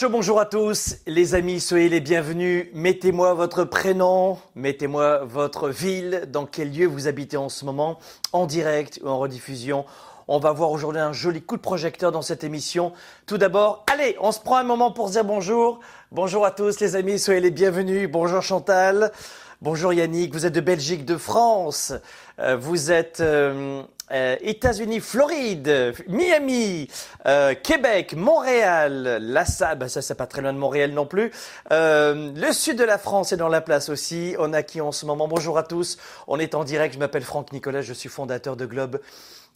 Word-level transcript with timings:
Bonjour 0.00 0.40
à 0.40 0.46
tous. 0.46 0.96
Les 1.06 1.34
amis, 1.34 1.60
soyez 1.60 1.90
les 1.90 2.00
bienvenus. 2.00 2.66
Mettez-moi 2.72 3.34
votre 3.34 3.64
prénom, 3.64 4.38
mettez-moi 4.54 5.24
votre 5.24 5.68
ville, 5.68 6.24
dans 6.28 6.46
quel 6.46 6.72
lieu 6.72 6.86
vous 6.86 7.08
habitez 7.08 7.36
en 7.36 7.50
ce 7.50 7.66
moment, 7.66 7.98
en 8.32 8.46
direct 8.46 9.00
ou 9.04 9.08
en 9.08 9.18
rediffusion. 9.18 9.84
On 10.28 10.38
va 10.38 10.52
voir 10.52 10.70
aujourd'hui 10.70 11.02
un 11.02 11.12
joli 11.12 11.42
coup 11.42 11.58
de 11.58 11.62
projecteur 11.62 12.10
dans 12.10 12.22
cette 12.22 12.42
émission. 12.42 12.94
Tout 13.26 13.36
d'abord, 13.36 13.84
allez, 13.92 14.16
on 14.20 14.32
se 14.32 14.40
prend 14.40 14.56
un 14.56 14.64
moment 14.64 14.92
pour 14.92 15.10
dire 15.10 15.24
bonjour. 15.24 15.78
Bonjour 16.10 16.46
à 16.46 16.52
tous 16.52 16.80
les 16.80 16.96
amis, 16.96 17.18
soyez 17.18 17.40
les 17.40 17.50
bienvenus. 17.50 18.10
Bonjour 18.10 18.40
Chantal. 18.40 19.12
Bonjour 19.60 19.92
Yannick, 19.92 20.32
vous 20.32 20.46
êtes 20.46 20.54
de 20.54 20.60
Belgique, 20.60 21.04
de 21.04 21.18
France. 21.18 21.92
Euh, 22.38 22.56
vous 22.56 22.90
êtes 22.90 23.20
euh, 23.20 23.82
euh, 24.12 24.36
États-Unis, 24.42 25.00
Floride, 25.00 25.94
Miami, 26.08 26.88
euh, 27.26 27.54
Québec, 27.54 28.14
Montréal, 28.14 29.18
Lassa, 29.20 29.74
bah 29.74 29.88
ça 29.88 30.02
c'est 30.02 30.14
pas 30.14 30.26
très 30.26 30.42
loin 30.42 30.52
de 30.52 30.58
Montréal 30.58 30.92
non 30.92 31.06
plus. 31.06 31.32
Euh, 31.70 32.32
le 32.34 32.52
sud 32.52 32.76
de 32.76 32.84
la 32.84 32.98
France 32.98 33.32
est 33.32 33.36
dans 33.36 33.48
la 33.48 33.60
place 33.60 33.88
aussi. 33.88 34.36
On 34.38 34.52
a 34.52 34.62
qui 34.62 34.80
en 34.80 34.92
ce 34.92 35.06
moment? 35.06 35.28
Bonjour 35.28 35.56
à 35.56 35.62
tous. 35.62 35.96
On 36.26 36.38
est 36.38 36.54
en 36.54 36.64
direct. 36.64 36.94
Je 36.94 36.98
m'appelle 36.98 37.22
Franck 37.22 37.52
Nicolas. 37.52 37.80
Je 37.80 37.92
suis 37.94 38.08
fondateur 38.08 38.56
de 38.56 38.66
Globe 38.66 39.00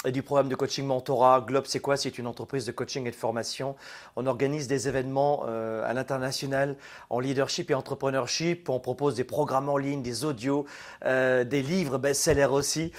et 0.05 0.13
du 0.13 0.23
programme 0.23 0.49
de 0.49 0.55
coaching 0.55 0.87
Mentorat. 0.87 1.45
Globe, 1.47 1.65
c'est 1.67 1.81
quoi? 1.81 1.97
C'est 1.97 2.17
une 2.17 2.27
entreprise 2.27 2.65
de 2.65 2.73
coaching 2.73 3.07
et 3.07 3.11
de 3.11 3.17
formation. 3.17 3.77
On 4.15 4.27
organise 4.27 4.69
des 4.69 4.89
événements 4.89 5.45
à 5.45 5.93
l'international 5.95 6.77
en 7.11 7.19
leadership 7.19 7.71
et 7.71 7.75
entrepreneurship. 7.75 8.69
On 8.69 8.79
propose 8.79 9.17
des 9.17 9.25
programmes 9.25 9.69
en 9.69 9.79
ligne, 9.79 10.03
des 10.03 10.25
audios, 10.25 10.67
des 11.03 11.63
livres 11.63 11.99
best-sellers 11.99 12.53
aussi. 12.53 12.93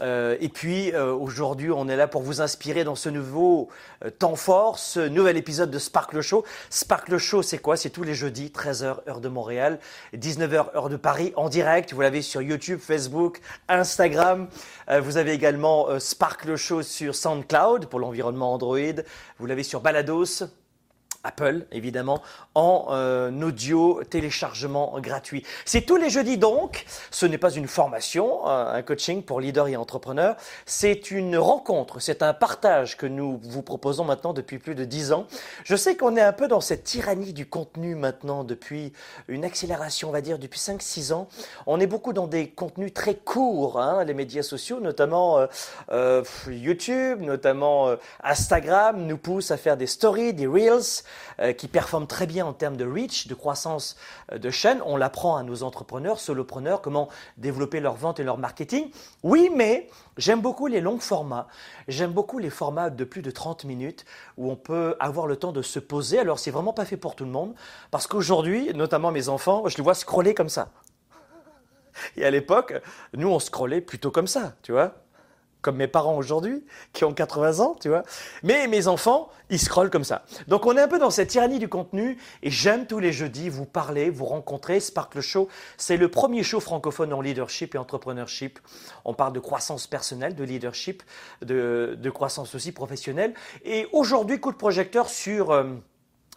Euh, 0.00 0.36
et 0.40 0.48
puis 0.48 0.92
euh, 0.92 1.12
aujourd'hui, 1.12 1.70
on 1.70 1.88
est 1.88 1.96
là 1.96 2.08
pour 2.08 2.22
vous 2.22 2.40
inspirer 2.40 2.84
dans 2.84 2.94
ce 2.94 3.08
nouveau 3.08 3.68
euh, 4.04 4.10
temps 4.10 4.36
fort, 4.36 4.78
ce 4.78 5.00
nouvel 5.00 5.36
épisode 5.36 5.70
de 5.70 5.78
Sparkle 5.78 6.20
Show. 6.20 6.44
Sparkle 6.70 7.18
Show, 7.18 7.42
c'est 7.42 7.58
quoi? 7.58 7.76
C'est 7.76 7.90
tous 7.90 8.02
les 8.02 8.14
jeudis, 8.14 8.52
13h 8.54 9.08
heure 9.08 9.20
de 9.20 9.28
Montréal, 9.28 9.78
19h 10.16 10.74
heure 10.74 10.88
de 10.88 10.96
Paris, 10.96 11.32
en 11.36 11.48
direct. 11.48 11.92
Vous 11.92 12.00
l'avez 12.00 12.22
sur 12.22 12.42
YouTube, 12.42 12.80
Facebook, 12.80 13.40
Instagram. 13.68 14.48
vous 15.02 15.16
avez 15.16 15.32
également 15.32 15.98
Sparkle 15.98 16.56
Show 16.56 16.82
sur 16.82 17.14
SoundCloud 17.14 17.86
pour 17.86 18.00
l'environnement 18.00 18.54
Android. 18.54 18.78
Vous 19.38 19.46
l'avez 19.46 19.62
sur 19.62 19.80
Balados. 19.80 20.59
Apple, 21.22 21.66
évidemment, 21.70 22.22
en 22.54 22.86
euh, 22.90 23.30
audio 23.42 24.02
téléchargement 24.08 24.98
gratuit. 25.00 25.44
C'est 25.66 25.82
tous 25.82 25.96
les 25.96 26.08
jeudis 26.08 26.38
donc. 26.38 26.86
Ce 27.10 27.26
n'est 27.26 27.38
pas 27.38 27.52
une 27.52 27.68
formation, 27.68 28.48
euh, 28.48 28.72
un 28.72 28.82
coaching 28.82 29.22
pour 29.22 29.40
leaders 29.40 29.68
et 29.68 29.76
entrepreneurs. 29.76 30.36
C'est 30.64 31.10
une 31.10 31.36
rencontre, 31.36 32.00
c'est 32.00 32.22
un 32.22 32.32
partage 32.32 32.96
que 32.96 33.06
nous 33.06 33.38
vous 33.42 33.62
proposons 33.62 34.04
maintenant 34.04 34.32
depuis 34.32 34.58
plus 34.58 34.74
de 34.74 34.84
dix 34.84 35.12
ans. 35.12 35.26
Je 35.64 35.76
sais 35.76 35.94
qu'on 35.96 36.16
est 36.16 36.22
un 36.22 36.32
peu 36.32 36.48
dans 36.48 36.62
cette 36.62 36.84
tyrannie 36.84 37.34
du 37.34 37.46
contenu 37.46 37.94
maintenant 37.94 38.42
depuis 38.42 38.92
une 39.28 39.44
accélération, 39.44 40.08
on 40.08 40.12
va 40.12 40.22
dire, 40.22 40.38
depuis 40.38 40.60
5-6 40.60 41.12
ans. 41.12 41.28
On 41.66 41.80
est 41.80 41.86
beaucoup 41.86 42.14
dans 42.14 42.28
des 42.28 42.48
contenus 42.48 42.94
très 42.94 43.14
courts, 43.14 43.78
hein, 43.78 44.04
les 44.04 44.14
médias 44.14 44.42
sociaux, 44.42 44.80
notamment 44.80 45.38
euh, 45.38 45.46
euh 45.90 46.24
YouTube, 46.48 47.20
notamment 47.20 47.94
Instagram, 48.22 49.06
nous 49.06 49.18
poussent 49.18 49.50
à 49.50 49.56
faire 49.56 49.76
des 49.76 49.86
stories, 49.86 50.32
des 50.32 50.46
reels. 50.46 51.02
Euh, 51.40 51.52
qui 51.54 51.68
performent 51.68 52.06
très 52.06 52.26
bien 52.26 52.44
en 52.44 52.52
termes 52.52 52.76
de 52.76 52.84
reach, 52.84 53.26
de 53.26 53.34
croissance 53.34 53.96
euh, 54.32 54.38
de 54.38 54.50
chaîne. 54.50 54.82
On 54.84 54.96
l'apprend 54.96 55.36
à 55.36 55.42
nos 55.42 55.62
entrepreneurs, 55.62 56.20
solopreneurs, 56.20 56.82
comment 56.82 57.08
développer 57.38 57.80
leur 57.80 57.94
vente 57.94 58.20
et 58.20 58.24
leur 58.24 58.36
marketing. 58.36 58.90
Oui, 59.22 59.50
mais 59.54 59.88
j'aime 60.18 60.40
beaucoup 60.40 60.66
les 60.66 60.82
longs 60.82 60.98
formats. 60.98 61.48
J'aime 61.88 62.12
beaucoup 62.12 62.38
les 62.38 62.50
formats 62.50 62.90
de 62.90 63.04
plus 63.04 63.22
de 63.22 63.30
30 63.30 63.64
minutes 63.64 64.04
où 64.36 64.50
on 64.50 64.56
peut 64.56 64.96
avoir 65.00 65.26
le 65.26 65.36
temps 65.36 65.52
de 65.52 65.62
se 65.62 65.78
poser. 65.78 66.18
Alors, 66.18 66.38
c'est 66.38 66.50
vraiment 66.50 66.74
pas 66.74 66.84
fait 66.84 66.98
pour 66.98 67.16
tout 67.16 67.24
le 67.24 67.30
monde 67.30 67.54
parce 67.90 68.06
qu'aujourd'hui, 68.06 68.72
notamment 68.74 69.10
mes 69.10 69.28
enfants, 69.30 69.66
je 69.66 69.76
les 69.78 69.82
vois 69.82 69.94
scroller 69.94 70.34
comme 70.34 70.50
ça. 70.50 70.68
Et 72.16 72.24
à 72.24 72.30
l'époque, 72.30 72.74
nous, 73.14 73.28
on 73.28 73.38
scrollait 73.38 73.80
plutôt 73.80 74.10
comme 74.10 74.26
ça, 74.26 74.52
tu 74.62 74.72
vois 74.72 74.94
comme 75.62 75.76
mes 75.76 75.86
parents 75.86 76.16
aujourd'hui, 76.16 76.64
qui 76.92 77.04
ont 77.04 77.12
80 77.12 77.60
ans, 77.60 77.76
tu 77.80 77.88
vois. 77.88 78.02
Mais 78.42 78.66
mes 78.66 78.88
enfants, 78.88 79.28
ils 79.50 79.58
scrollent 79.58 79.90
comme 79.90 80.04
ça. 80.04 80.24
Donc 80.48 80.66
on 80.66 80.76
est 80.76 80.80
un 80.80 80.88
peu 80.88 80.98
dans 80.98 81.10
cette 81.10 81.28
tyrannie 81.28 81.58
du 81.58 81.68
contenu 81.68 82.18
et 82.42 82.50
j'aime 82.50 82.86
tous 82.86 82.98
les 82.98 83.12
jeudis 83.12 83.48
vous 83.48 83.66
parler, 83.66 84.10
vous 84.10 84.24
rencontrer. 84.24 84.80
Sparkle 84.80 85.20
Show, 85.20 85.48
c'est 85.76 85.96
le 85.96 86.08
premier 86.08 86.42
show 86.42 86.60
francophone 86.60 87.12
en 87.12 87.20
leadership 87.20 87.74
et 87.74 87.78
entrepreneurship. 87.78 88.58
On 89.04 89.14
parle 89.14 89.32
de 89.32 89.40
croissance 89.40 89.86
personnelle, 89.86 90.34
de 90.34 90.44
leadership, 90.44 91.02
de, 91.42 91.96
de 92.00 92.10
croissance 92.10 92.54
aussi 92.54 92.72
professionnelle. 92.72 93.34
Et 93.64 93.86
aujourd'hui, 93.92 94.40
coup 94.40 94.52
de 94.52 94.56
projecteur 94.56 95.08
sur... 95.08 95.50
Euh, 95.50 95.64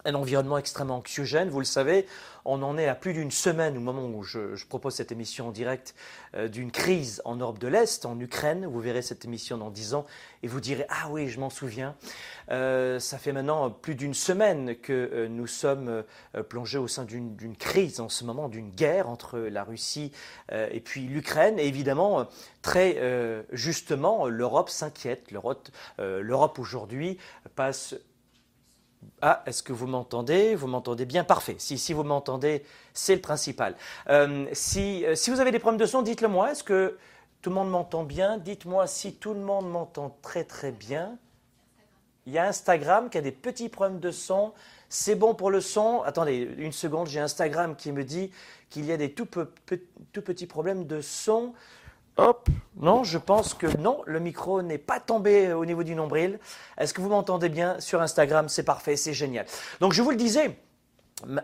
un 0.04 0.14
environnement 0.14 0.58
extrêmement 0.58 0.96
anxiogène. 0.96 1.48
Vous 1.48 1.60
le 1.60 1.64
savez, 1.64 2.06
on 2.44 2.62
en 2.62 2.76
est 2.76 2.88
à 2.88 2.94
plus 2.94 3.14
d'une 3.14 3.30
semaine 3.30 3.76
au 3.76 3.80
moment 3.80 4.06
où 4.06 4.22
je, 4.22 4.64
propose 4.66 4.94
cette 4.94 5.12
émission 5.12 5.48
en 5.48 5.50
direct 5.50 5.94
euh, 6.34 6.48
d'une 6.48 6.70
crise 6.70 7.22
en 7.24 7.36
Europe 7.36 7.58
de 7.58 7.68
l'Est, 7.68 8.04
en 8.04 8.18
Ukraine. 8.20 8.66
Vous 8.66 8.80
verrez 8.80 9.02
cette 9.02 9.24
émission 9.24 9.56
dans 9.56 9.70
dix 9.70 9.94
ans 9.94 10.04
et 10.42 10.48
vous 10.48 10.60
direz 10.60 10.84
Ah 10.88 11.08
oui, 11.10 11.28
je 11.28 11.40
m'en 11.40 11.48
souviens. 11.48 11.96
Euh, 12.50 12.98
ça 12.98 13.16
fait 13.16 13.32
maintenant 13.32 13.70
plus 13.70 13.94
d'une 13.94 14.14
semaine 14.14 14.76
que 14.76 14.92
euh, 14.92 15.28
nous 15.28 15.46
sommes 15.46 16.04
plongés 16.48 16.78
au 16.78 16.88
sein 16.88 17.04
d'une 17.04 17.56
crise 17.56 18.00
en 18.00 18.08
ce 18.08 18.24
moment, 18.24 18.48
d'une 18.48 18.70
guerre 18.70 19.08
entre 19.08 19.38
la 19.38 19.64
Russie 19.64 20.12
et 20.52 20.80
puis 20.80 21.02
l'Ukraine. 21.02 21.58
Et 21.58 21.66
évidemment, 21.66 22.26
très 22.62 22.98
justement, 23.52 24.26
l'Europe 24.26 24.68
s'inquiète. 24.68 25.30
L'Europe 25.98 26.58
aujourd'hui 26.58 27.18
passe 27.54 27.94
ah, 29.22 29.42
est-ce 29.46 29.62
que 29.62 29.72
vous 29.72 29.86
m'entendez? 29.86 30.54
Vous 30.54 30.66
m'entendez 30.66 31.04
bien? 31.04 31.24
Parfait. 31.24 31.56
Si, 31.58 31.78
si 31.78 31.92
vous 31.92 32.04
m'entendez, 32.04 32.64
c'est 32.92 33.14
le 33.14 33.20
principal. 33.20 33.74
Euh, 34.08 34.46
si, 34.52 35.04
euh, 35.04 35.14
si 35.14 35.30
vous 35.30 35.40
avez 35.40 35.50
des 35.50 35.58
problèmes 35.58 35.80
de 35.80 35.86
son, 35.86 36.02
dites-le 36.02 36.28
moi. 36.28 36.52
Est-ce 36.52 36.64
que 36.64 36.98
tout 37.42 37.50
le 37.50 37.56
monde 37.56 37.70
m'entend 37.70 38.04
bien? 38.04 38.38
Dites-moi 38.38 38.86
si 38.86 39.14
tout 39.14 39.34
le 39.34 39.40
monde 39.40 39.70
m'entend 39.70 40.16
très 40.22 40.44
très 40.44 40.72
bien. 40.72 41.16
Il 42.26 42.32
y 42.32 42.38
a 42.38 42.46
Instagram 42.46 43.10
qui 43.10 43.18
a 43.18 43.20
des 43.20 43.32
petits 43.32 43.68
problèmes 43.68 44.00
de 44.00 44.10
son. 44.10 44.52
C'est 44.88 45.14
bon 45.14 45.34
pour 45.34 45.50
le 45.50 45.60
son? 45.60 46.02
Attendez 46.02 46.48
une 46.56 46.72
seconde, 46.72 47.08
j'ai 47.08 47.20
Instagram 47.20 47.76
qui 47.76 47.92
me 47.92 48.04
dit 48.04 48.30
qu'il 48.70 48.86
y 48.86 48.92
a 48.92 48.96
des 48.96 49.12
tout, 49.12 49.28
tout 50.12 50.22
petits 50.22 50.46
problèmes 50.46 50.86
de 50.86 51.00
son. 51.00 51.52
Hop, 52.16 52.48
non, 52.76 53.02
je 53.02 53.18
pense 53.18 53.54
que 53.54 53.66
non, 53.78 54.02
le 54.06 54.20
micro 54.20 54.62
n'est 54.62 54.78
pas 54.78 55.00
tombé 55.00 55.52
au 55.52 55.66
niveau 55.66 55.82
du 55.82 55.96
nombril. 55.96 56.38
Est-ce 56.78 56.94
que 56.94 57.00
vous 57.00 57.08
m'entendez 57.08 57.48
bien 57.48 57.80
sur 57.80 58.00
Instagram? 58.00 58.48
C'est 58.48 58.62
parfait, 58.62 58.96
c'est 58.96 59.14
génial. 59.14 59.46
Donc 59.80 59.92
je 59.92 60.00
vous 60.00 60.10
le 60.10 60.16
disais, 60.16 60.56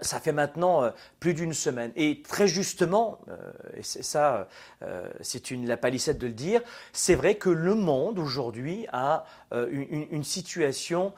ça 0.00 0.20
fait 0.20 0.32
maintenant 0.32 0.84
euh, 0.84 0.90
plus 1.18 1.34
d'une 1.34 1.54
semaine. 1.54 1.92
Et 1.96 2.22
très 2.22 2.46
justement, 2.46 3.18
euh, 3.28 3.36
et 3.76 3.82
c'est 3.82 4.02
ça, 4.02 4.48
euh, 4.82 5.08
c'est 5.20 5.50
la 5.50 5.76
palissette 5.76 6.18
de 6.18 6.26
le 6.26 6.32
dire, 6.32 6.60
c'est 6.92 7.14
vrai 7.14 7.34
que 7.34 7.50
le 7.50 7.74
monde 7.74 8.18
aujourd'hui 8.18 8.86
a 8.92 9.24
une, 9.52 10.22
situation 10.24 11.12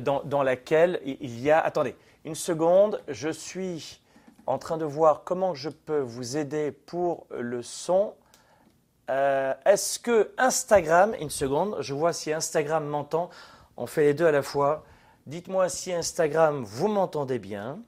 dans, 0.00 0.22
dans, 0.22 0.42
laquelle 0.42 1.00
il 1.04 1.38
y 1.40 1.50
a... 1.50 1.60
Attendez, 1.60 1.96
une 2.24 2.34
seconde, 2.34 3.02
je 3.08 3.28
suis 3.28 4.00
en 4.46 4.58
train 4.58 4.78
de 4.78 4.84
voir 4.84 5.22
comment 5.24 5.54
je 5.54 5.68
peux 5.68 6.00
vous 6.00 6.38
aider 6.38 6.72
pour 6.72 7.26
le 7.30 7.62
son. 7.62 8.14
Euh, 9.10 9.54
est-ce 9.66 9.98
que 9.98 10.32
Instagram, 10.38 11.14
une 11.20 11.30
seconde, 11.30 11.76
je 11.80 11.94
vois 11.94 12.12
si 12.12 12.32
Instagram 12.32 12.86
m'entend. 12.86 13.30
On 13.76 13.86
fait 13.86 14.04
les 14.04 14.14
deux 14.14 14.26
à 14.26 14.32
la 14.32 14.42
fois. 14.42 14.84
Dites-moi 15.26 15.68
si 15.68 15.92
Instagram, 15.92 16.64
vous 16.64 16.88
m'entendez 16.88 17.38
bien. 17.38 17.78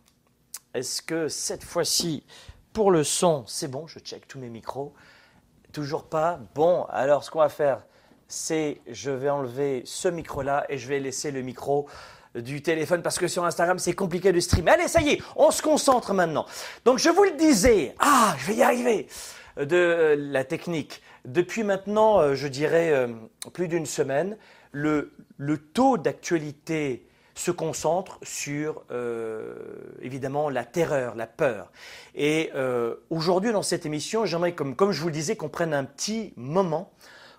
Est-ce 0.75 1.01
que 1.01 1.29
cette 1.29 1.65
fois-ci, 1.65 2.25
pour 2.73 2.91
le 2.91 3.05
son, 3.05 3.45
c'est 3.47 3.69
bon? 3.69 3.87
Je 3.87 3.99
check 3.99 4.29
tous 4.29 4.39
mes 4.39 4.51
micros. 4.51 4.93
Toujours 5.73 6.05
pas 6.05 6.39
Bon, 6.55 6.85
alors 6.91 7.25
ce 7.25 7.31
qu'on 7.31 7.39
va 7.39 7.49
faire, 7.49 7.85
c'est 8.29 8.81
je 8.87 9.11
vais 9.11 9.31
enlever 9.31 9.83
ce 9.85 10.09
micro-là 10.09 10.67
et 10.69 10.79
je 10.79 10.89
vais 10.89 10.99
laisser 10.99 11.31
le 11.31 11.43
micro 11.43 11.87
du 12.35 12.62
téléphone 12.62 13.03
parce 13.03 13.19
que 13.19 13.29
sur 13.29 13.45
Instagram 13.45 13.79
c'est 13.79 13.95
compliqué 13.95 14.33
de 14.33 14.41
streamer. 14.41 14.73
Allez, 14.73 14.89
ça 14.89 15.01
y 15.01 15.11
est, 15.11 15.23
on 15.37 15.51
se 15.51 15.62
concentre 15.62 16.12
maintenant. 16.12 16.47
Donc 16.85 16.99
je 16.99 17.09
vous 17.09 17.25
le 17.25 17.33
disais, 17.33 17.95
ah, 17.99 18.35
je 18.39 18.47
vais 18.47 18.57
y 18.57 18.62
arriver 18.62 19.09
de 19.56 19.76
euh, 19.76 20.17
la 20.19 20.44
technique. 20.44 21.03
Depuis 21.25 21.64
maintenant, 21.64 22.20
euh, 22.20 22.35
je 22.35 22.49
dirais, 22.49 22.91
euh, 22.93 23.08
plus 23.53 23.69
d'une 23.69 23.87
semaine, 23.87 24.37
le, 24.73 25.12
taux 25.73 25.97
d'actualité 25.97 27.06
se 27.35 27.50
concentre 27.50 28.19
sur, 28.23 28.82
évidemment, 30.00 30.49
la 30.49 30.64
terreur, 30.64 31.14
la 31.14 31.26
peur. 31.26 31.70
Et 32.14 32.50
aujourd'hui, 33.11 33.53
dans 33.53 33.62
cette 33.62 33.85
émission, 33.85 34.25
j'aimerais, 34.25 34.55
comme, 34.55 34.75
comme 34.75 34.93
je 34.93 35.00
vous 35.00 35.08
le 35.08 35.12
disais, 35.12 35.37
qu'on 35.37 35.50
prenne 35.50 35.75
un 35.75 35.85
petit 35.85 36.32
moment, 36.37 36.93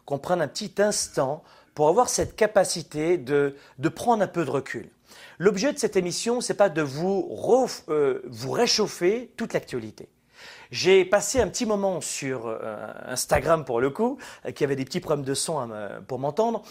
qu'on 0.05 0.19
prenne 0.19 0.41
un 0.41 0.47
petit 0.47 0.73
instant 0.79 1.43
pour 1.73 1.89
avoir 1.89 2.09
cette 2.09 2.35
capacité 2.35 3.17
de, 3.17 3.55
de 3.79 3.89
prendre 3.89 4.23
un 4.23 4.27
peu 4.27 4.45
de 4.45 4.51
recul. 4.51 4.89
L'objet 5.39 5.73
de 5.73 5.79
cette 5.79 5.95
émission, 5.95 6.41
ce 6.41 6.53
n'est 6.53 6.57
pas 6.57 6.69
de 6.69 6.81
vous, 6.81 7.35
vous 7.87 8.51
réchauffer 8.51 9.31
toute 9.35 9.53
l'actualité. 9.53 10.09
J'ai 10.71 11.05
passé 11.05 11.39
un 11.39 11.47
petit 11.47 11.65
moment 11.65 12.01
sur 12.01 12.47
euh, 12.47 12.75
Instagram 13.05 13.63
pour 13.65 13.79
le 13.79 13.89
coup, 13.89 14.17
euh, 14.45 14.51
qui 14.51 14.63
avait 14.63 14.75
des 14.75 14.85
petits 14.85 14.99
problèmes 14.99 15.25
de 15.25 15.33
son 15.33 15.59
hein, 15.59 15.89
pour 16.07 16.19
m'entendre. 16.19 16.63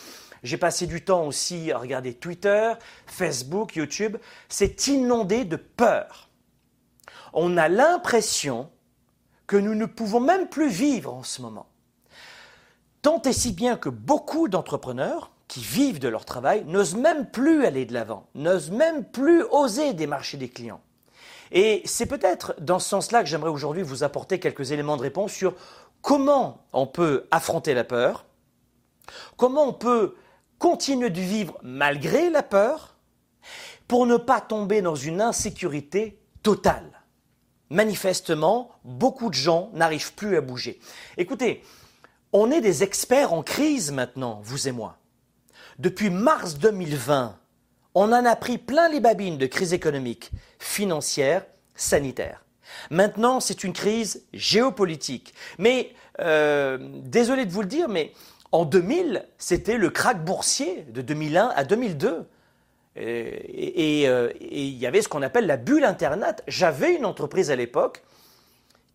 J'ai 0.43 0.59
passé 0.59 0.87
du 0.87 1.03
temps 1.03 1.27
aussi 1.27 1.73
à 1.73 1.79
regarder 1.79 2.15
Twitter, 2.15 2.73
Facebook, 3.07 3.75
YouTube. 3.77 4.17
C'est 4.49 4.87
inondé 4.89 5.45
de 5.45 5.57
peur. 5.57 6.29
On 7.33 7.57
a 7.57 7.69
l'impression 7.69 8.71
que 9.47 9.57
nous 9.57 9.75
ne 9.75 9.87
pouvons 9.87 10.21
même 10.21 10.49
plus 10.49 10.69
vivre 10.69 11.15
en 11.15 11.23
ce 11.23 11.43
moment. 11.43 11.67
Tant 13.03 13.23
et 13.23 13.33
si 13.33 13.53
bien 13.53 13.77
que 13.77 13.89
beaucoup 13.89 14.49
d'entrepreneurs 14.49 15.31
qui 15.49 15.61
vivent 15.61 16.01
de 16.01 16.09
leur 16.09 16.25
travail 16.25 16.65
n'osent 16.65 16.97
même 16.97 17.31
plus 17.31 17.65
aller 17.65 17.87
de 17.87 17.95
l'avant, 17.95 18.27
n'osent 18.35 18.71
même 18.71 19.05
plus 19.05 19.43
oser 19.51 19.95
démarcher 19.95 20.37
des 20.37 20.49
clients. 20.49 20.81
Et 21.53 21.83
c'est 21.85 22.07
peut-être 22.07 22.55
dans 22.61 22.79
ce 22.79 22.89
sens-là 22.89 23.23
que 23.23 23.29
j'aimerais 23.29 23.51
aujourd'hui 23.51 23.83
vous 23.83 24.03
apporter 24.05 24.39
quelques 24.39 24.73
éléments 24.73 24.97
de 24.97 25.03
réponse 25.03 25.33
sur 25.33 25.55
comment 26.03 26.67
on 26.73 26.87
peut 26.87 27.27
affronter 27.31 27.75
la 27.75 27.85
peur, 27.85 28.27
comment 29.37 29.69
on 29.69 29.73
peut 29.73 30.15
continuer 30.59 31.11
de 31.11 31.21
vivre 31.21 31.59
malgré 31.63 32.31
la 32.31 32.43
peur, 32.43 32.97
pour 33.89 34.07
ne 34.07 34.17
pas 34.17 34.41
tomber 34.41 34.83
dans 34.83 34.95
une 34.95 35.21
insécurité 35.21 36.19
totale. 36.43 37.03
Manifestement, 37.71 38.71
beaucoup 38.85 39.29
de 39.29 39.35
gens 39.35 39.71
n'arrivent 39.75 40.15
plus 40.15 40.37
à 40.37 40.41
bouger. 40.41 40.81
Écoutez, 41.17 41.63
on 42.33 42.51
est 42.51 42.61
des 42.61 42.83
experts 42.83 43.33
en 43.33 43.43
crise 43.43 43.93
maintenant, 43.93 44.41
vous 44.43 44.69
et 44.69 44.73
moi. 44.73 44.99
Depuis 45.79 46.11
mars 46.11 46.59
2020, 46.59 47.39
on 47.97 48.13
en 48.13 48.27
a 48.27 48.37
pris 48.37 48.59
plein 48.59 48.91
les 48.91 49.01
babines 49.01 49.39
de 49.39 49.47
crise 49.47 49.73
économique, 49.73 50.31
financière, 50.59 51.47
sanitaire. 51.75 52.45
Maintenant, 52.91 53.41
c'est 53.41 53.65
une 53.65 53.73
crise 53.73 54.23
géopolitique. 54.35 55.33
Mais, 55.57 55.95
euh, 56.21 56.77
désolé 57.05 57.47
de 57.47 57.51
vous 57.51 57.63
le 57.63 57.67
dire, 57.67 57.89
mais 57.89 58.13
en 58.53 58.67
2000, 58.67 59.25
c'était 59.39 59.79
le 59.79 59.89
krach 59.89 60.19
boursier 60.19 60.85
de 60.91 61.01
2001 61.01 61.49
à 61.57 61.65
2002. 61.65 62.29
Et 62.97 64.05
euh, 64.07 64.31
il 64.43 64.77
y 64.77 64.87
avait 64.87 65.01
ce 65.01 65.09
qu'on 65.09 65.23
appelle 65.23 65.47
la 65.47 65.57
bulle 65.57 65.85
Internet. 65.85 66.43
J'avais 66.49 66.95
une 66.95 67.07
entreprise 67.07 67.51
à 67.51 67.57
l'époque 67.57 68.03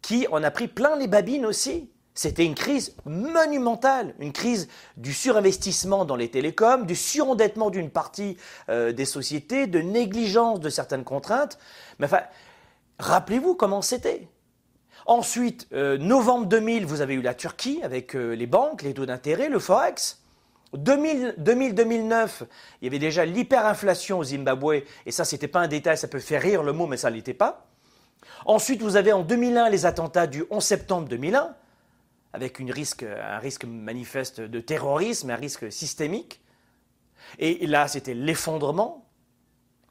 qui 0.03 0.27
en 0.31 0.43
a 0.43 0.51
pris 0.51 0.67
plein 0.67 0.95
les 0.95 1.07
babines 1.07 1.47
aussi. 1.47 1.89
C'était 2.13 2.45
une 2.45 2.55
crise 2.55 2.95
monumentale, 3.05 4.13
une 4.19 4.33
crise 4.33 4.67
du 4.97 5.13
surinvestissement 5.13 6.03
dans 6.03 6.17
les 6.17 6.29
télécoms, 6.29 6.85
du 6.85 6.95
surendettement 6.95 7.69
d'une 7.69 7.89
partie 7.89 8.35
euh, 8.69 8.91
des 8.91 9.05
sociétés, 9.05 9.65
de 9.65 9.79
négligence 9.79 10.59
de 10.59 10.69
certaines 10.69 11.05
contraintes. 11.05 11.57
Mais 11.99 12.05
enfin, 12.07 12.21
rappelez-vous 12.99 13.55
comment 13.55 13.81
c'était. 13.81 14.27
Ensuite, 15.05 15.67
euh, 15.71 15.97
novembre 15.97 16.47
2000, 16.47 16.85
vous 16.85 17.01
avez 17.01 17.13
eu 17.13 17.21
la 17.21 17.33
Turquie 17.33 17.79
avec 17.81 18.15
euh, 18.15 18.33
les 18.33 18.45
banques, 18.45 18.81
les 18.81 18.93
taux 18.93 19.05
d'intérêt, 19.05 19.47
le 19.47 19.59
Forex. 19.59 20.21
2000-2009, 20.75 22.29
il 22.81 22.85
y 22.85 22.87
avait 22.87 22.99
déjà 22.99 23.25
l'hyperinflation 23.25 24.19
au 24.19 24.23
Zimbabwe, 24.23 24.83
et 25.05 25.11
ça, 25.11 25.25
c'était 25.25 25.49
pas 25.49 25.59
un 25.59 25.67
détail, 25.67 25.97
ça 25.97 26.07
peut 26.07 26.19
faire 26.19 26.41
rire 26.41 26.63
le 26.63 26.71
mot, 26.71 26.87
mais 26.87 26.95
ça 26.97 27.09
l'était 27.09 27.33
pas. 27.33 27.67
Ensuite, 28.45 28.81
vous 28.81 28.95
avez 28.95 29.11
en 29.11 29.23
2001 29.23 29.69
les 29.69 29.85
attentats 29.85 30.27
du 30.27 30.45
11 30.49 30.63
septembre 30.63 31.09
2001 31.09 31.55
avec 32.33 32.61
un 32.61 33.39
risque 33.39 33.65
manifeste 33.65 34.41
de 34.41 34.59
terrorisme, 34.59 35.29
un 35.29 35.35
risque 35.35 35.71
systémique. 35.71 36.41
Et 37.39 37.67
là, 37.67 37.87
c'était 37.87 38.13
l'effondrement. 38.13 39.07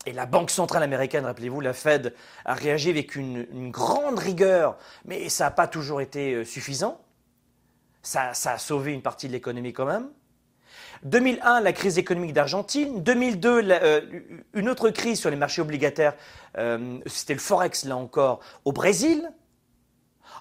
Et 0.06 0.12
la 0.12 0.24
Banque 0.24 0.50
centrale 0.50 0.82
américaine, 0.82 1.26
rappelez-vous, 1.26 1.60
la 1.60 1.74
Fed, 1.74 2.14
a 2.46 2.54
réagi 2.54 2.88
avec 2.88 3.16
une, 3.16 3.70
grande 3.70 4.18
rigueur, 4.18 4.78
mais 5.04 5.28
ça 5.28 5.44
n'a 5.44 5.50
pas 5.50 5.68
toujours 5.68 6.00
été 6.00 6.34
euh, 6.34 6.44
suffisant. 6.44 7.00
Ça, 8.02 8.30
a 8.30 8.58
sauvé 8.58 8.94
une 8.94 9.02
partie 9.02 9.28
de 9.28 9.32
l'économie 9.32 9.74
quand 9.74 9.84
même. 9.84 10.08
2001, 11.02 11.60
la 11.60 11.72
crise 11.74 11.98
économique 11.98 12.32
d'Argentine. 12.32 13.02
2002, 13.02 13.70
euh, 13.70 14.00
une 14.54 14.70
autre 14.70 14.88
crise 14.88 15.20
sur 15.20 15.28
les 15.28 15.36
marchés 15.36 15.60
obligataires, 15.60 16.14
euh, 16.56 16.98
c'était 17.04 17.34
le 17.34 17.40
Forex, 17.40 17.84
là 17.84 17.98
encore, 17.98 18.40
au 18.64 18.72
Brésil. 18.72 19.30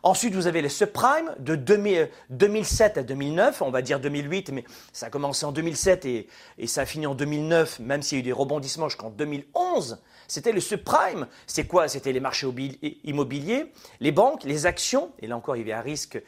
Ensuite, 0.04 0.34
vous 0.34 0.48
avez 0.48 0.62
les 0.62 0.70
subprimes 0.70 1.34
de 1.40 1.56
2007 1.56 2.98
à 2.98 3.04
2009, 3.04 3.62
on 3.62 3.70
va 3.70 3.82
dire 3.82 4.00
2008, 4.00 4.52
mais 4.52 4.64
ça 4.94 5.08
a 5.08 5.10
commencé 5.10 5.46
en 5.46 5.52
2007 5.52 6.06
et, 6.06 6.28
ça 6.68 6.82
a 6.82 6.86
fini 6.86 7.06
en 7.06 7.16
2009, 7.16 7.80
même 7.80 8.02
s'il 8.02 8.18
y 8.18 8.20
a 8.20 8.22
eu 8.22 8.24
des 8.24 8.32
rebondissements 8.32 8.88
jusqu'en 8.88 9.10
2011. 9.10 10.00
C'était 10.28 10.52
le 10.52 10.62
subprime. 10.62 11.28
C'est 11.48 11.66
quoi? 11.66 11.88
C'était 11.88 12.12
les 12.12 12.20
marchés 12.20 12.48
immobiliers, 13.04 13.72
les 14.00 14.12
banques, 14.12 14.44
les 14.44 14.66
actions. 14.66 15.12
Et 15.22 15.28
là 15.28 15.36
encore, 15.36 15.56
il 15.56 15.60
y 15.60 15.64
avait 15.64 15.74
un 15.74 15.82
risque 15.82 16.22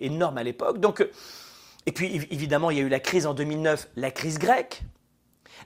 énorme 0.00 0.38
à 0.38 0.42
l'époque. 0.42 0.78
Donc, 0.78 1.06
et 1.86 1.92
puis 1.92 2.26
évidemment, 2.30 2.70
il 2.70 2.78
y 2.78 2.80
a 2.80 2.84
eu 2.84 2.88
la 2.88 3.00
crise 3.00 3.26
en 3.26 3.34
2009, 3.34 3.88
la 3.96 4.10
crise 4.10 4.38
grecque 4.38 4.82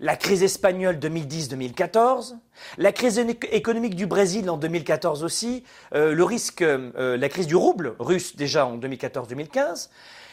la 0.00 0.16
crise 0.16 0.42
espagnole 0.42 0.96
2010-2014, 0.96 2.36
la 2.78 2.92
crise 2.92 3.18
économique 3.50 3.94
du 3.94 4.06
Brésil 4.06 4.48
en 4.50 4.56
2014 4.56 5.24
aussi, 5.24 5.64
euh, 5.94 6.12
le 6.12 6.24
risque, 6.24 6.62
euh, 6.62 7.16
la 7.16 7.28
crise 7.28 7.46
du 7.46 7.56
rouble 7.56 7.94
russe 7.98 8.36
déjà 8.36 8.66
en 8.66 8.78
2014-2015, 8.78 9.90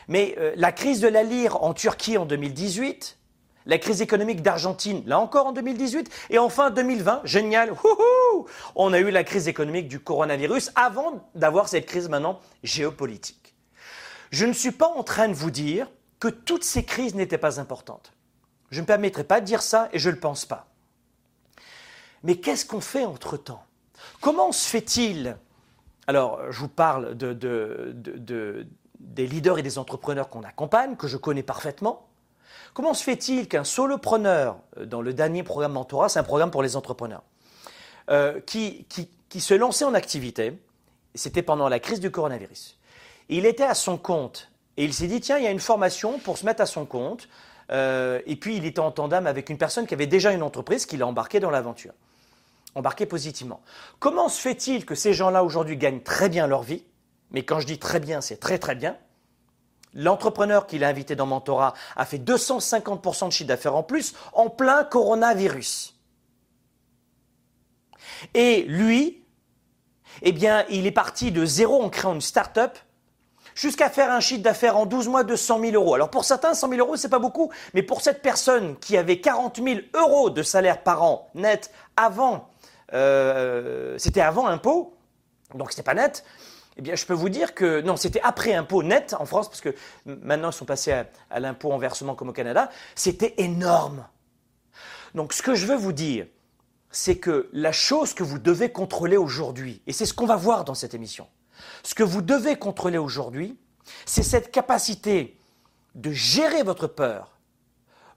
mais 0.08 0.36
euh, 0.38 0.54
la 0.56 0.72
crise 0.72 1.02
de 1.02 1.08
la 1.08 1.24
lire 1.24 1.64
en 1.64 1.74
Turquie 1.74 2.18
en 2.18 2.26
2018, 2.26 3.18
la 3.66 3.78
crise 3.78 4.02
économique 4.02 4.42
d'Argentine, 4.42 5.04
là 5.06 5.20
encore 5.20 5.48
en 5.48 5.52
2018, 5.52 6.10
et 6.32 6.40
enfin 6.40 6.72
2020, 6.72 7.22
génial, 7.26 7.74
on 8.76 8.94
a 8.94 9.00
eu 9.00 9.12
la 9.12 9.24
crise 9.24 9.48
économique 9.48 9.88
du 9.88 10.00
coronavirus 10.00 10.72
avant 10.76 11.30
d'avoir 11.36 11.68
cette 11.68 11.86
crise 11.86 12.10
maintenant 12.10 12.40
géopolitique. 12.64 13.54
Je 14.32 14.46
ne 14.46 14.54
suis 14.54 14.72
pas 14.72 14.88
en 14.88 15.04
train 15.04 15.28
de 15.28 15.34
vous 15.34 15.52
dire 15.52 15.88
que 16.20 16.28
toutes 16.28 16.64
ces 16.64 16.84
crises 16.84 17.16
n'étaient 17.16 17.38
pas 17.38 17.60
importantes. 17.60 18.14
Je 18.72 18.78
ne 18.78 18.82
me 18.82 18.88
permettrai 18.88 19.24
pas 19.24 19.42
de 19.42 19.46
dire 19.46 19.62
ça 19.62 19.90
et 19.94 20.00
je 20.00 20.10
ne 20.10 20.16
le 20.16 20.20
pense 20.20 20.46
pas. 20.46 20.68
Mais 22.24 22.36
qu'est-ce 22.36 22.66
qu'on 22.66 22.82
fait 22.82 23.06
entre-temps? 23.06 23.64
Comment 24.22 24.52
se 24.52 24.68
fait-il? 24.68 25.38
Alors, 26.08 26.52
je 26.52 26.60
vous 26.60 26.68
parle 26.68 27.16
des 27.16 29.28
leaders 29.28 29.60
et 29.60 29.64
des 29.64 29.78
entrepreneurs 29.78 30.30
qu'on 30.30 30.44
accompagne, 30.44 30.96
que 30.96 31.08
je 31.08 31.18
connais 31.18 31.44
parfaitement. 31.44 32.08
Comment 32.74 32.94
se 32.94 33.04
fait-il 33.04 33.48
qu'un 33.48 33.64
solopreneur, 33.64 34.58
euh, 34.78 34.86
dans 34.86 35.02
le 35.02 35.14
dernier 35.14 35.44
programme 35.44 35.74
Mentorat, 35.74 36.10
c'est 36.10 36.20
un 36.20 36.24
programme 36.24 36.52
pour 36.52 36.64
les 36.64 36.76
entrepreneurs, 36.76 37.24
euh, 38.10 38.40
qui, 38.42 38.86
qui 39.30 39.42
se 39.42 39.54
lançait 39.54 39.86
en 39.86 39.94
activité, 39.94 40.60
c'était 41.16 41.42
pendant 41.42 41.70
la 41.70 41.80
crise 41.80 42.00
du 42.00 42.12
coronavirus, 42.12 42.78
il 43.30 43.46
était 43.46 43.64
à 43.64 43.76
son 43.76 43.98
compte 43.98 44.52
et 44.78 44.86
il 44.86 44.94
s'est 44.94 45.08
dit, 45.08 45.22
tiens, 45.22 45.38
il 45.38 45.44
y 45.44 45.48
a 45.48 45.52
une 45.52 45.60
formation 45.60 46.20
pour 46.20 46.38
se 46.38 46.46
mettre 46.46 46.62
à 46.62 46.66
son 46.66 46.86
compte, 46.86 47.28
euh, 47.72 48.22
et 48.26 48.36
puis 48.36 48.58
il 48.58 48.66
était 48.66 48.80
en 48.80 48.92
tandem 48.92 49.28
avec 49.28 49.50
une 49.50 49.58
personne 49.58 49.86
qui 49.86 49.94
avait 49.94 50.08
déjà 50.08 50.32
une 50.32 50.44
entreprise 50.44 50.86
qui 50.86 50.98
l'a 50.98 51.08
embarqué 51.08 51.40
dans 51.40 51.50
l'aventure. 51.50 51.94
Embarqué 52.76 53.06
positivement. 53.06 53.62
Comment 54.00 54.30
se 54.30 54.40
fait-il 54.40 54.86
que 54.86 54.96
ces 54.96 55.14
gens-là 55.14 55.44
aujourd'hui 55.44 55.78
gagnent 55.78 56.02
très 56.02 56.30
bien 56.30 56.48
leur 56.48 56.64
vie? 56.64 56.84
Mais 57.32 57.44
quand 57.44 57.60
je 57.60 57.66
dis 57.66 57.80
très 57.80 58.00
bien, 58.00 58.22
c'est 58.22 58.38
très 58.38 58.58
très 58.58 58.76
bien. 58.76 58.98
L'entrepreneur 59.94 60.68
qu'il 60.68 60.84
a 60.84 60.88
invité 60.88 61.16
dans 61.16 61.26
Mentorat 61.26 61.74
a 61.96 62.06
fait 62.06 62.20
250% 62.20 63.28
de 63.28 63.32
chiffre 63.32 63.48
d'affaires 63.48 63.76
en 63.76 63.84
plus 63.84 64.14
en 64.34 64.50
plein 64.50 64.84
coronavirus. 64.84 65.96
Et 68.34 68.64
lui, 68.64 69.24
eh 70.22 70.32
bien, 70.32 70.66
il 70.70 70.86
est 70.86 70.92
parti 70.92 71.32
de 71.32 71.46
zéro 71.46 71.82
en 71.82 71.90
créant 71.90 72.14
une 72.14 72.22
start-up 72.22 72.78
jusqu'à 73.56 73.90
faire 73.90 74.12
un 74.12 74.20
chiffre 74.20 74.42
d'affaires 74.42 74.78
en 74.78 74.86
12 74.86 75.08
mois 75.08 75.24
de 75.24 75.36
100 75.36 75.60
000 75.60 75.74
euros. 75.74 75.96
Alors 75.96 76.10
pour 76.10 76.26
certains, 76.26 76.54
100 76.54 76.70
000 76.70 76.80
euros, 76.80 76.96
c'est 76.96 77.10
pas 77.10 77.20
beaucoup, 77.20 77.52
mais 77.74 77.84
pour 77.84 78.02
cette 78.02 78.22
personne 78.22 78.78
qui 78.78 78.98
avait 78.98 79.20
40 79.20 79.62
000 79.64 79.80
euros 79.94 80.30
de 80.30 80.44
salaire 80.44 80.84
par 80.84 81.04
an 81.04 81.30
net 81.36 81.72
avant, 81.96 82.50
euh, 82.94 83.98
c'était 83.98 84.22
avant 84.22 84.48
impôt, 84.48 84.96
donc 85.56 85.72
c'était 85.72 85.84
pas 85.84 85.94
net. 85.94 86.24
Eh 86.78 86.82
bien, 86.82 86.96
je 86.96 87.06
peux 87.06 87.14
vous 87.14 87.30
dire 87.30 87.56
que 87.56 87.82
non, 87.82 87.98
c'était 87.98 88.22
après 88.24 88.54
impôt 88.54 88.84
net 88.84 89.14
en 89.20 89.26
France, 89.26 89.50
parce 89.50 89.60
que 89.60 89.76
maintenant 90.06 90.52
ils 90.52 90.54
sont 90.54 90.66
passés 90.66 90.94
à, 90.94 91.08
à 91.30 91.40
l'impôt 91.42 91.74
en 91.74 91.78
versement 91.78 92.16
comme 92.16 92.30
au 92.30 92.34
Canada. 92.34 92.70
C'était 92.96 93.34
énorme. 93.38 94.06
Donc, 95.14 95.34
ce 95.34 95.42
que 95.42 95.56
je 95.56 95.66
veux 95.66 95.76
vous 95.76 95.92
dire, 95.92 96.28
c'est 96.92 97.18
que 97.18 97.50
la 97.54 97.72
chose 97.72 98.14
que 98.14 98.24
vous 98.24 98.40
devez 98.40 98.72
contrôler 98.72 99.18
aujourd'hui, 99.18 99.82
et 99.88 99.94
c'est 99.94 100.06
ce 100.06 100.14
qu'on 100.14 100.26
va 100.26 100.36
voir 100.36 100.64
dans 100.64 100.74
cette 100.74 100.94
émission, 100.94 101.28
ce 101.84 101.96
que 101.96 102.04
vous 102.04 102.22
devez 102.22 102.56
contrôler 102.56 102.98
aujourd'hui, 102.98 103.58
c'est 104.06 104.24
cette 104.24 104.52
capacité 104.52 105.38
de 105.96 106.12
gérer 106.12 106.64
votre 106.64 106.88
peur, 106.88 107.38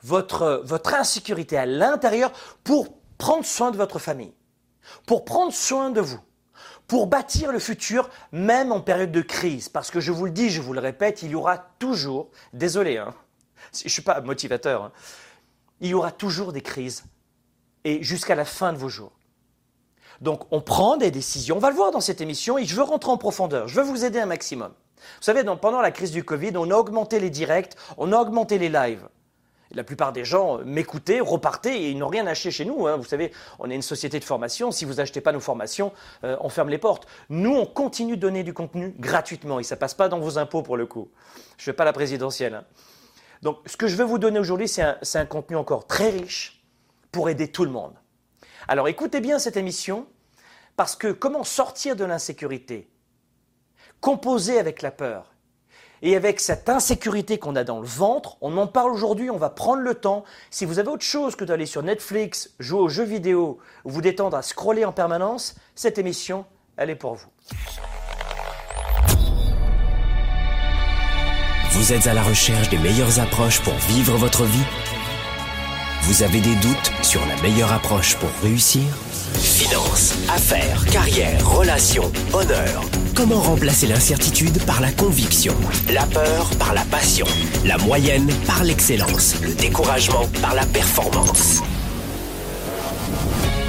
votre, 0.02 0.94
insécurité 0.94 1.56
à 1.56 1.66
l'intérieur 1.66 2.32
pour 2.64 2.94
prendre 3.18 3.44
soin 3.44 3.70
de 3.70 3.76
votre 3.76 3.98
famille, 3.98 4.34
pour 5.06 5.24
prendre 5.24 5.52
soin 5.52 5.90
de 5.90 6.00
vous, 6.00 6.20
pour 6.86 7.06
bâtir 7.06 7.52
le 7.52 7.58
futur 7.58 8.10
même 8.32 8.72
en 8.72 8.80
période 8.80 9.12
de 9.12 9.22
crise. 9.22 9.68
Parce 9.68 9.90
que 9.90 10.00
je 10.00 10.12
vous 10.12 10.24
le 10.24 10.32
dis, 10.32 10.50
je 10.50 10.60
vous 10.60 10.72
le 10.72 10.80
répète, 10.80 11.22
il 11.22 11.30
y 11.30 11.34
aura 11.34 11.58
toujours, 11.78 12.30
désolé, 12.52 12.98
hein, 12.98 13.14
je 13.72 13.84
ne 13.84 13.90
suis 13.90 14.02
pas 14.02 14.20
motivateur, 14.20 14.84
hein, 14.84 14.92
il 15.80 15.88
y 15.88 15.94
aura 15.94 16.12
toujours 16.12 16.52
des 16.52 16.62
crises 16.62 17.04
et 17.84 18.02
jusqu'à 18.02 18.34
la 18.34 18.44
fin 18.44 18.72
de 18.72 18.78
vos 18.78 18.88
jours. 18.88 19.12
Donc 20.22 20.44
on 20.52 20.60
prend 20.60 20.96
des 20.96 21.10
décisions, 21.10 21.56
on 21.56 21.60
va 21.60 21.70
le 21.70 21.76
voir 21.76 21.90
dans 21.90 22.00
cette 22.00 22.20
émission, 22.20 22.56
et 22.56 22.64
je 22.64 22.76
veux 22.76 22.82
rentrer 22.82 23.10
en 23.10 23.18
profondeur, 23.18 23.66
je 23.66 23.80
veux 23.80 23.86
vous 23.86 24.04
aider 24.04 24.20
un 24.20 24.26
maximum. 24.26 24.72
Vous 24.96 25.22
savez, 25.22 25.42
pendant 25.60 25.80
la 25.80 25.90
crise 25.90 26.12
du 26.12 26.22
Covid, 26.22 26.52
on 26.56 26.70
a 26.70 26.76
augmenté 26.76 27.18
les 27.18 27.28
directs, 27.28 27.72
on 27.96 28.12
a 28.12 28.16
augmenté 28.16 28.56
les 28.56 28.68
lives. 28.68 29.08
La 29.74 29.82
plupart 29.82 30.12
des 30.12 30.24
gens 30.24 30.58
m'écoutaient, 30.64 31.20
repartaient 31.20 31.76
et 31.76 31.90
ils 31.90 31.98
n'ont 31.98 32.08
rien 32.08 32.26
acheté 32.26 32.50
chez 32.50 32.64
nous. 32.64 32.86
Hein. 32.86 32.96
Vous 32.98 33.04
savez, 33.04 33.32
on 33.58 33.70
est 33.70 33.74
une 33.74 33.82
société 33.82 34.20
de 34.20 34.24
formation. 34.24 34.70
Si 34.70 34.84
vous 34.84 34.94
n'achetez 34.94 35.22
pas 35.22 35.32
nos 35.32 35.40
formations, 35.40 35.92
euh, 36.24 36.36
on 36.40 36.50
ferme 36.50 36.68
les 36.68 36.76
portes. 36.76 37.06
Nous, 37.30 37.54
on 37.54 37.64
continue 37.64 38.16
de 38.16 38.20
donner 38.20 38.44
du 38.44 38.52
contenu 38.52 38.94
gratuitement 38.98 39.58
et 39.58 39.62
ça 39.62 39.76
passe 39.76 39.94
pas 39.94 40.10
dans 40.10 40.20
vos 40.20 40.36
impôts 40.36 40.62
pour 40.62 40.76
le 40.76 40.84
coup. 40.84 41.08
Je 41.56 41.62
ne 41.62 41.64
fais 41.64 41.72
pas 41.72 41.86
la 41.86 41.94
présidentielle. 41.94 42.54
Hein. 42.54 42.64
Donc, 43.40 43.58
ce 43.64 43.78
que 43.78 43.88
je 43.88 43.96
veux 43.96 44.04
vous 44.04 44.18
donner 44.18 44.38
aujourd'hui, 44.38 44.68
c'est 44.68 45.18
un 45.18 45.26
contenu 45.26 45.56
encore 45.56 45.86
très 45.86 46.10
riche 46.10 46.62
pour 47.10 47.30
aider 47.30 47.48
tout 47.48 47.64
le 47.64 47.70
monde. 47.70 47.94
Alors, 48.68 48.88
écoutez 48.88 49.20
bien 49.20 49.38
cette 49.38 49.56
émission 49.56 50.06
parce 50.82 50.96
que 50.96 51.12
comment 51.12 51.44
sortir 51.44 51.94
de 51.94 52.04
l'insécurité, 52.04 52.88
composer 54.00 54.58
avec 54.58 54.82
la 54.82 54.90
peur 54.90 55.32
et 56.02 56.16
avec 56.16 56.40
cette 56.40 56.68
insécurité 56.68 57.38
qu'on 57.38 57.54
a 57.54 57.62
dans 57.62 57.78
le 57.78 57.86
ventre, 57.86 58.36
on 58.40 58.56
en 58.56 58.66
parle 58.66 58.90
aujourd'hui, 58.90 59.30
on 59.30 59.36
va 59.36 59.48
prendre 59.48 59.82
le 59.82 59.94
temps. 59.94 60.24
Si 60.50 60.64
vous 60.64 60.80
avez 60.80 60.88
autre 60.88 61.04
chose 61.04 61.36
que 61.36 61.44
d'aller 61.44 61.66
sur 61.66 61.84
Netflix, 61.84 62.50
jouer 62.58 62.80
aux 62.80 62.88
jeux 62.88 63.04
vidéo 63.04 63.60
ou 63.84 63.90
vous 63.90 64.00
détendre 64.00 64.36
à 64.36 64.42
scroller 64.42 64.84
en 64.84 64.90
permanence, 64.90 65.54
cette 65.76 65.98
émission, 65.98 66.46
elle 66.76 66.90
est 66.90 66.96
pour 66.96 67.14
vous. 67.14 67.28
Vous 71.70 71.92
êtes 71.92 72.08
à 72.08 72.14
la 72.14 72.24
recherche 72.24 72.70
des 72.70 72.78
meilleures 72.78 73.20
approches 73.20 73.62
pour 73.62 73.74
vivre 73.74 74.16
votre 74.16 74.42
vie 74.42 74.64
Vous 76.02 76.24
avez 76.24 76.40
des 76.40 76.56
doutes 76.56 76.92
sur 77.02 77.24
la 77.26 77.40
meilleure 77.42 77.72
approche 77.72 78.16
pour 78.16 78.28
réussir? 78.42 78.82
Finances, 79.40 80.14
affaires, 80.28 80.84
carrière, 80.86 81.48
relations, 81.48 82.10
honneur. 82.32 82.82
Comment 83.14 83.40
remplacer 83.40 83.86
l'incertitude 83.86 84.60
par 84.64 84.80
la 84.80 84.90
conviction? 84.90 85.54
La 85.92 86.04
peur 86.06 86.50
par 86.58 86.74
la 86.74 86.82
passion. 86.86 87.24
La 87.64 87.78
moyenne 87.78 88.28
par 88.48 88.64
l'excellence. 88.64 89.36
Le 89.42 89.54
découragement 89.54 90.28
par 90.40 90.56
la 90.56 90.66
performance. 90.66 91.62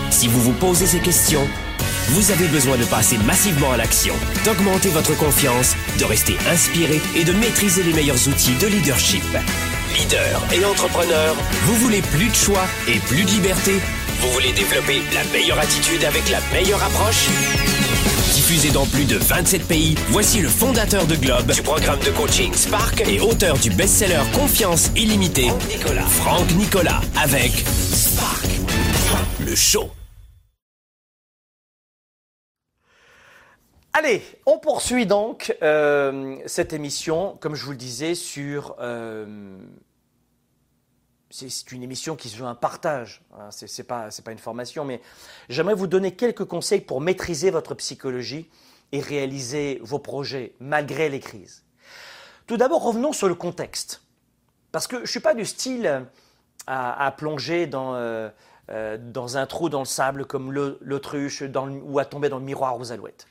Si 0.10 0.28
vous 0.28 0.42
vous 0.42 0.54
posez 0.54 0.88
ces 0.88 1.00
questions, 1.00 1.48
vous 2.10 2.32
avez 2.32 2.48
besoin 2.48 2.78
de 2.78 2.86
passer 2.86 3.18
massivement 3.20 3.72
à 3.72 3.78
l'action, 3.78 4.16
d'augmenter 4.44 4.90
votre 4.90 5.16
confiance, 5.18 5.76
de 6.00 6.06
rester 6.06 6.36
inspiré 6.52 7.00
et 7.16 7.24
de 7.26 7.34
maîtriser 7.34 7.84
les 7.84 7.94
meilleurs 7.94 8.28
outils 8.28 8.56
de 8.60 8.68
leadership. 8.68 9.24
Leader 9.98 10.42
et 10.54 10.66
entrepreneur, 10.66 11.36
vous 11.64 11.76
voulez 11.76 12.02
plus 12.02 12.30
de 12.30 12.34
choix 12.36 12.66
et 12.88 13.00
plus 13.00 13.24
de 13.24 13.30
liberté? 13.30 13.74
Vous 14.20 14.30
voulez 14.30 14.52
développer 14.54 15.02
la 15.14 15.24
meilleure 15.32 15.60
attitude 15.60 16.04
avec 16.04 16.30
la 16.30 16.40
meilleure 16.52 16.82
approche? 16.84 17.28
Diffusé 18.34 18.72
dans 18.72 18.86
plus 18.86 19.06
de 19.06 19.18
27 19.18 19.68
pays, 19.68 19.96
voici 20.10 20.42
le 20.42 20.50
fondateur 20.50 21.06
de 21.06 21.16
Globe, 21.16 21.52
du 21.52 21.62
programme 21.62 22.00
de 22.00 22.12
coaching 22.12 22.54
Spark 22.54 23.02
et 23.08 23.20
auteur 23.20 23.58
du 23.58 23.70
best-seller 23.70 24.22
Confiance 24.34 24.90
illimitée, 24.96 25.50
Franck 25.50 25.68
Nicolas. 25.70 26.08
Franck 26.08 26.52
Nicolas 26.56 27.02
avec 27.16 27.52
Spark, 27.52 28.48
le 29.46 29.56
show. 29.56 29.92
Allez, 33.96 34.24
on 34.48 34.58
poursuit 34.58 35.06
donc 35.06 35.56
euh, 35.62 36.38
cette 36.48 36.74
émission, 36.74 37.38
comme 37.40 37.54
je 37.54 37.64
vous 37.64 37.72
le 37.72 37.78
disais, 37.78 38.16
sur 38.16 38.76
euh, 38.80 39.56
c'est 41.34 41.72
une 41.72 41.82
émission 41.82 42.16
qui 42.16 42.30
se 42.30 42.38
veut 42.38 42.46
un 42.46 42.54
partage, 42.54 43.24
hein, 43.34 43.50
ce 43.50 43.66
n'est 43.66 43.88
pas, 43.88 44.10
une 44.28 44.38
formation, 44.38 44.86
mais 44.86 45.02
j'aimerais 45.50 45.74
vous 45.74 45.88
donner 45.88 46.12
quelques 46.12 46.46
conseils 46.46 46.82
pour 46.82 47.02
maîtriser 47.02 47.50
votre 47.50 47.74
psychologie 47.74 48.48
et 48.92 49.00
réaliser 49.00 49.80
vos 49.82 49.98
projets 49.98 50.54
malgré 50.60 51.10
les 51.10 51.20
crises. 51.20 51.64
Tout 52.46 52.58
d'abord, 52.58 52.84
revenons 52.84 53.14
sur 53.14 53.28
le 53.28 53.34
contexte. 53.34 54.04
Parce 54.72 54.86
que 54.86 54.98
je 54.98 55.02
ne 55.02 55.08
suis 55.08 55.22
pas 55.22 55.34
du 55.34 55.46
style 55.46 56.06
à, 56.68 57.12
plonger 57.18 57.66
dans, 57.66 57.96
euh, 57.96 58.30
euh, 58.70 59.00
dans 59.00 59.36
un 59.36 59.48
trou 59.48 59.70
dans 59.70 59.80
le 59.80 59.86
sable 59.86 60.26
comme 60.26 60.52
l'autruche 60.52 61.44
ou 61.84 61.98
à 61.98 62.06
tomber 62.06 62.30
dans 62.30 62.38
le 62.38 62.46
miroir 62.46 62.80
aux 62.80 62.92
alouettes. 62.92 63.28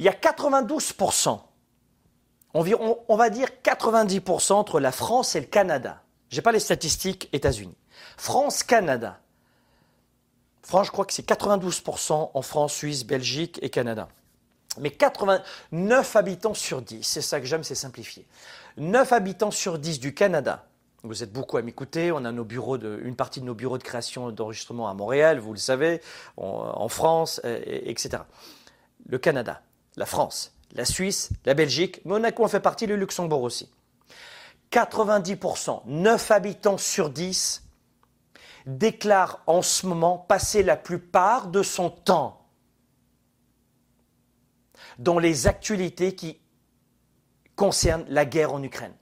Il 0.00 0.04
y 0.04 0.08
a 0.08 0.12
92%, 0.12 1.40
environ, 2.54 2.98
on 3.08 3.16
va 3.16 3.30
dire 3.30 3.48
90% 3.62 4.54
entre 4.54 4.80
la 4.80 4.90
France 4.90 5.36
et 5.36 5.40
le 5.40 5.46
Canada 5.46 6.02
je 6.30 6.36
n'ai 6.36 6.42
pas 6.42 6.52
les 6.52 6.60
statistiques 6.60 7.28
États-Unis. 7.32 7.76
France-Canada. 8.16 9.20
France, 10.62 10.86
je 10.86 10.92
crois 10.92 11.04
que 11.04 11.12
c'est 11.12 11.26
92% 11.28 12.30
en 12.34 12.42
France, 12.42 12.74
Suisse, 12.74 13.04
Belgique 13.04 13.58
et 13.62 13.70
Canada. 13.70 14.08
Mais 14.80 14.90
89 14.90 16.16
habitants 16.16 16.54
sur 16.54 16.82
10, 16.82 17.02
c'est 17.02 17.22
ça 17.22 17.40
que 17.40 17.46
j'aime, 17.46 17.64
c'est 17.64 17.74
simplifier. 17.74 18.26
9 18.76 19.12
habitants 19.12 19.50
sur 19.50 19.78
10 19.78 20.00
du 20.00 20.12
Canada. 20.12 20.66
Vous 21.02 21.22
êtes 21.22 21.32
beaucoup 21.32 21.56
à 21.56 21.62
m'écouter. 21.62 22.10
On 22.10 22.24
a 22.24 22.32
nos 22.32 22.44
une 22.44 23.14
partie 23.14 23.40
de 23.40 23.44
nos 23.44 23.54
bureaux 23.54 23.78
de 23.78 23.84
création 23.84 24.32
d'enregistrement 24.32 24.88
à 24.88 24.94
Montréal, 24.94 25.38
vous 25.38 25.52
le 25.52 25.58
savez, 25.58 26.00
en 26.36 26.88
France, 26.88 27.40
etc. 27.44 28.24
Le 29.08 29.18
Canada, 29.18 29.62
la 29.96 30.04
France, 30.04 30.52
la 30.72 30.84
Suisse, 30.84 31.30
la 31.44 31.54
Belgique, 31.54 32.04
Monaco 32.04 32.44
en 32.44 32.48
fait 32.48 32.60
partie, 32.60 32.86
le 32.86 32.96
Luxembourg 32.96 33.42
aussi. 33.42 33.70
90%, 34.76 35.84
9 35.86 36.30
habitants 36.30 36.76
sur 36.76 37.08
10 37.08 37.62
déclarent 38.66 39.40
en 39.46 39.62
ce 39.62 39.86
moment 39.86 40.18
passer 40.18 40.62
la 40.62 40.76
plupart 40.76 41.46
de 41.46 41.62
son 41.62 41.88
temps 41.88 42.46
dans 44.98 45.18
les 45.18 45.46
actualités 45.46 46.14
qui 46.14 46.38
concernent 47.54 48.04
la 48.08 48.26
guerre 48.26 48.52
en 48.52 48.62
Ukraine. 48.62 48.94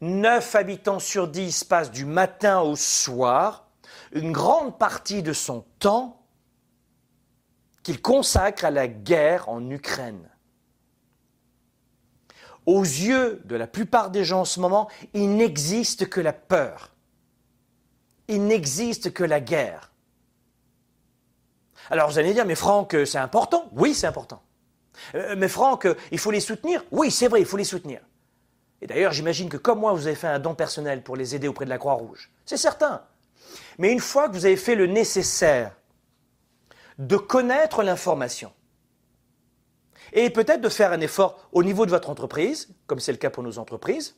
9 0.00 0.56
habitants 0.56 0.98
sur 0.98 1.28
10 1.28 1.62
passent 1.62 1.92
du 1.92 2.06
matin 2.06 2.60
au 2.60 2.74
soir 2.74 3.68
une 4.10 4.32
grande 4.32 4.76
partie 4.78 5.22
de 5.22 5.32
son 5.32 5.64
temps 5.78 6.26
qu'il 7.84 8.02
consacre 8.02 8.64
à 8.64 8.72
la 8.72 8.88
guerre 8.88 9.48
en 9.48 9.70
Ukraine 9.70 10.28
aux 12.66 12.82
yeux 12.82 13.40
de 13.44 13.56
la 13.56 13.66
plupart 13.66 14.10
des 14.10 14.24
gens 14.24 14.40
en 14.40 14.44
ce 14.44 14.60
moment, 14.60 14.88
il 15.12 15.36
n'existe 15.36 16.08
que 16.08 16.20
la 16.20 16.32
peur. 16.32 16.90
Il 18.28 18.46
n'existe 18.46 19.12
que 19.12 19.24
la 19.24 19.40
guerre. 19.40 19.92
Alors 21.90 22.08
vous 22.08 22.18
allez 22.18 22.32
dire, 22.32 22.46
mais 22.46 22.54
Franck, 22.54 22.96
c'est 23.04 23.18
important 23.18 23.68
Oui, 23.72 23.94
c'est 23.94 24.06
important. 24.06 24.42
Euh, 25.14 25.34
mais 25.36 25.48
Franck, 25.48 25.86
il 26.10 26.18
faut 26.18 26.30
les 26.30 26.40
soutenir 26.40 26.84
Oui, 26.90 27.10
c'est 27.10 27.28
vrai, 27.28 27.40
il 27.40 27.46
faut 27.46 27.56
les 27.56 27.64
soutenir. 27.64 28.00
Et 28.80 28.86
d'ailleurs, 28.86 29.12
j'imagine 29.12 29.48
que 29.48 29.56
comme 29.56 29.80
moi, 29.80 29.92
vous 29.92 30.06
avez 30.06 30.16
fait 30.16 30.26
un 30.26 30.38
don 30.38 30.54
personnel 30.54 31.02
pour 31.02 31.16
les 31.16 31.34
aider 31.34 31.48
auprès 31.48 31.64
de 31.64 31.70
la 31.70 31.78
Croix-Rouge. 31.78 32.30
C'est 32.44 32.56
certain. 32.56 33.02
Mais 33.78 33.92
une 33.92 34.00
fois 34.00 34.28
que 34.28 34.34
vous 34.34 34.46
avez 34.46 34.56
fait 34.56 34.74
le 34.74 34.86
nécessaire 34.86 35.72
de 36.98 37.16
connaître 37.16 37.82
l'information, 37.82 38.52
et 40.14 40.30
peut-être 40.30 40.60
de 40.60 40.68
faire 40.68 40.92
un 40.92 41.00
effort 41.00 41.48
au 41.52 41.62
niveau 41.62 41.84
de 41.84 41.90
votre 41.90 42.08
entreprise, 42.08 42.68
comme 42.86 43.00
c'est 43.00 43.12
le 43.12 43.18
cas 43.18 43.30
pour 43.30 43.42
nos 43.42 43.58
entreprises, 43.58 44.14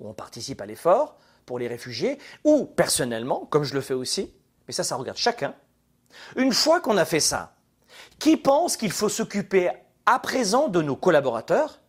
où 0.00 0.08
on 0.08 0.12
participe 0.12 0.60
à 0.60 0.66
l'effort 0.66 1.16
pour 1.46 1.58
les 1.58 1.68
réfugiés, 1.68 2.18
ou 2.44 2.66
personnellement, 2.66 3.46
comme 3.46 3.64
je 3.64 3.74
le 3.74 3.80
fais 3.80 3.94
aussi, 3.94 4.34
mais 4.66 4.74
ça, 4.74 4.84
ça 4.84 4.96
regarde 4.96 5.16
chacun. 5.16 5.54
Une 6.36 6.52
fois 6.52 6.80
qu'on 6.80 6.96
a 6.96 7.04
fait 7.04 7.20
ça, 7.20 7.54
qui 8.18 8.36
pense 8.36 8.76
qu'il 8.76 8.92
faut 8.92 9.08
s'occuper 9.08 9.70
à 10.04 10.18
présent 10.18 10.68
de 10.68 10.82
nos 10.82 10.96
collaborateurs, 10.96 11.80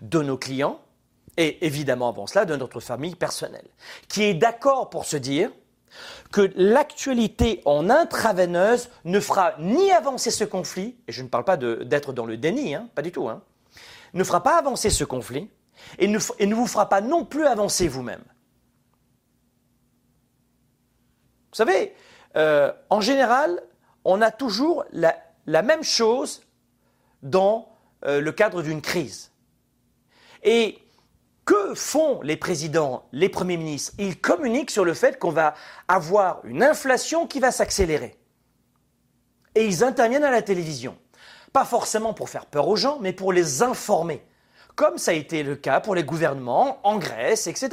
de 0.00 0.22
nos 0.22 0.38
clients, 0.38 0.80
et 1.36 1.66
évidemment 1.66 2.08
avant 2.08 2.26
cela 2.26 2.44
de 2.44 2.56
notre 2.56 2.80
famille 2.80 3.14
personnelle, 3.14 3.68
qui 4.08 4.22
est 4.22 4.34
d'accord 4.34 4.88
pour 4.88 5.04
se 5.04 5.16
dire, 5.16 5.50
que 6.32 6.52
l'actualité 6.56 7.62
en 7.64 7.90
intraveineuse 7.90 8.90
ne 9.04 9.20
fera 9.20 9.54
ni 9.58 9.92
avancer 9.92 10.30
ce 10.30 10.44
conflit, 10.44 10.96
et 11.06 11.12
je 11.12 11.22
ne 11.22 11.28
parle 11.28 11.44
pas 11.44 11.56
d'être 11.56 12.12
dans 12.12 12.26
le 12.26 12.36
déni, 12.36 12.74
hein, 12.74 12.88
pas 12.94 13.02
du 13.02 13.12
tout, 13.12 13.28
hein, 13.28 13.42
ne 14.14 14.24
fera 14.24 14.42
pas 14.42 14.58
avancer 14.58 14.90
ce 14.90 15.04
conflit, 15.04 15.50
et 15.98 16.06
ne, 16.06 16.54
vous 16.54 16.66
fera 16.66 16.88
pas 16.88 17.00
non 17.00 17.24
plus 17.24 17.46
avancer 17.46 17.88
vous-même. 17.88 18.22
Vous 21.50 21.56
savez, 21.56 21.94
euh, 22.36 22.72
en 22.90 23.00
général, 23.00 23.62
on 24.04 24.20
a 24.20 24.30
toujours 24.30 24.84
la, 24.92 25.62
même 25.62 25.84
chose 25.84 26.42
dans 27.22 27.68
euh, 28.04 28.20
le 28.20 28.32
cadre 28.32 28.62
d'une 28.62 28.82
crise. 28.82 29.30
Et 30.42 30.78
que 31.44 31.74
font 31.74 32.20
les 32.22 32.36
présidents, 32.36 33.06
les 33.12 33.28
premiers 33.28 33.56
ministres? 33.56 33.92
Ils 33.98 34.20
communiquent 34.20 34.70
sur 34.70 34.84
le 34.84 34.94
fait 34.94 35.18
qu'on 35.18 35.30
va 35.30 35.54
avoir 35.88 36.44
une 36.44 36.62
inflation 36.62 37.26
qui 37.26 37.40
va 37.40 37.50
s'accélérer. 37.50 38.18
Et 39.54 39.66
ils 39.66 39.84
interviennent 39.84 40.24
à 40.24 40.30
la 40.30 40.42
télévision. 40.42 40.96
Pas 41.52 41.64
forcément 41.64 42.14
pour 42.14 42.28
faire 42.28 42.46
peur 42.46 42.66
aux 42.66 42.76
gens, 42.76 42.98
mais 43.00 43.12
pour 43.12 43.32
les 43.32 43.62
informer. 43.62 44.24
Comme 44.74 44.98
ça 44.98 45.12
a 45.12 45.14
été 45.14 45.42
le 45.42 45.54
cas 45.54 45.80
pour 45.80 45.94
les 45.94 46.02
gouvernements 46.02 46.80
en 46.82 46.98
Grèce, 46.98 47.46
etc. 47.46 47.70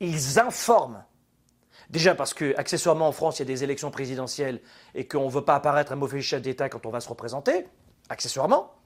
Ils 0.00 0.38
informent. 0.38 1.04
Déjà 1.90 2.14
parce 2.14 2.34
que, 2.34 2.54
accessoirement, 2.56 3.08
en 3.08 3.12
France, 3.12 3.38
il 3.38 3.42
y 3.42 3.50
a 3.50 3.52
des 3.52 3.64
élections 3.64 3.90
présidentielles 3.90 4.60
et 4.94 5.08
qu'on 5.08 5.24
ne 5.24 5.30
veut 5.30 5.44
pas 5.44 5.56
apparaître 5.56 5.90
un 5.90 5.96
mauvais 5.96 6.20
chef 6.20 6.42
d'État 6.42 6.68
quand 6.68 6.84
on 6.86 6.90
va 6.90 7.00
se 7.00 7.08
représenter, 7.08 7.66
accessoirement. 8.08 8.77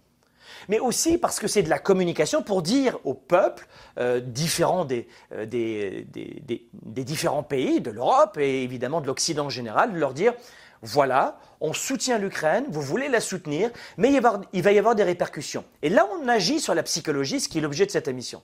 Mais 0.69 0.79
aussi 0.79 1.19
parce 1.19 1.39
que 1.39 1.47
c'est 1.47 1.63
de 1.63 1.71
la 1.71 1.79
communication 1.79 2.43
pour 2.43 2.63
dire 2.63 2.99
au 3.05 3.15
peuple 3.15 3.67
euh, 3.99 4.21
différents 4.21 4.85
des, 4.85 5.09
euh, 5.33 5.47
des, 5.47 6.07
des, 6.11 6.69
des, 6.73 7.05
différents 7.05 7.43
pays, 7.43 7.81
de 7.81 7.91
l'Europe 7.91 8.39
et 8.39 8.63
évidemment 8.63 9.01
de 9.01 9.07
l'Occident 9.07 9.47
en 9.47 9.51
général, 9.51 9.93
de 9.93 9.99
leur 9.99 10.15
dire 10.15 10.35
voilà, 10.83 11.39
on 11.61 11.73
soutient 11.73 12.19
l'Ukraine, 12.19 12.65
vous 12.69 12.83
voulez 12.83 13.09
la 13.09 13.21
soutenir, 13.21 13.71
mais 13.97 14.13
il, 14.13 14.21
il 14.53 14.63
va 14.63 14.73
y 14.73 14.79
avoir 14.79 14.97
des 14.97 15.05
répercussions. 15.05 15.65
Et 15.83 15.89
là, 15.89 16.09
on 16.13 16.27
agit 16.29 16.59
sur 16.59 16.75
la 16.75 16.83
psychologie, 16.83 17.39
ce 17.39 17.49
qui 17.49 17.59
est 17.59 17.61
l'objet 17.61 17.87
de 17.87 17.93
cette 17.93 18.09
émission. 18.09 18.43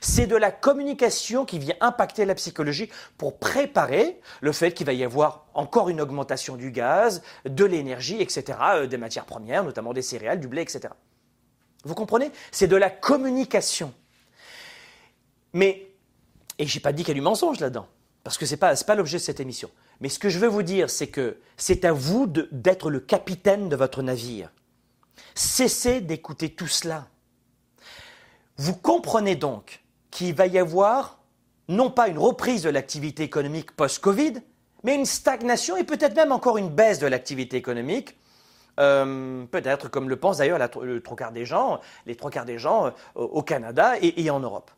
C'est 0.00 0.26
de 0.26 0.36
la 0.36 0.50
communication 0.50 1.44
qui 1.44 1.58
vient 1.58 1.74
impacter 1.80 2.24
la 2.24 2.34
psychologie 2.34 2.88
pour 3.18 3.38
préparer 3.38 4.18
le 4.40 4.52
fait 4.52 4.72
qu'il 4.72 4.86
va 4.86 4.94
y 4.94 5.04
avoir 5.04 5.46
encore 5.52 5.88
une 5.90 6.00
augmentation 6.00 6.56
du 6.56 6.70
gaz, 6.70 7.22
de 7.44 7.64
l'énergie, 7.64 8.20
etc., 8.20 8.58
euh, 8.74 8.86
des 8.86 8.96
matières 8.96 9.26
premières, 9.26 9.62
notamment 9.62 9.92
des 9.92 10.02
céréales, 10.02 10.40
du 10.40 10.48
blé, 10.48 10.62
etc. 10.62 10.94
Vous 11.84 11.94
comprenez? 11.94 12.30
C'est 12.50 12.66
de 12.66 12.76
la 12.76 12.90
communication. 12.90 13.92
Mais, 15.52 15.88
et 16.58 16.66
je 16.66 16.74
n'ai 16.74 16.80
pas 16.80 16.92
dit 16.92 17.02
qu'il 17.02 17.12
y 17.12 17.16
a 17.16 17.20
du 17.20 17.20
mensonge 17.20 17.60
là-dedans, 17.60 17.86
parce 18.22 18.38
que 18.38 18.46
ce 18.46 18.52
n'est 18.52 18.58
pas, 18.58 18.74
pas 18.74 18.94
l'objet 18.94 19.18
de 19.18 19.22
cette 19.22 19.40
émission. 19.40 19.70
Mais 20.00 20.08
ce 20.08 20.18
que 20.18 20.28
je 20.28 20.38
veux 20.38 20.48
vous 20.48 20.62
dire, 20.62 20.90
c'est 20.90 21.06
que 21.06 21.38
c'est 21.56 21.84
à 21.84 21.92
vous 21.92 22.26
d'être 22.26 22.90
le 22.90 23.00
capitaine 23.00 23.68
de 23.68 23.76
votre 23.76 24.02
navire. 24.02 24.50
Cessez 25.34 26.00
d'écouter 26.00 26.50
tout 26.50 26.66
cela. 26.66 27.06
Vous 28.56 28.74
comprenez 28.74 29.36
donc 29.36 29.82
qu'il 30.10 30.34
va 30.34 30.46
y 30.46 30.58
avoir 30.58 31.18
non 31.68 31.90
pas 31.90 32.08
une 32.08 32.18
reprise 32.18 32.62
de 32.62 32.70
l'activité 32.70 33.22
économique 33.22 33.72
post-Covid, 33.72 34.34
mais 34.82 34.94
une 34.94 35.06
stagnation 35.06 35.76
et 35.76 35.84
peut-être 35.84 36.14
même 36.14 36.32
encore 36.32 36.58
une 36.58 36.68
baisse 36.68 36.98
de 36.98 37.06
l'activité 37.06 37.56
économique. 37.56 38.16
Euh, 38.80 39.44
peut-être 39.46 39.88
comme 39.88 40.08
le 40.08 40.16
pensent 40.16 40.38
d'ailleurs 40.38 40.58
le 40.58 41.00
trois 41.00 41.16
quarts 41.16 41.32
des 41.32 41.46
gens, 41.46 41.80
les 42.06 42.16
trois 42.16 42.30
quarts 42.30 42.44
des 42.44 42.58
gens 42.58 42.86
euh, 42.86 42.90
au 43.14 43.42
Canada 43.42 43.94
et, 44.00 44.28
en 44.30 44.40
Europe. 44.40 44.70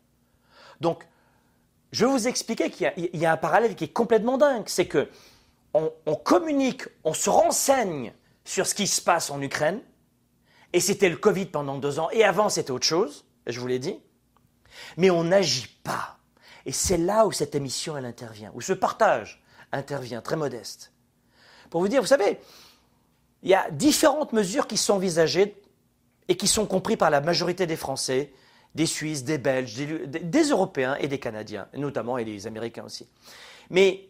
Donc, 0.81 1.07
je 1.91 2.05
vais 2.05 2.11
vous 2.11 2.27
expliquer 2.27 2.69
qu'il 2.69 2.91
y, 3.13 3.25
a 3.25 3.31
un 3.31 3.37
parallèle 3.37 3.75
qui 3.75 3.85
est 3.85 3.93
complètement 3.93 4.37
dingue. 4.37 4.65
C'est 4.67 4.87
que 4.87 5.07
on 5.73 6.15
communique, 6.15 6.83
on 7.03 7.13
se 7.13 7.29
renseigne 7.29 8.11
sur 8.43 8.65
ce 8.65 8.73
qui 8.73 8.87
se 8.87 8.99
passe 8.99 9.29
en 9.29 9.41
Ukraine, 9.41 9.79
et 10.73 10.79
c'était 10.79 11.09
le 11.09 11.17
Covid 11.17 11.45
pendant 11.45 11.77
deux 11.77 11.99
ans, 11.99 12.09
et 12.11 12.23
avant 12.23 12.49
c'était 12.49 12.71
autre 12.71 12.85
chose 12.85 13.27
je 13.51 13.59
vous 13.59 13.67
l'ai 13.67 13.79
dit. 13.79 13.99
Mais 14.97 15.09
on 15.09 15.23
n'agit 15.23 15.67
pas. 15.83 16.17
Et 16.65 16.71
c'est 16.71 16.97
là 16.97 17.25
où 17.25 17.31
cette 17.31 17.55
émission, 17.55 17.97
elle 17.97 18.05
intervient, 18.05 18.51
où 18.53 18.61
ce 18.61 18.73
partage 18.73 19.41
intervient, 19.71 20.21
très 20.21 20.35
modeste. 20.35 20.91
Pour 21.69 21.81
vous 21.81 21.87
dire, 21.87 22.01
vous 22.01 22.07
savez, 22.07 22.39
il 23.47 23.51
y 23.51 23.55
a 23.55 23.71
différentes 23.71 24.33
mesures 24.33 24.67
qui 24.67 24.77
sont 24.77 24.93
envisagées 24.93 25.55
et 26.27 26.35
qui 26.35 26.47
sont 26.47 26.65
comprises 26.65 26.97
par 26.97 27.09
la 27.09 27.21
majorité 27.21 27.65
des 27.65 27.77
Français, 27.77 28.31
des 28.75 28.85
Suisses, 28.85 29.23
des 29.23 29.37
Belges, 29.37 29.73
des, 29.75 30.19
des 30.19 30.43
Européens 30.49 30.95
et 30.99 31.07
des 31.07 31.17
Canadiens, 31.17 31.67
notamment 31.73 32.17
et 32.17 32.25
des 32.25 32.45
Américains 32.45 32.83
aussi. 32.83 33.07
Mais 33.69 34.09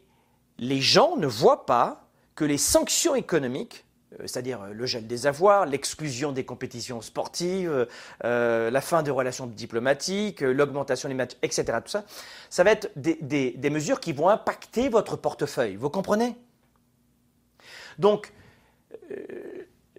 les 0.58 0.82
gens 0.82 1.15
ne 1.17 1.28
voient 1.28 1.65
pas 1.65 2.10
que 2.36 2.43
les 2.45 2.58
sanctions 2.58 3.15
économiques 3.15 3.86
euh, 4.13 4.23
c'est-à-dire 4.26 4.62
euh, 4.62 4.69
le 4.73 4.86
gel 4.86 5.08
des 5.08 5.28
avoirs, 5.28 5.65
l'exclusion 5.65 6.32
des 6.32 6.45
compétitions 6.45 7.02
sportives, 7.02 7.88
euh, 8.23 8.71
la 8.71 8.82
fin 8.82 9.04
des 9.04 9.12
relations 9.12 9.47
diplomatiques, 9.47 10.41
l'augmentation 10.41 11.10
des 11.10 11.15
matchs, 11.15 11.36
etc. 11.41 11.65
Tout 11.84 11.91
ça, 11.91 12.06
ça 12.50 12.63
va 12.63 12.71
être 12.71 12.89
des, 12.95 13.69
mesures 13.69 14.00
qui 14.00 14.13
vont 14.13 14.30
impacter 14.30 14.89
votre 14.89 15.17
portefeuille. 15.17 15.76
Vous 15.76 15.89
comprenez? 15.89 16.36
Donc, 18.00 18.32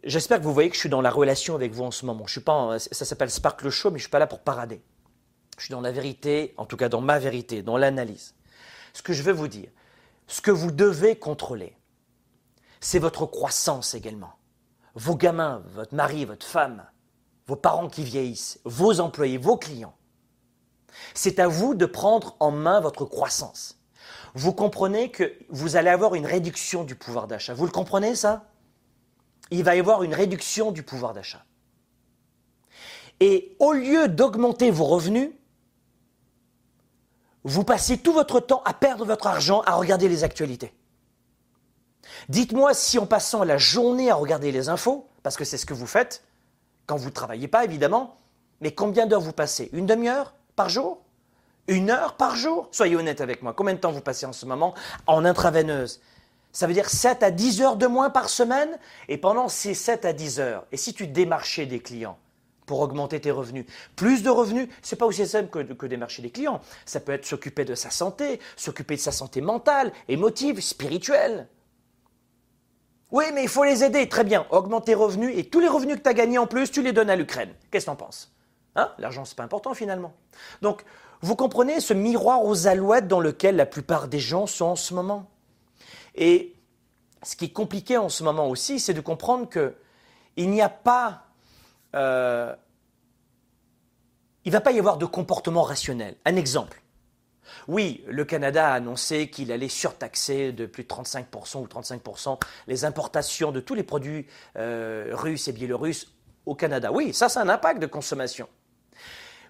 j'espère 0.04 0.38
que 0.38 0.44
vous 0.44 0.52
voyez 0.52 0.68
que 0.68 0.74
je 0.74 0.80
suis 0.80 0.88
dans 0.88 1.00
la 1.00 1.10
relation 1.10 1.54
avec 1.54 1.72
vous 1.72 1.84
en 1.84 1.90
ce 1.90 2.06
moment. 2.06 2.26
Je 2.26 2.32
suis 2.32 2.40
pas, 2.40 2.78
ça 2.78 3.04
s'appelle 3.04 3.30
Sparkle 3.30 3.70
Show, 3.70 3.90
mais 3.90 3.98
je 3.98 4.04
suis 4.04 4.10
pas 4.10 4.18
là 4.18 4.26
pour 4.26 4.40
parader. 4.40 4.82
Je 5.58 5.64
suis 5.64 5.72
dans 5.72 5.80
la 5.80 5.92
vérité, 5.92 6.54
en 6.56 6.66
tout 6.66 6.76
cas 6.76 6.88
dans 6.88 7.00
ma 7.00 7.18
vérité, 7.18 7.62
dans 7.62 7.76
l'analyse. 7.76 8.34
Ce 8.92 9.02
que 9.02 9.12
je 9.12 9.22
veux 9.22 9.32
vous 9.32 9.48
dire, 9.48 9.70
ce 10.26 10.40
que 10.40 10.50
vous 10.50 10.70
devez 10.70 11.16
contrôler, 11.16 11.76
c'est 12.80 12.98
votre 12.98 13.26
croissance 13.26 13.94
également. 13.94 14.32
Vos 14.94 15.16
gamins, 15.16 15.62
votre 15.74 15.94
mari, 15.94 16.24
votre 16.24 16.46
femme, 16.46 16.84
vos 17.46 17.56
parents 17.56 17.88
qui 17.88 18.04
vieillissent, 18.04 18.60
vos 18.64 19.00
employés, 19.00 19.38
vos 19.38 19.56
clients. 19.56 19.94
C'est 21.14 21.38
à 21.38 21.48
vous 21.48 21.74
de 21.74 21.86
prendre 21.86 22.36
en 22.40 22.50
main 22.50 22.80
votre 22.80 23.04
croissance. 23.04 23.78
Vous 24.34 24.52
comprenez 24.52 25.10
que 25.10 25.32
vous 25.48 25.76
allez 25.76 25.90
avoir 25.90 26.14
une 26.14 26.26
réduction 26.26 26.84
du 26.84 26.94
pouvoir 26.94 27.26
d'achat. 27.26 27.54
Vous 27.54 27.66
le 27.66 27.72
comprenez 27.72 28.14
ça? 28.14 28.44
Il 29.50 29.64
va 29.64 29.76
y 29.76 29.80
avoir 29.80 30.02
une 30.02 30.14
réduction 30.14 30.72
du 30.72 30.82
pouvoir 30.82 31.14
d'achat. 31.14 31.44
Et 33.20 33.56
au 33.58 33.72
lieu 33.72 34.08
d'augmenter 34.08 34.70
vos 34.70 34.84
revenus, 34.84 35.30
vous 37.44 37.64
passez 37.64 37.98
tout 37.98 38.12
votre 38.12 38.40
temps 38.40 38.62
à 38.64 38.74
perdre 38.74 39.04
votre 39.04 39.26
argent 39.26 39.62
à 39.62 39.74
regarder 39.74 40.08
les 40.08 40.22
actualités. 40.22 40.72
Dites-moi 42.28 42.74
si 42.74 42.98
en 42.98 43.06
passant 43.06 43.44
la 43.44 43.58
journée 43.58 44.10
à 44.10 44.14
regarder 44.14 44.52
les 44.52 44.68
infos, 44.68 45.08
parce 45.22 45.36
que 45.36 45.44
c'est 45.44 45.58
ce 45.58 45.66
que 45.66 45.74
vous 45.74 45.86
faites, 45.86 46.22
quand 46.86 46.96
vous 46.96 47.06
ne 47.06 47.14
travaillez 47.14 47.48
pas 47.48 47.64
évidemment, 47.64 48.16
mais 48.60 48.72
combien 48.72 49.06
d'heures 49.06 49.20
vous 49.20 49.32
passez? 49.32 49.68
Une 49.72 49.86
demi-heure 49.86 50.34
par 50.56 50.68
jour? 50.68 51.02
Une 51.68 51.90
heure 51.90 52.14
par 52.14 52.34
jour? 52.34 52.68
Soyez 52.72 52.96
honnête 52.96 53.20
avec 53.20 53.42
moi. 53.42 53.52
Combien 53.52 53.74
de 53.74 53.78
temps 53.78 53.92
vous 53.92 54.00
passez 54.00 54.26
en 54.26 54.32
ce 54.32 54.46
moment 54.46 54.74
en 55.06 55.24
intraveineuse? 55.24 56.00
Ça 56.58 56.66
veut 56.66 56.74
dire 56.74 56.90
7 56.90 57.22
à 57.22 57.30
10 57.30 57.62
heures 57.62 57.76
de 57.76 57.86
moins 57.86 58.10
par 58.10 58.28
semaine? 58.28 58.80
Et 59.06 59.16
pendant 59.16 59.48
ces 59.48 59.74
7 59.74 60.04
à 60.04 60.12
10 60.12 60.40
heures, 60.40 60.66
et 60.72 60.76
si 60.76 60.92
tu 60.92 61.06
démarchais 61.06 61.66
des 61.66 61.78
clients 61.78 62.18
pour 62.66 62.80
augmenter 62.80 63.20
tes 63.20 63.30
revenus. 63.30 63.64
Plus 63.94 64.24
de 64.24 64.28
revenus, 64.28 64.68
c'est 64.82 64.96
pas 64.96 65.06
aussi 65.06 65.24
simple 65.24 65.50
que, 65.50 65.72
que 65.72 65.86
démarcher 65.86 66.20
des 66.20 66.30
clients. 66.30 66.60
Ça 66.84 66.98
peut 66.98 67.12
être 67.12 67.26
s'occuper 67.26 67.64
de 67.64 67.76
sa 67.76 67.90
santé, 67.90 68.40
s'occuper 68.56 68.96
de 68.96 69.00
sa 69.00 69.12
santé 69.12 69.40
mentale, 69.40 69.92
émotive, 70.08 70.60
spirituelle. 70.60 71.46
Oui, 73.12 73.26
mais 73.32 73.44
il 73.44 73.48
faut 73.48 73.62
les 73.62 73.84
aider. 73.84 74.08
Très 74.08 74.24
bien. 74.24 74.44
Augmente 74.50 74.86
tes 74.86 74.94
revenus 74.94 75.38
et 75.38 75.44
tous 75.44 75.60
les 75.60 75.68
revenus 75.68 75.98
que 75.98 76.02
tu 76.02 76.08
as 76.08 76.14
gagnés 76.14 76.38
en 76.38 76.48
plus, 76.48 76.72
tu 76.72 76.82
les 76.82 76.92
donnes 76.92 77.08
à 77.08 77.14
l'Ukraine. 77.14 77.54
Qu'est-ce 77.70 77.86
que 77.86 77.90
tu 77.90 77.92
en 77.92 78.04
penses? 78.04 78.32
Hein? 78.74 78.90
L'argent, 78.98 79.24
c'est 79.24 79.36
pas 79.36 79.44
important 79.44 79.74
finalement. 79.74 80.12
Donc, 80.60 80.82
vous 81.20 81.36
comprenez 81.36 81.78
ce 81.78 81.94
miroir 81.94 82.44
aux 82.44 82.66
alouettes 82.66 83.06
dans 83.06 83.20
lequel 83.20 83.54
la 83.54 83.64
plupart 83.64 84.08
des 84.08 84.18
gens 84.18 84.48
sont 84.48 84.64
en 84.66 84.76
ce 84.76 84.92
moment? 84.92 85.30
Et 86.18 86.54
ce 87.22 87.36
qui 87.36 87.46
est 87.46 87.52
compliqué 87.52 87.96
en 87.96 88.08
ce 88.08 88.22
moment 88.22 88.48
aussi, 88.48 88.78
c'est 88.80 88.92
de 88.92 89.00
comprendre 89.00 89.48
que 89.48 89.74
il 90.36 90.50
n'y 90.50 90.60
a 90.60 90.68
pas. 90.68 91.24
Euh, 91.94 92.54
il 94.44 94.52
va 94.52 94.60
pas 94.60 94.72
y 94.72 94.78
avoir 94.78 94.98
de 94.98 95.06
comportement 95.06 95.62
rationnel. 95.62 96.16
Un 96.24 96.36
exemple. 96.36 96.82
Oui, 97.66 98.04
le 98.06 98.24
Canada 98.24 98.70
a 98.70 98.74
annoncé 98.74 99.30
qu'il 99.30 99.52
allait 99.52 99.68
surtaxer 99.68 100.52
de 100.52 100.66
plus 100.66 100.84
de 100.84 100.88
35% 100.88 101.58
ou 101.58 101.66
35% 101.66 102.38
les 102.66 102.84
importations 102.84 103.52
de 103.52 103.60
tous 103.60 103.74
les 103.74 103.82
produits 103.82 104.26
euh, 104.56 105.10
russes 105.12 105.48
et 105.48 105.52
biélorusses 105.52 106.12
au 106.46 106.54
Canada. 106.54 106.92
Oui, 106.92 107.12
ça, 107.14 107.28
c'est 107.28 107.40
un 107.40 107.48
impact 107.48 107.80
de 107.80 107.86
consommation. 107.86 108.48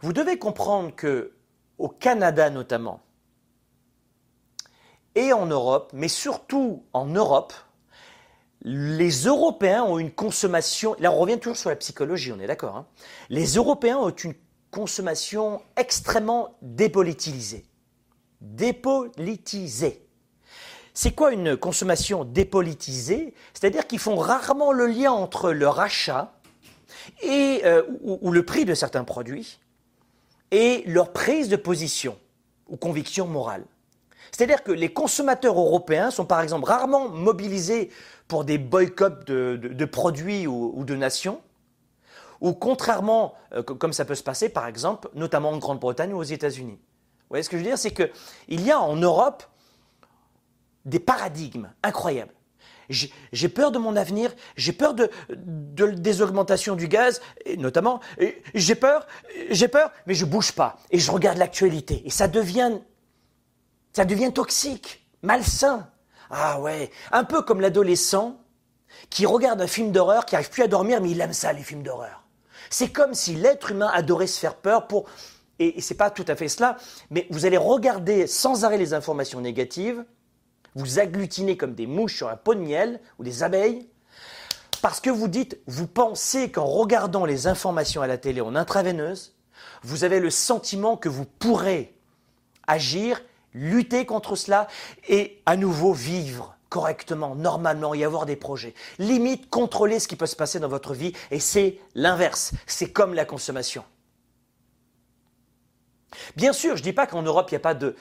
Vous 0.01 0.13
devez 0.13 0.39
comprendre 0.39 0.95
que 0.95 1.33
au 1.79 1.89
Canada 1.89 2.51
notamment, 2.51 3.01
et 5.27 5.33
en 5.33 5.47
Europe, 5.47 5.91
mais 5.93 6.09
surtout 6.09 6.85
en 6.93 7.07
Europe, 7.07 7.53
les 8.63 9.11
Européens 9.11 9.85
ont 9.85 9.99
une 9.99 10.11
consommation, 10.11 10.97
là 10.99 11.13
on 11.13 11.19
revient 11.19 11.39
toujours 11.39 11.57
sur 11.57 11.71
la 11.71 11.77
psychologie, 11.77 12.33
on 12.33 12.41
est 12.41 12.47
d'accord, 12.47 12.77
hein. 12.77 12.87
les 13.29 13.55
Européens 13.55 13.99
ont 13.99 14.11
une 14.11 14.35
consommation 14.71 15.63
extrêmement 15.77 16.57
dépolitisée 16.61 17.65
dépolitisée. 18.41 20.05
C'est 20.95 21.13
quoi 21.13 21.33
une 21.33 21.57
consommation 21.57 22.25
dépolitisée? 22.25 23.35
C'est-à-dire 23.55 23.87
qu'ils 23.87 23.99
font 23.99 24.17
rarement 24.17 24.73
le 24.73 24.87
lien 24.87 25.13
entre 25.13 25.53
leur 25.53 25.81
achat 25.81 26.41
et, 27.23 27.63
euh, 27.65 27.83
ou, 28.01 28.33
le 28.33 28.45
prix 28.45 28.65
de 28.65 28.75
certains 28.75 29.05
produits 29.05 29.61
et 30.51 30.83
leur 30.87 31.13
prise 31.13 31.49
de 31.49 31.57
position 31.57 32.19
ou 32.69 32.77
conviction 32.77 33.27
morale. 33.27 33.65
C'est-à-dire 34.31 34.63
que 34.63 34.73
les 34.73 34.93
consommateurs 34.93 35.59
européens 35.59 36.11
sont 36.11 36.25
par 36.25 36.41
exemple 36.41 36.69
rarement 36.69 37.09
mobilisés 37.09 37.91
pour 38.27 38.45
des 38.45 38.59
boycotts 38.59 39.27
de, 39.27 39.85
produits 39.85 40.47
ou, 40.47 40.85
de 40.85 40.95
nations, 40.95 41.41
ou 42.41 42.53
contrairement, 42.53 43.35
euh, 43.53 43.63
comme 43.63 43.93
ça 43.93 44.05
peut 44.05 44.15
se 44.15 44.23
passer 44.23 44.49
par 44.49 44.67
exemple, 44.67 45.09
notamment 45.15 45.51
en 45.51 45.59
Grande-Bretagne 45.59 46.13
ou 46.13 46.19
aux 46.19 46.23
États-Unis. 46.23 46.79
Vous 46.79 47.35
voyez 47.35 47.43
ce 47.43 47.51
que 47.51 47.57
je 47.57 47.63
veux 47.63 47.69
dire? 47.69 47.79
C'est 47.79 47.91
qu'il 47.91 48.61
y 48.65 48.71
a 48.71 48.81
en 48.81 48.97
Europe 48.97 49.43
des 50.85 51.01
paradigmes 51.01 51.71
incroyables. 51.83 52.33
J'ai 52.89 53.49
peur 53.49 53.71
de 53.71 53.79
mon 53.79 53.97
avenir, 53.97 54.35
j'ai 54.57 54.73
peur 54.73 54.95
de, 54.95 55.11
des 55.29 56.23
augmentations 56.23 56.75
du 56.75 56.89
gaz, 56.89 57.21
notamment, 57.59 58.01
j'ai 58.55 58.75
peur, 58.75 59.07
j'ai 59.51 59.69
peur, 59.69 59.93
mais 60.07 60.15
je 60.15 60.25
bouge 60.25 60.53
pas 60.53 60.79
et 60.91 60.99
je 60.99 61.11
regarde 61.11 61.37
l'actualité 61.37 62.03
et 62.07 62.11
ça 62.11 62.29
devient, 62.29 62.79
ça 63.99 64.05
devient 64.05 64.33
toxique 64.33 65.05
malsain. 65.23 65.91
Ah 66.31 66.61
ouais, 66.61 66.93
un 67.11 67.25
peu 67.25 67.43
comme 67.43 67.61
l'adolescent 67.61 68.41
qui 69.11 69.27
regarde 69.27 69.61
un 69.61 69.67
film 69.67 69.91
d'horreur, 69.91 70.25
qui 70.25 70.37
n'arrive 70.37 70.51
plus 70.51 70.63
à 70.63 70.69
dormir, 70.69 71.01
mais 71.01 71.11
il 71.11 71.21
aime 71.21 71.33
ça, 71.33 71.53
les 71.53 71.65
films 71.65 71.83
d'horreur. 71.83 72.23
C'est 72.71 72.91
comme 72.91 73.13
si 73.13 73.35
l'être 73.35 73.73
humain 73.73 73.91
adorait 73.93 74.29
se 74.29 74.39
faire 74.39 74.55
peur 74.55 74.87
pour... 74.87 75.07
Et, 75.59 75.79
et 75.79 75.81
c'est 75.81 75.97
pas 75.97 76.11
tout 76.11 76.25
à 76.29 76.37
fait 76.37 76.47
cela, 76.47 76.77
mais 77.11 77.27
vous 77.31 77.45
allez 77.45 77.57
regarder 77.57 78.29
sans 78.29 78.65
arrêt 78.65 78.79
les 78.79 78.95
informations 78.95 79.41
négatives, 79.41 80.05
vous 80.77 81.01
agglutinez 81.01 81.57
comme 81.57 81.75
des 81.75 81.89
mouches 81.89 82.19
sur 82.19 82.29
un 82.29 82.37
pot 82.37 82.55
de 82.55 82.61
miel 82.61 83.01
ou 83.19 83.25
des 83.25 83.43
abeilles, 83.43 83.89
parce 84.81 85.01
que 85.01 85.11
vous 85.11 85.27
dites, 85.27 85.59
vous 85.67 85.89
pensez 85.89 86.53
qu'en 86.53 86.67
regardant 86.67 87.25
les 87.25 87.49
informations 87.49 88.01
à 88.01 88.07
la 88.07 88.17
télé 88.17 88.43
en 88.43 88.55
intraveineuse, 88.55 89.35
vous 89.83 90.05
avez 90.05 90.21
le 90.21 90.31
sentiment 90.31 90.97
que 90.97 91.09
vous 91.09 91.25
pourrez 91.25 91.99
agir, 92.69 93.21
lutter 93.59 94.07
contre 94.07 94.37
cela 94.37 94.69
et 95.09 95.41
à 95.47 95.57
nouveau 95.57 95.93
vivre 95.93 96.57
correctement, 96.69 97.35
normalement, 97.35 97.95
y 97.95 98.05
avoir 98.05 98.27
des 98.27 98.37
projets. 98.37 98.75
Limite, 98.99 99.49
contrôler 99.49 99.99
ce 99.99 100.09
qui 100.09 100.17
peut 100.17 100.27
se 100.27 100.37
passer 100.37 100.61
dans 100.61 100.69
votre 100.69 100.95
vie 100.95 101.13
et 101.31 101.41
c'est 101.41 101.79
l'inverse. 101.95 102.53
C'est 102.67 102.93
comme 102.93 103.15
la 103.15 103.25
consommation. 103.25 103.85
Bien 106.37 106.53
sûr, 106.53 106.77
je 106.77 106.81
ne 106.81 106.85
dis 106.85 106.93
pas 106.93 107.07
qu'en 107.07 107.23
Europe, 107.23 107.51
il 107.51 107.55
n'y 107.55 107.59
a 107.59 107.61
pas 107.61 107.75
de, 107.75 107.95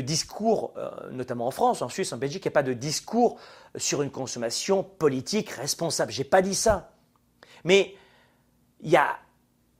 discours, 0.00 0.72
euh, 0.76 1.10
notamment 1.10 1.46
en 1.46 1.50
France, 1.50 1.82
en 1.82 1.88
Suisse, 1.88 2.12
en 2.12 2.16
Belgique, 2.16 2.44
il 2.44 2.48
n'y 2.48 2.52
a 2.52 2.54
pas 2.54 2.62
de 2.62 2.72
discours 2.72 3.38
sur 3.76 4.02
une 4.02 4.10
consommation 4.10 4.82
politique 4.82 5.50
responsable. 5.50 6.12
Je 6.12 6.18
n'ai 6.18 6.24
pas 6.24 6.42
dit 6.42 6.54
ça. 6.54 6.92
Mais 7.64 7.94
il 8.80 8.90
y 8.90 8.96
a, 8.96 9.18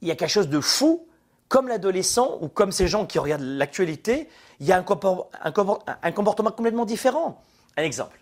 quelque 0.01 0.29
chose 0.29 0.49
de 0.49 0.61
fou, 0.61 1.07
comme 1.53 1.69
l'adolescent 1.69 2.39
ou 2.41 2.49
comme 2.49 2.73
ces 2.73 2.89
gens 2.89 3.05
qui 3.05 3.19
regardent 3.19 3.43
l'actualité, 3.43 4.27
il 4.59 4.67
y 4.67 4.73
a 4.73 4.79
un, 4.79 4.83
comportement 4.83 6.51
complètement 6.51 6.87
différent. 6.87 7.43
Un 7.77 7.83
exemple. 7.83 8.19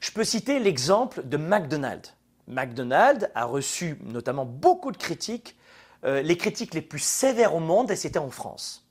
Je 0.00 0.10
peux 0.10 0.22
citer 0.22 0.58
l'exemple 0.58 1.26
de 1.26 1.38
McDonald's. 1.38 2.14
McDonald's 2.48 3.26
a 3.34 3.46
reçu 3.46 3.96
notamment 4.04 4.44
beaucoup 4.44 4.92
de 4.92 4.98
critiques 4.98 5.56
euh, 6.04 6.20
les 6.20 6.36
critiques 6.36 6.74
les 6.74 6.82
plus 6.82 6.98
sévères 6.98 7.54
au 7.54 7.60
monde, 7.60 7.90
et 7.90 7.96
c'était 7.96 8.18
en 8.18 8.28
France. 8.28 8.86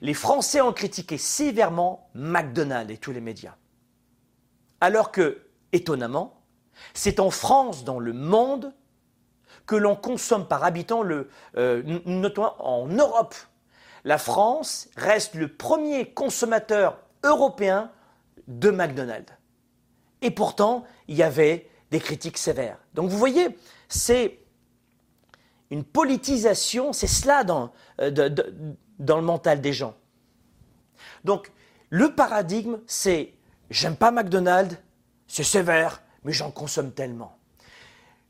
Les 0.00 0.14
Français 0.14 0.62
ont 0.62 0.72
critiqué 0.72 1.18
sévèrement 1.18 2.08
McDonald's 2.14 2.94
et 2.94 2.96
tous 2.96 3.12
les 3.12 3.20
médias. 3.20 3.56
Alors 4.80 5.12
que, 5.12 5.42
étonnamment, 5.72 6.40
c'est 6.94 7.20
en 7.20 7.28
France, 7.28 7.84
dans 7.84 7.98
le 7.98 8.14
monde, 8.14 8.72
que 9.66 9.76
l'on 9.76 9.96
consomme 9.96 10.46
par 10.46 10.64
habitant, 10.64 11.02
le, 11.02 11.28
euh, 11.56 11.82
notamment 12.04 12.54
en 12.58 12.86
Europe. 12.86 13.34
La 14.04 14.18
France 14.18 14.88
reste 14.96 15.34
le 15.34 15.48
premier 15.48 16.10
consommateur 16.10 16.98
européen 17.22 17.90
de 18.46 18.70
McDonald's. 18.70 19.32
Et 20.20 20.30
pourtant, 20.30 20.84
il 21.08 21.16
y 21.16 21.22
avait 21.22 21.70
des 21.90 22.00
critiques 22.00 22.38
sévères. 22.38 22.78
Donc 22.92 23.08
vous 23.10 23.18
voyez, 23.18 23.56
c'est 23.88 24.38
une 25.70 25.84
politisation, 25.84 26.92
c'est 26.92 27.06
cela 27.06 27.44
dans, 27.44 27.72
euh, 28.00 28.10
dans 28.98 29.16
le 29.16 29.22
mental 29.22 29.60
des 29.60 29.72
gens. 29.72 29.94
Donc, 31.24 31.50
le 31.90 32.14
paradigme, 32.14 32.78
c'est 32.86 33.34
j'aime 33.70 33.96
pas 33.96 34.10
McDonald's, 34.10 34.76
c'est 35.26 35.42
sévère, 35.42 36.02
mais 36.22 36.32
j'en 36.32 36.50
consomme 36.50 36.92
tellement. 36.92 37.33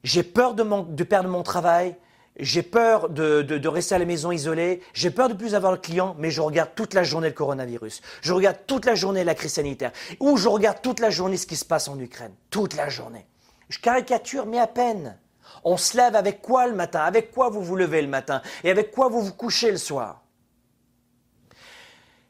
J'ai 0.05 0.23
peur 0.23 0.55
de, 0.55 0.63
de, 0.63 1.05
perdre 1.05 1.31
mon 1.31 1.43
travail, 1.43 1.97
j'ai 2.39 2.63
peur 2.63 3.09
de, 3.09 3.41
de, 3.41 3.69
rester 3.69 3.95
à 3.95 3.99
la 3.99 4.05
maison 4.05 4.31
isolée, 4.31 4.83
j'ai 4.93 5.11
peur 5.11 5.31
de 5.31 5.35
plus 5.35 5.55
avoir 5.55 5.73
le 5.73 5.79
client, 5.79 6.15
mais 6.19 6.31
je 6.31 6.43
regarde 6.43 6.71
toute 6.77 6.93
la 6.93 7.03
journée 7.03 7.29
le 7.29 7.35
coronavirus. 7.35 8.03
Je 8.21 8.35
regarde 8.35 8.59
toute 8.67 8.85
la 8.85 8.95
journée 8.95 9.25
la 9.25 9.35
crise 9.35 9.55
sanitaire. 9.55 9.93
Ou 10.21 10.37
je 10.37 10.47
regarde 10.47 10.83
toute 10.83 11.01
la 11.01 11.09
journée 11.09 11.39
ce 11.39 11.47
qui 11.47 11.57
se 11.57 11.65
passe 11.65 11.89
en 11.89 11.99
Ukraine. 11.99 12.35
Toute 12.51 12.77
la 12.77 12.91
journée. 12.91 13.27
Je 13.71 13.79
caricature, 13.79 14.45
mais 14.45 14.59
à 14.59 14.67
peine. 14.67 15.17
On 15.65 15.79
se 15.79 15.97
lève 15.97 16.17
avec 16.17 16.43
quoi 16.43 16.67
le 16.67 16.75
matin? 16.75 17.01
Avec 17.01 17.33
quoi 17.33 17.49
vous 17.49 17.63
vous 17.63 17.77
levez 17.77 18.03
le 18.03 18.09
matin? 18.09 18.43
Et 18.63 18.71
avec 18.71 18.91
quoi 18.91 19.09
vous 19.09 19.23
vous 19.23 19.33
couchez 19.33 19.71
le 19.71 19.79
soir? 19.79 20.23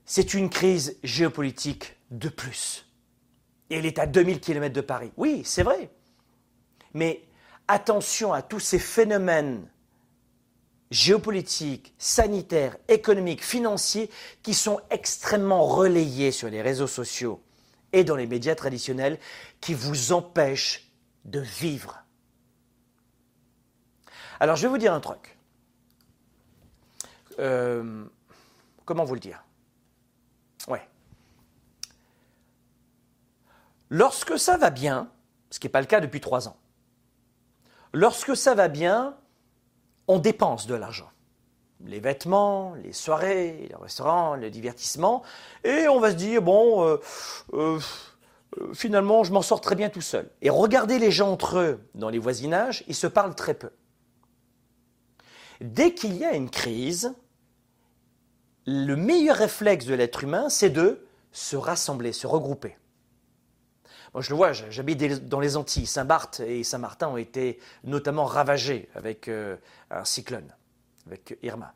C'est 0.07 0.33
une 0.35 0.49
crise 0.49 0.97
géopolitique 1.03 1.97
de 2.13 2.29
plus. 2.29 2.87
Et 3.69 3.79
elle 3.79 3.87
est 3.87 3.99
à 3.99 4.07
2000 4.07 4.39
km 4.39 4.73
de 4.73 4.81
Paris. 4.81 5.11
Oui, 5.17 5.43
c'est 5.45 5.65
vrai. 5.65 5.91
Mais 6.93 7.24
attention 7.69 8.33
à 8.33 8.43
tous 8.43 8.61
ces 8.61 8.79
phénomènes 8.79 9.69
géopolitiques, 10.91 11.95
sanitaires, 11.99 12.77
économiques, 12.89 13.45
financiers 13.45 14.11
qui 14.43 14.55
sont 14.55 14.81
extrêmement 14.91 15.67
relayés 15.67 16.31
sur 16.31 16.49
les 16.49 16.63
réseaux 16.63 16.87
sociaux 16.87 17.43
et 17.93 18.05
dans 18.05 18.17
les 18.17 18.27
médias 18.27 18.55
traditionnels 18.55 19.19
qui 19.61 19.75
vous 19.75 20.13
empêchent 20.13 20.91
de 21.25 21.41
vivre. 21.41 22.05
Alors, 24.41 24.57
je 24.57 24.63
vais 24.63 24.69
vous 24.69 24.79
dire 24.79 24.93
un 24.93 25.01
truc. 25.01 25.39
Euh, 27.39 28.05
comment 28.85 29.05
vous 29.05 29.15
le 29.15 29.21
dire? 29.21 29.43
Ouais. 30.69 30.87
Lorsque 33.91 34.39
ça 34.39 34.57
va 34.57 34.71
bien, 34.71 35.11
ce 35.51 35.59
qui 35.59 35.67
n'est 35.67 35.73
pas 35.73 35.81
le 35.81 35.87
cas 35.87 36.01
depuis 36.01 36.21
trois 36.21 36.49
ans, 36.49 36.57
lorsque 37.95 38.37
ça 38.37 38.55
va 38.55 38.69
bien, 38.69 39.17
on 40.09 40.19
dépense 40.19 40.67
de 40.67 40.75
l'argent. 40.75 41.11
Les 41.87 42.01
vêtements, 42.01 42.75
les 42.75 42.93
soirées, 42.93 43.69
les 43.69 43.77
restaurants, 43.77 44.37
le 44.37 44.51
divertissement, 44.51 45.23
et 45.65 45.89
on 45.89 46.01
va 46.01 46.11
se 46.11 46.17
dire, 46.17 46.43
bon, 46.43 46.85
euh, 46.85 46.97
euh, 47.53 47.79
finalement, 48.75 49.25
je 49.25 49.33
m'en 49.33 49.43
sors 49.43 49.61
très 49.61 49.75
bien 49.75 49.89
tout 49.89 50.01
seul. 50.01 50.29
Et 50.43 50.51
regardez 50.51 50.99
les 50.99 51.11
gens 51.11 51.31
entre 51.31 51.59
eux 51.59 51.81
dans 51.95 52.09
les 52.09 52.19
voisinages, 52.19 52.85
ils 52.89 52.95
se 52.95 53.07
parlent 53.07 53.35
très 53.35 53.55
peu. 53.55 53.71
Dès 55.61 55.95
qu'il 55.95 56.17
y 56.17 56.25
a 56.25 56.35
une 56.35 56.51
crise, 56.51 57.15
le 58.67 58.97
meilleur 58.97 59.37
réflexe 59.37 59.87
de 59.87 59.95
l'être 59.95 60.25
humain, 60.25 60.49
c'est 60.49 60.71
de 60.71 61.07
se 61.33 61.57
rassembler, 61.57 62.13
se 62.13 62.27
regrouper. 62.27 62.77
Moi, 64.15 64.23
je 64.23 64.31
le 64.31 64.37
vois, 64.37 64.53
j'habite 64.53 65.29
dans 65.29 65.41
les 65.41 65.57
Antilles. 65.57 65.87
Saint-Barth 65.87 66.39
et 66.39 66.63
Saint-Martin 66.63 67.09
ont 67.09 67.17
été 67.17 67.59
notamment 67.83 68.27
ravagés 68.27 68.89
avec 68.95 69.27
euh, 69.27 69.57
un 69.91 70.05
cyclone, 70.05 70.55
avec 71.07 71.37
Irma. 71.43 71.75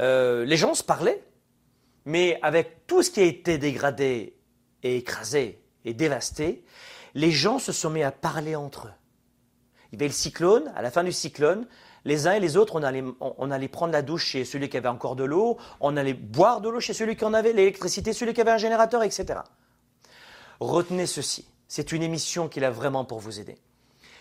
Euh, 0.00 0.44
les 0.44 0.58
gens 0.58 0.74
se 0.74 0.84
parlaient, 0.84 1.24
mais 2.04 2.38
avec 2.42 2.86
tout 2.86 3.02
ce 3.02 3.10
qui 3.10 3.20
a 3.20 3.24
été 3.24 3.56
dégradé 3.56 4.36
et 4.82 4.98
écrasé 4.98 5.62
et 5.86 5.94
dévasté, 5.94 6.62
les 7.14 7.30
gens 7.30 7.58
se 7.58 7.72
sont 7.72 7.88
mis 7.88 8.02
à 8.02 8.12
parler 8.12 8.54
entre 8.54 8.88
eux. 8.88 8.92
Il 9.92 9.98
y 9.98 10.02
avait 10.02 10.08
le 10.08 10.14
cyclone, 10.14 10.70
à 10.76 10.82
la 10.82 10.90
fin 10.90 11.04
du 11.04 11.12
cyclone, 11.12 11.66
les 12.04 12.26
uns 12.26 12.32
et 12.32 12.40
les 12.40 12.58
autres, 12.58 12.78
on 12.78 13.50
allait, 13.50 13.68
prendre 13.68 13.92
la 13.92 14.02
douche 14.02 14.26
chez 14.26 14.44
celui 14.44 14.68
qui 14.68 14.76
avait 14.76 14.88
encore 14.88 15.16
de 15.16 15.24
l'eau, 15.24 15.56
on 15.80 15.96
allait 15.96 16.14
boire 16.14 16.60
de 16.60 16.68
l'eau 16.68 16.80
chez 16.80 16.92
celui 16.92 17.16
qui 17.16 17.24
en 17.24 17.32
avait, 17.32 17.54
l'électricité, 17.54 18.12
celui 18.12 18.34
qui 18.34 18.42
avait 18.42 18.50
un 18.50 18.58
générateur, 18.58 19.02
etc. 19.02 19.40
Retenez 20.62 21.06
ceci, 21.06 21.48
c'est 21.66 21.90
une 21.90 22.04
émission 22.04 22.48
qui 22.48 22.60
est 22.60 22.62
là 22.62 22.70
vraiment 22.70 23.04
pour 23.04 23.18
vous 23.18 23.40
aider. 23.40 23.58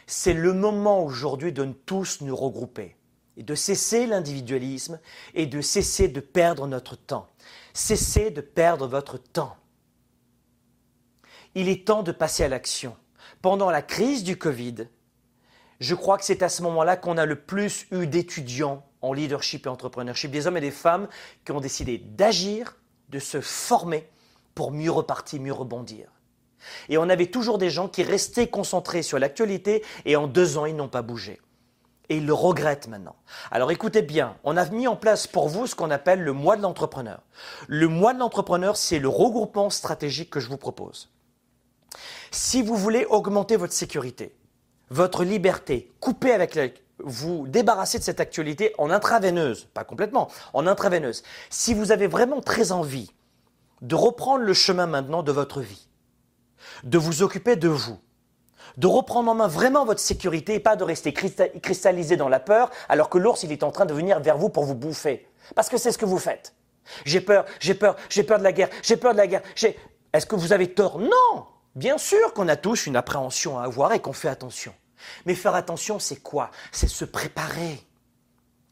C'est 0.08 0.34
le 0.34 0.54
moment 0.54 1.04
aujourd'hui 1.04 1.54
de 1.54 1.66
tous 1.66 2.22
nous 2.22 2.36
regrouper 2.36 2.96
et 3.38 3.44
de 3.44 3.54
cesser 3.54 4.08
l'individualisme 4.08 5.00
et 5.36 5.46
de 5.46 5.62
cesser 5.62 6.08
de 6.08 6.20
perdre 6.20 6.66
notre 6.66 6.96
temps. 6.96 7.28
Cessez 7.76 8.32
de 8.32 8.42
perdre 8.42 8.88
votre 8.88 9.20
temps. 9.20 9.56
Il 11.54 11.70
est 11.70 11.86
temps 11.86 12.02
de 12.02 12.12
passer 12.12 12.44
à 12.44 12.48
l'action. 12.48 12.98
Pendant 13.44 13.70
la 13.70 13.84
crise 13.84 14.24
du 14.24 14.36
Covid, 14.36 14.88
je 15.80 15.94
crois 15.94 16.18
que 16.18 16.26
c'est 16.26 16.42
à 16.42 16.50
ce 16.50 16.64
moment-là 16.64 16.98
qu'on 16.98 17.20
a 17.20 17.28
le 17.28 17.40
plus 17.40 17.86
eu 17.92 18.08
d'étudiants 18.08 18.84
en 19.04 19.14
leadership 19.14 19.68
et 19.68 19.70
entrepreneurship, 19.70 20.32
des 20.32 20.48
hommes 20.48 20.58
et 20.58 20.62
des 20.62 20.72
femmes 20.72 21.08
qui 21.46 21.52
ont 21.52 21.62
décidé 21.62 22.00
d'agir, 22.00 22.78
de 23.10 23.20
se 23.20 23.42
former 23.42 24.10
pour 24.56 24.72
mieux 24.72 24.90
repartir, 24.90 25.40
mieux 25.40 25.54
rebondir. 25.54 26.10
Et 26.90 26.98
on 26.98 27.10
avait 27.10 27.28
toujours 27.28 27.58
des 27.58 27.70
gens 27.70 27.88
qui 27.88 28.04
restaient 28.04 28.48
concentrés 28.48 29.04
sur 29.04 29.20
l'actualité 29.20 29.84
et 30.06 30.16
en 30.16 30.28
deux 30.28 30.58
ans, 30.58 30.66
ils 30.66 30.76
n'ont 30.76 30.88
pas 30.88 31.02
bougé. 31.02 31.40
Et 32.10 32.18
ils 32.18 32.26
le 32.26 32.34
regrettent 32.34 32.88
maintenant. 32.88 33.16
Alors 33.52 33.72
écoutez 33.72 34.02
bien, 34.02 34.36
on 34.44 34.58
a 34.58 34.66
mis 34.70 34.88
en 34.88 34.96
place 34.96 35.28
pour 35.28 35.48
vous 35.48 35.68
ce 35.68 35.76
qu'on 35.76 35.92
appelle 35.92 36.22
le 36.22 36.34
mois 36.34 36.58
de 36.58 36.62
l'entrepreneur. 36.62 37.22
Le 37.68 37.88
mois 37.88 38.14
de 38.14 38.20
l'entrepreneur, 38.20 38.76
c'est 38.76 39.00
le 39.00 39.08
regroupement 39.08 39.70
stratégique 39.70 40.30
que 40.30 40.40
je 40.40 40.50
vous 40.50 40.58
propose. 40.58 41.10
Si 42.32 42.62
vous 42.62 42.76
voulez 42.76 43.06
augmenter 43.06 43.56
votre 43.56 43.74
sécurité, 43.74 44.36
votre 44.90 45.24
liberté, 45.24 45.92
couper 46.00 46.34
avec 46.34 46.56
la, 46.56 46.68
vous 47.04 47.48
débarrasser 47.48 48.00
de 48.00 48.04
cette 48.04 48.20
actualité 48.20 48.74
en 48.78 48.90
intraveineuse, 48.90 49.68
pas 49.74 49.84
complètement, 49.84 50.30
en 50.54 50.68
intraveineuse. 50.68 51.24
Si 51.50 51.74
vous 51.74 51.92
avez 51.92 52.08
vraiment 52.08 52.42
très 52.42 52.72
envie 52.72 53.12
de 53.82 53.96
reprendre 53.96 54.44
le 54.44 54.54
chemin 54.54 54.86
maintenant 54.86 55.24
de 55.24 55.32
votre 55.32 55.62
vie, 55.62 55.88
de 56.84 56.98
vous 56.98 57.22
occuper 57.24 57.56
de 57.56 57.68
vous, 57.68 58.00
de 58.78 58.88
reprendre 58.88 59.32
en 59.32 59.36
main 59.36 59.48
vraiment 59.48 59.86
votre 59.86 60.00
sécurité 60.00 60.56
et 60.56 60.60
pas 60.60 60.76
de 60.76 60.84
rester 60.84 61.14
cristallisé 61.14 62.18
dans 62.18 62.30
la 62.30 62.40
peur 62.40 62.70
alors 62.90 63.10
que 63.10 63.18
l'ours 63.18 63.44
il 63.44 63.52
est 63.52 63.64
en 63.64 63.72
train 63.72 63.86
de 63.86 63.94
venir 63.94 64.20
vers 64.20 64.38
vous 64.38 64.50
pour 64.50 64.66
vous 64.66 64.76
bouffer. 64.76 65.28
Parce 65.56 65.70
que 65.70 65.78
c'est 65.78 65.92
ce 65.92 65.98
que 65.98 66.06
vous 66.06 66.20
faites. 66.20 66.54
J'ai 67.06 67.22
peur, 67.22 67.46
j'ai 67.60 67.74
peur, 67.74 67.96
j'ai 68.10 68.24
peur 68.24 68.40
de 68.40 68.44
la 68.44 68.52
guerre, 68.52 68.70
j'ai 68.82 68.98
peur 68.98 69.14
de 69.14 69.18
la 69.18 69.28
guerre. 69.28 69.44
Est-ce 70.14 70.26
que 70.26 70.36
vous 70.36 70.54
avez 70.54 70.74
tort? 70.74 71.00
Non 71.00 71.46
Bien 71.76 71.98
sûr 71.98 72.34
qu'on 72.34 72.48
a 72.50 72.58
tous 72.58 72.86
une 72.86 72.98
appréhension 72.98 73.58
à 73.58 73.64
avoir 73.64 73.94
et 73.94 74.00
qu'on 74.00 74.14
fait 74.14 74.28
attention. 74.28 74.74
Mais 75.26 75.36
faire 75.36 75.56
attention, 75.56 76.00
c'est 76.00 76.18
quoi? 76.18 76.52
C'est 76.72 76.90
se 76.90 77.06
préparer. 77.06 77.82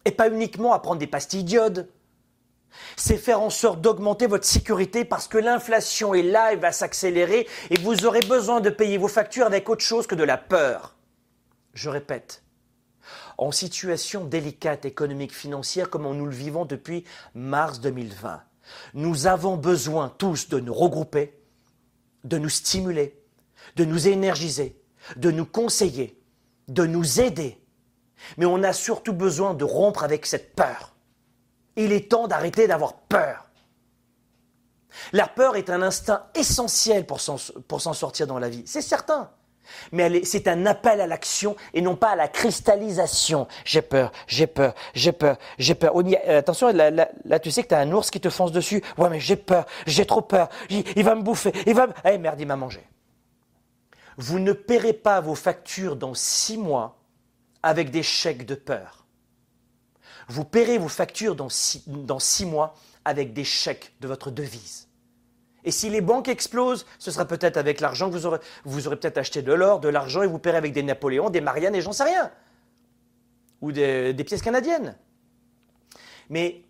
Et 0.05 0.11
pas 0.11 0.29
uniquement 0.29 0.73
à 0.73 0.79
prendre 0.79 0.99
des 0.99 1.07
pastilles 1.07 1.43
d'iode. 1.43 1.89
C'est 2.95 3.17
faire 3.17 3.41
en 3.41 3.49
sorte 3.49 3.81
d'augmenter 3.81 4.27
votre 4.27 4.45
sécurité 4.45 5.05
parce 5.05 5.27
que 5.27 5.37
l'inflation 5.37 6.13
est 6.13 6.23
là, 6.23 6.53
elle 6.53 6.59
va 6.59 6.71
s'accélérer 6.71 7.47
et 7.69 7.77
vous 7.79 8.05
aurez 8.05 8.21
besoin 8.21 8.61
de 8.61 8.69
payer 8.69 8.97
vos 8.97 9.07
factures 9.07 9.45
avec 9.45 9.69
autre 9.69 9.83
chose 9.83 10.07
que 10.07 10.15
de 10.15 10.23
la 10.23 10.37
peur. 10.37 10.95
Je 11.73 11.89
répète, 11.89 12.43
en 13.37 13.51
situation 13.51 14.25
délicate 14.25 14.85
économique 14.85 15.33
financière 15.33 15.89
comme 15.89 16.11
nous 16.15 16.25
le 16.25 16.35
vivons 16.35 16.65
depuis 16.65 17.05
mars 17.33 17.79
2020, 17.79 18.41
nous 18.93 19.27
avons 19.27 19.55
besoin 19.55 20.13
tous 20.17 20.49
de 20.49 20.59
nous 20.59 20.73
regrouper, 20.73 21.39
de 22.23 22.37
nous 22.37 22.49
stimuler, 22.49 23.19
de 23.75 23.85
nous 23.85 24.07
énergiser, 24.07 24.79
de 25.15 25.31
nous 25.31 25.45
conseiller, 25.45 26.21
de 26.67 26.85
nous 26.85 27.21
aider. 27.21 27.57
Mais 28.37 28.45
on 28.45 28.63
a 28.63 28.73
surtout 28.73 29.13
besoin 29.13 29.53
de 29.53 29.63
rompre 29.63 30.03
avec 30.03 30.25
cette 30.25 30.55
peur. 30.55 30.95
Il 31.79 31.93
est 31.93 32.11
temps 32.11 32.27
d'arrêter 32.27 32.67
d'avoir 32.67 32.93
peur. 32.93 33.45
La 35.13 35.27
peur 35.27 35.55
est 35.55 35.69
un 35.69 35.81
instinct 35.81 36.25
essentiel 36.35 37.05
pour 37.05 37.21
s'en 37.21 37.93
sortir 37.93 38.27
dans 38.27 38.37
la 38.37 38.49
vie, 38.49 38.63
c'est 38.65 38.81
certain. 38.81 39.31
Mais 39.91 40.23
c'est 40.25 40.47
un 40.47 40.65
appel 40.65 40.99
à 40.99 41.07
l'action 41.07 41.55
et 41.73 41.81
non 41.81 41.95
pas 41.95 42.09
à 42.09 42.15
la 42.15 42.27
cristallisation. 42.27 43.47
J'ai 43.65 43.81
peur, 43.81 44.11
j'ai 44.27 44.47
peur, 44.47 44.73
j'ai 44.93 45.11
peur, 45.11 45.37
j'ai 45.57 45.75
peur. 45.75 45.93
Euh, 45.95 46.39
attention, 46.39 46.69
là, 46.71 47.39
tu 47.39 47.51
sais 47.51 47.63
que 47.63 47.69
tu 47.69 47.75
as 47.75 47.79
un 47.79 47.91
ours 47.91 48.11
qui 48.11 48.19
te 48.19 48.29
fonce 48.29 48.51
dessus. 48.51 48.83
Ouais, 48.97 49.09
mais 49.09 49.19
j'ai 49.19 49.35
peur, 49.35 49.65
j'ai 49.85 50.05
trop 50.05 50.21
peur. 50.21 50.49
Il, 50.69 51.03
va 51.03 51.15
me 51.15 51.21
bouffer, 51.21 51.53
il 51.65 51.75
va 51.75 51.87
me... 51.87 51.93
Eh 52.05 52.17
merde, 52.17 52.39
il 52.39 52.47
m'a 52.47 52.55
mangé. 52.55 52.81
Vous 54.17 54.39
ne 54.39 54.51
paierez 54.51 54.93
pas 54.93 55.21
vos 55.21 55.35
factures 55.35 55.95
dans 55.95 56.13
six 56.13 56.57
mois 56.57 56.97
avec 57.63 57.89
des 57.89 58.03
chèques 58.03 58.45
de 58.45 58.55
peur. 58.55 59.05
Vous 60.29 60.45
paierez 60.45 60.77
vos 60.77 60.87
factures 60.87 61.35
dans 61.35 61.49
six 61.49 62.45
mois 62.45 62.75
avec 63.03 63.33
des 63.33 63.43
chèques 63.43 63.93
de 63.99 64.07
votre 64.07 64.31
devise. 64.31 64.87
Et 65.63 65.71
si 65.71 65.89
les 65.89 66.01
banques 66.01 66.29
explosent, 66.29 66.85
ce 66.99 67.11
sera 67.11 67.25
peut-être 67.25 67.57
avec 67.57 67.81
l'argent 67.81 68.09
que 68.09 68.15
vous 68.15 68.87
aurez, 68.87 68.99
acheté 69.15 69.41
de 69.41 69.51
l'or, 69.51 69.79
de 69.79 69.89
l'argent 69.89 70.21
et 70.21 70.27
vous 70.27 70.39
paierez 70.39 70.57
avec 70.57 70.71
des 70.71 70.83
Napoléons, 70.83 71.29
des 71.29 71.41
Marianne 71.41 71.75
et 71.75 71.81
j'en 71.81 71.91
sais 71.91 72.05
rien. 72.05 72.31
Ou 73.61 73.71
des, 73.71 74.13
des 74.13 74.23
pièces 74.23 74.41
canadiennes. 74.41 74.95
Mais 76.29 76.63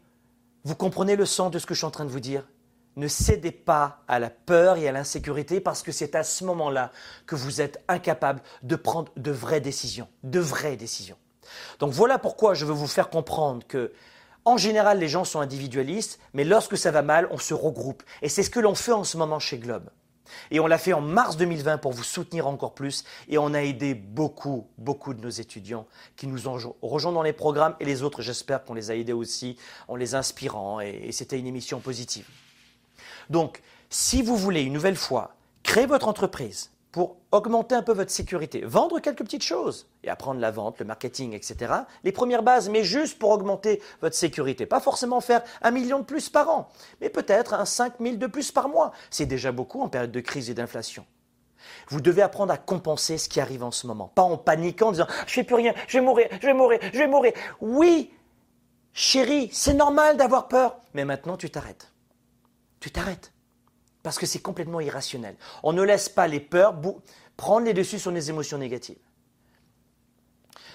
vous 0.64 0.76
comprenez 0.76 1.16
le 1.16 1.26
sens 1.26 1.52
de 1.52 1.60
ce 1.60 1.66
que 1.66 1.74
je 1.74 1.80
suis 1.80 1.86
en 1.86 1.92
train 1.92 2.06
de 2.06 2.10
vous 2.10 2.20
dire? 2.20 2.48
Ne 2.96 3.08
cédez 3.08 3.52
pas 3.52 4.04
à 4.08 4.20
la 4.20 4.30
peur 4.30 4.78
et 4.78 4.88
à 4.88 4.92
l'insécurité 4.92 5.62
parce 5.62 5.84
que 5.84 5.92
c'est 5.92 6.16
à 6.16 6.24
ce 6.24 6.44
moment-là 6.46 6.92
que 7.28 7.36
vous 7.36 7.62
êtes 7.62 7.84
incapable 7.88 8.42
de 8.64 8.76
prendre 8.76 9.12
de 9.16 9.32
vraies 9.32 9.62
décisions. 9.62 10.08
De 10.24 10.40
vraies 10.40 10.76
décisions. 10.78 11.18
Donc 11.80 11.92
voilà 11.92 12.20
pourquoi 12.20 12.54
je 12.54 12.66
veux 12.66 12.74
vous 12.74 12.88
faire 12.88 13.10
comprendre 13.10 13.66
que 13.68 13.92
en 14.46 14.58
général, 14.58 15.00
les 15.00 15.10
gens 15.10 15.26
sont 15.26 15.42
individualistes, 15.42 16.20
mais 16.34 16.44
lorsque 16.44 16.78
ça 16.78 16.92
va 16.92 17.02
mal, 17.02 17.28
on 17.30 17.38
se 17.38 17.54
regroupe. 17.54 18.04
Et 18.22 18.30
c'est 18.30 18.42
ce 18.42 18.50
que 18.50 18.60
l'on 18.60 18.74
fait 18.74 18.94
en 18.94 19.04
ce 19.04 19.18
moment 19.18 19.38
chez 19.38 19.58
Globe. 19.58 19.90
Et 20.52 20.60
on 20.60 20.68
l'a 20.68 20.78
fait 20.78 20.94
en 20.94 21.02
mars 21.02 21.38
2020 21.38 21.78
pour 21.78 21.92
vous 21.92 22.04
soutenir 22.04 22.48
encore 22.48 22.74
plus. 22.74 23.04
Et 23.28 23.38
on 23.38 23.54
a 23.54 23.62
aidé 23.62 23.94
beaucoup, 23.94 24.68
beaucoup 24.78 25.14
de 25.14 25.22
nos 25.22 25.30
étudiants 25.30 25.88
qui 26.16 26.28
nous 26.28 26.48
ont 26.48 26.58
rejoints 26.82 27.12
dans 27.12 27.22
les 27.22 27.34
programmes. 27.34 27.76
Et 27.80 27.86
les 27.86 28.04
autres, 28.04 28.22
j'espère 28.22 28.64
qu'on 28.64 28.74
les 28.74 28.92
a 28.92 28.96
aidés 28.96 29.14
aussi 29.14 29.58
en 29.88 29.96
les 29.96 30.16
inspirant. 30.16 30.80
Et, 30.80 31.12
c'était 31.12 31.40
une 31.40 31.48
émission 31.48 31.80
positive. 31.80 32.28
Donc, 33.30 33.62
si 33.90 34.22
vous 34.22 34.38
voulez 34.38 34.62
une 34.62 34.74
nouvelle 34.74 34.96
fois 34.96 35.36
créer 35.64 35.86
votre 35.86 36.08
entreprise, 36.08 36.72
pour 36.92 37.18
augmenter 37.32 37.76
un 37.76 37.84
peu 37.84 37.94
votre 37.94 38.12
sécurité. 38.12 38.62
Vendre 38.66 39.00
quelques 39.00 39.24
petites 39.24 39.44
choses 39.44 39.88
et 40.04 40.10
apprendre 40.10 40.40
la 40.40 40.52
vente, 40.52 40.80
le 40.80 40.86
marketing, 40.86 41.34
etc. 41.34 41.74
Les 42.04 42.12
premières 42.12 42.44
bases, 42.44 42.70
mais 42.70 42.84
juste 42.84 43.20
pour 43.20 43.30
augmenter 43.30 43.82
votre 44.02 44.16
sécurité. 44.16 44.66
Pas 44.66 44.80
forcément 44.80 45.22
faire 45.22 45.44
un 45.62 45.72
million 45.72 46.00
de 46.00 46.06
plus 46.06 46.30
par 46.30 46.50
an, 46.50 46.70
mais 47.02 47.10
peut-être 47.10 47.54
un 47.54 47.66
5 47.66 47.94
000 48.00 48.16
de 48.16 48.28
plus 48.28 48.52
par 48.52 48.70
mois. 48.70 48.92
C'est 49.12 49.28
déjà 49.28 49.52
beaucoup 49.52 49.82
en 49.82 49.90
période 49.90 50.12
de 50.12 50.20
crise 50.20 50.50
et 50.50 50.54
d'inflation. 50.54 51.06
Vous 51.90 52.02
devez 52.02 52.22
apprendre 52.22 52.54
à 52.54 52.58
compenser 52.58 53.18
ce 53.18 53.30
qui 53.30 53.40
arrive 53.40 53.64
en 53.64 53.72
ce 53.72 53.86
moment. 53.86 54.08
Pas 54.08 54.24
en 54.24 54.38
paniquant, 54.38 54.88
en 54.88 54.92
disant 54.92 55.08
Je 55.28 55.34
fais 55.34 55.44
plus 55.44 55.56
rien, 55.56 55.74
je 55.88 56.00
vais 56.00 56.04
mourir, 56.04 56.28
je 56.42 56.48
vais 56.48 56.54
mourir, 56.54 56.80
je 56.94 56.98
vais 56.98 57.08
mourir. 57.08 57.34
Oui, 57.62 58.12
chérie, 58.94 59.50
c'est 59.52 59.74
normal 59.74 60.18
d'avoir 60.18 60.48
peur. 60.48 60.78
Mais 60.94 61.06
maintenant, 61.06 61.38
tu 61.38 61.50
t'arrêtes. 61.50 61.92
Tu 62.80 62.92
t'arrêtes 62.92 63.32
parce 64.10 64.18
que 64.18 64.26
c'est 64.26 64.40
complètement 64.40 64.80
irrationnel. 64.80 65.36
On 65.62 65.72
ne 65.72 65.84
laisse 65.84 66.10
pas 66.10 66.26
les 66.26 66.40
peurs 66.40 66.74
prendre 67.38 67.68
les 67.68 67.76
dessus 67.76 68.00
sur 68.00 68.10
les 68.10 68.32
émotions 68.32 68.58
négatives. 68.58 68.98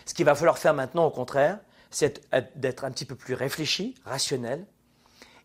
Ce 0.06 0.14
qu'il 0.14 0.24
va 0.24 0.36
falloir 0.36 0.56
faire 0.56 0.72
maintenant, 0.72 1.04
au 1.04 1.10
contraire, 1.10 1.58
c'est 1.90 2.24
d'être 2.54 2.84
un 2.84 2.92
petit 2.92 3.04
peu 3.04 3.16
plus 3.16 3.34
réfléchi, 3.34 3.96
rationnel, 4.04 4.64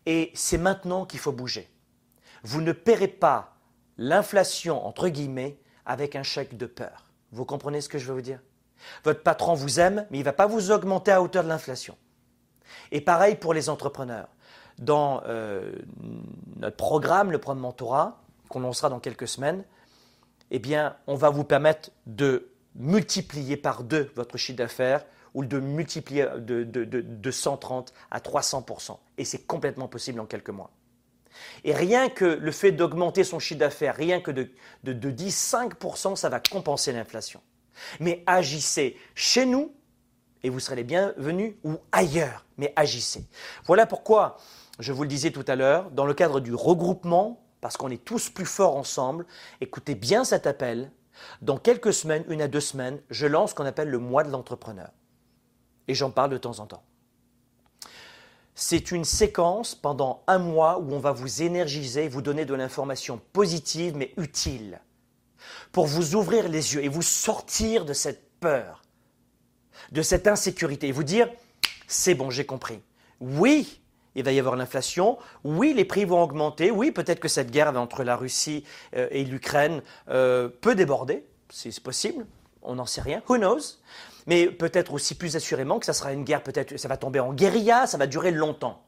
et 0.06 0.30
c'est 0.36 0.56
maintenant 0.56 1.04
qu'il 1.04 1.18
faut 1.18 1.32
bouger. 1.32 1.68
Vous 2.44 2.60
ne 2.60 2.70
paierez 2.70 3.08
pas 3.08 3.56
l'inflation, 3.98 4.86
entre 4.86 5.08
guillemets, 5.08 5.58
avec 5.84 6.14
un 6.14 6.22
chèque 6.22 6.56
de 6.56 6.66
peur. 6.66 7.10
Vous 7.32 7.44
comprenez 7.44 7.80
ce 7.80 7.88
que 7.88 7.98
je 7.98 8.06
veux 8.06 8.14
vous 8.14 8.20
dire? 8.20 8.38
Votre 9.02 9.24
patron 9.24 9.54
vous 9.54 9.80
aime, 9.80 10.06
mais 10.12 10.18
il 10.18 10.20
ne 10.20 10.26
va 10.26 10.32
pas 10.32 10.46
vous 10.46 10.70
augmenter 10.70 11.10
à 11.10 11.22
hauteur 11.22 11.42
de 11.42 11.48
l'inflation. 11.48 11.98
Et 12.92 13.00
pareil 13.00 13.34
pour 13.34 13.52
les 13.52 13.68
entrepreneurs 13.68 14.28
dans 14.80 15.22
euh, 15.26 15.72
notre 16.56 16.76
programme, 16.76 17.30
le 17.30 17.38
programme 17.38 17.62
Mentorat, 17.62 18.20
qu'on 18.48 18.60
lancera 18.60 18.88
dans 18.88 18.98
quelques 18.98 19.28
semaines, 19.28 19.64
eh 20.50 20.58
bien, 20.58 20.96
on 21.06 21.14
va 21.14 21.30
vous 21.30 21.44
permettre 21.44 21.90
de 22.06 22.50
multiplier 22.74 23.56
par 23.56 23.84
deux 23.84 24.10
votre 24.16 24.36
chiffre 24.36 24.58
d'affaires 24.58 25.04
ou 25.34 25.44
de 25.44 25.60
multiplier 25.60 26.26
de, 26.38 26.64
de 26.64 27.30
130 27.30 27.92
à 28.10 28.18
300%. 28.18 28.98
Et 29.18 29.24
c'est 29.24 29.46
complètement 29.46 29.86
possible 29.86 30.18
en 30.18 30.26
quelques 30.26 30.50
mois. 30.50 30.70
Et 31.62 31.72
rien 31.72 32.08
que 32.08 32.24
le 32.24 32.50
fait 32.50 32.72
d'augmenter 32.72 33.22
son 33.22 33.38
chiffre 33.38 33.60
d'affaires, 33.60 33.94
rien 33.94 34.20
que 34.20 34.32
de, 34.32 34.50
de, 34.82 34.92
de 34.92 35.10
10-5%, 35.10 36.16
ça 36.16 36.28
va 36.28 36.40
compenser 36.40 36.92
l'inflation. 36.92 37.40
Mais 38.00 38.24
agissez 38.26 38.98
chez 39.14 39.46
nous 39.46 39.72
et 40.42 40.50
vous 40.50 40.60
serez 40.60 40.76
les 40.76 40.84
bienvenus 40.84 41.54
ou 41.64 41.76
ailleurs, 41.92 42.44
mais 42.56 42.72
agissez. 42.76 43.24
Voilà 43.64 43.86
pourquoi 43.86 44.36
je 44.80 44.92
vous 44.92 45.02
le 45.02 45.08
disais 45.08 45.30
tout 45.30 45.44
à 45.46 45.56
l'heure, 45.56 45.90
dans 45.90 46.06
le 46.06 46.14
cadre 46.14 46.40
du 46.40 46.54
regroupement, 46.54 47.44
parce 47.60 47.76
qu'on 47.76 47.90
est 47.90 48.04
tous 48.04 48.30
plus 48.30 48.46
forts 48.46 48.76
ensemble, 48.76 49.26
écoutez 49.60 49.94
bien 49.94 50.24
cet 50.24 50.46
appel. 50.46 50.90
Dans 51.42 51.58
quelques 51.58 51.92
semaines, 51.92 52.24
une 52.28 52.40
à 52.40 52.48
deux 52.48 52.60
semaines, 52.60 53.00
je 53.10 53.26
lance 53.26 53.50
ce 53.50 53.54
qu'on 53.54 53.66
appelle 53.66 53.90
le 53.90 53.98
mois 53.98 54.24
de 54.24 54.30
l'entrepreneur. 54.30 54.90
Et 55.86 55.94
j'en 55.94 56.10
parle 56.10 56.30
de 56.30 56.38
temps 56.38 56.58
en 56.60 56.66
temps. 56.66 56.82
C'est 58.54 58.90
une 58.90 59.04
séquence 59.04 59.74
pendant 59.74 60.22
un 60.26 60.38
mois 60.38 60.78
où 60.78 60.92
on 60.92 60.98
va 60.98 61.12
vous 61.12 61.42
énergiser, 61.42 62.08
vous 62.08 62.22
donner 62.22 62.44
de 62.44 62.54
l'information 62.54 63.20
positive 63.32 63.96
mais 63.96 64.12
utile 64.16 64.80
pour 65.72 65.86
vous 65.86 66.14
ouvrir 66.14 66.48
les 66.48 66.74
yeux 66.74 66.84
et 66.84 66.88
vous 66.88 67.02
sortir 67.02 67.84
de 67.84 67.92
cette 67.92 68.38
peur, 68.40 68.82
de 69.92 70.02
cette 70.02 70.26
insécurité 70.26 70.88
et 70.88 70.92
vous 70.92 71.04
dire 71.04 71.28
c'est 71.86 72.14
bon, 72.14 72.30
j'ai 72.30 72.46
compris. 72.46 72.80
Oui, 73.20 73.79
il 74.20 74.24
va 74.24 74.32
y 74.32 74.38
avoir 74.38 74.56
l'inflation. 74.56 75.18
Oui, 75.44 75.72
les 75.74 75.84
prix 75.84 76.04
vont 76.04 76.22
augmenter. 76.22 76.70
Oui, 76.70 76.90
peut-être 76.92 77.20
que 77.20 77.28
cette 77.28 77.50
guerre 77.50 77.76
entre 77.76 78.04
la 78.04 78.16
Russie 78.16 78.64
euh, 78.94 79.08
et 79.10 79.24
l'Ukraine 79.24 79.82
euh, 80.08 80.48
peut 80.60 80.74
déborder. 80.74 81.26
C'est 81.48 81.78
possible. 81.80 82.26
On 82.62 82.76
n'en 82.76 82.86
sait 82.86 83.00
rien. 83.00 83.22
Who 83.28 83.38
knows? 83.38 83.78
Mais 84.26 84.46
peut-être 84.46 84.92
aussi 84.92 85.14
plus 85.14 85.36
assurément 85.36 85.78
que 85.78 85.86
ça 85.86 85.92
sera 85.92 86.12
une 86.12 86.24
guerre, 86.24 86.42
peut-être 86.42 86.76
ça 86.76 86.88
va 86.88 86.96
tomber 86.96 87.18
en 87.18 87.32
guérilla, 87.32 87.86
ça 87.86 87.96
va 87.96 88.06
durer 88.06 88.30
longtemps. 88.30 88.84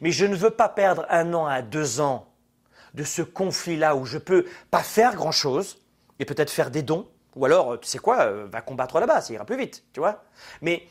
Mais 0.00 0.12
je 0.12 0.24
ne 0.24 0.36
veux 0.36 0.50
pas 0.50 0.68
perdre 0.68 1.04
un 1.10 1.34
an 1.34 1.46
à 1.46 1.60
deux 1.60 2.00
ans 2.00 2.28
de 2.94 3.02
ce 3.02 3.20
conflit-là 3.20 3.96
où 3.96 4.06
je 4.06 4.18
peux 4.18 4.46
pas 4.70 4.82
faire 4.82 5.14
grand-chose 5.14 5.78
et 6.20 6.24
peut-être 6.24 6.50
faire 6.50 6.70
des 6.70 6.82
dons. 6.82 7.08
Ou 7.36 7.44
alors, 7.44 7.78
tu 7.80 7.88
sais 7.88 7.98
quoi, 7.98 8.20
euh, 8.20 8.46
va 8.50 8.60
combattre 8.60 8.98
là-bas, 8.98 9.20
ça 9.20 9.32
ira 9.34 9.44
plus 9.44 9.58
vite, 9.58 9.84
tu 9.92 10.00
vois. 10.00 10.24
Mais 10.62 10.88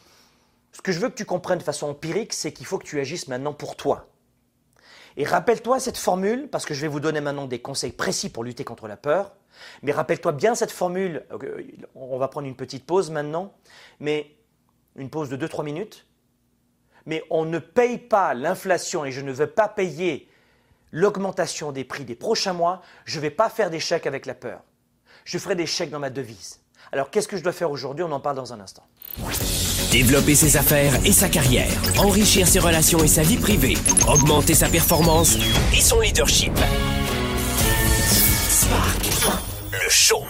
ce 0.77 0.83
que 0.83 0.91
je 0.91 0.99
veux 0.99 1.09
que 1.09 1.15
tu 1.15 1.25
comprennes 1.25 1.57
de 1.57 1.63
façon 1.63 1.87
empirique, 1.89 2.33
c'est 2.33 2.53
qu'il 2.53 2.67
faut 2.67 2.77
que 2.77 2.85
tu 2.85 2.99
agisses 2.99 3.27
maintenant 3.27 3.51
pour 3.51 3.75
toi. 3.75 4.09
Et 5.17 5.25
rappelle-toi 5.25 5.79
cette 5.79 5.97
formule, 5.97 6.49
parce 6.49 6.67
que 6.67 6.75
je 6.75 6.81
vais 6.81 6.87
vous 6.87 6.99
donner 6.99 7.19
maintenant 7.19 7.47
des 7.47 7.57
conseils 7.57 7.91
précis 7.91 8.29
pour 8.29 8.43
lutter 8.43 8.63
contre 8.63 8.87
la 8.87 8.95
peur. 8.95 9.33
Mais 9.81 9.91
rappelle-toi 9.91 10.33
bien 10.33 10.53
cette 10.53 10.69
formule. 10.69 11.25
Euh, 11.31 11.63
on 11.95 12.19
va 12.19 12.27
prendre 12.27 12.45
une 12.45 12.55
petite 12.55 12.85
pause 12.85 13.09
maintenant, 13.09 13.55
mais 13.99 14.35
une 14.95 15.09
pause 15.09 15.29
de 15.29 15.47
2-3 15.47 15.63
minutes. 15.63 16.05
Mais 17.07 17.23
on 17.31 17.45
ne 17.45 17.57
paye 17.57 17.97
pas 17.97 18.35
l'inflation 18.35 19.03
et 19.03 19.11
je 19.11 19.21
ne 19.21 19.31
veux 19.31 19.47
pas 19.47 19.67
payer 19.67 20.29
l'augmentation 20.91 21.71
des 21.71 21.85
prix 21.85 22.05
des 22.05 22.13
prochains 22.13 22.53
mois. 22.53 22.83
Je 23.05 23.17
ne 23.17 23.23
vais 23.23 23.31
pas 23.31 23.49
faire 23.49 23.71
des 23.71 23.79
chèques 23.79 24.05
avec 24.05 24.27
la 24.27 24.35
peur. 24.35 24.61
Je 25.25 25.39
ferai 25.39 25.55
des 25.55 25.65
chèques 25.65 25.89
dans 25.89 25.97
ma 25.97 26.11
devise. 26.11 26.61
Alors 26.91 27.09
qu'est-ce 27.09 27.27
que 27.27 27.35
je 27.35 27.43
dois 27.43 27.51
faire 27.51 27.71
aujourd'hui? 27.71 28.03
On 28.03 28.11
en 28.11 28.19
parle 28.19 28.35
dans 28.35 28.53
un 28.53 28.59
instant. 28.59 28.85
Développer 29.91 30.35
ses 30.35 30.57
affaires 30.57 30.93
et 31.05 31.13
sa 31.13 31.29
carrière, 31.29 31.71
enrichir 31.97 32.45
ses 32.45 32.59
relations 32.59 33.01
et 33.03 33.07
sa 33.07 33.21
vie 33.23 33.37
privée, 33.37 33.77
augmenter 34.07 34.53
sa 34.53 34.67
performance 34.67 35.37
et 35.73 35.79
son 35.79 36.01
leadership. 36.01 36.51
Spark, 38.49 39.41
le 39.71 39.89
show. 39.89 40.25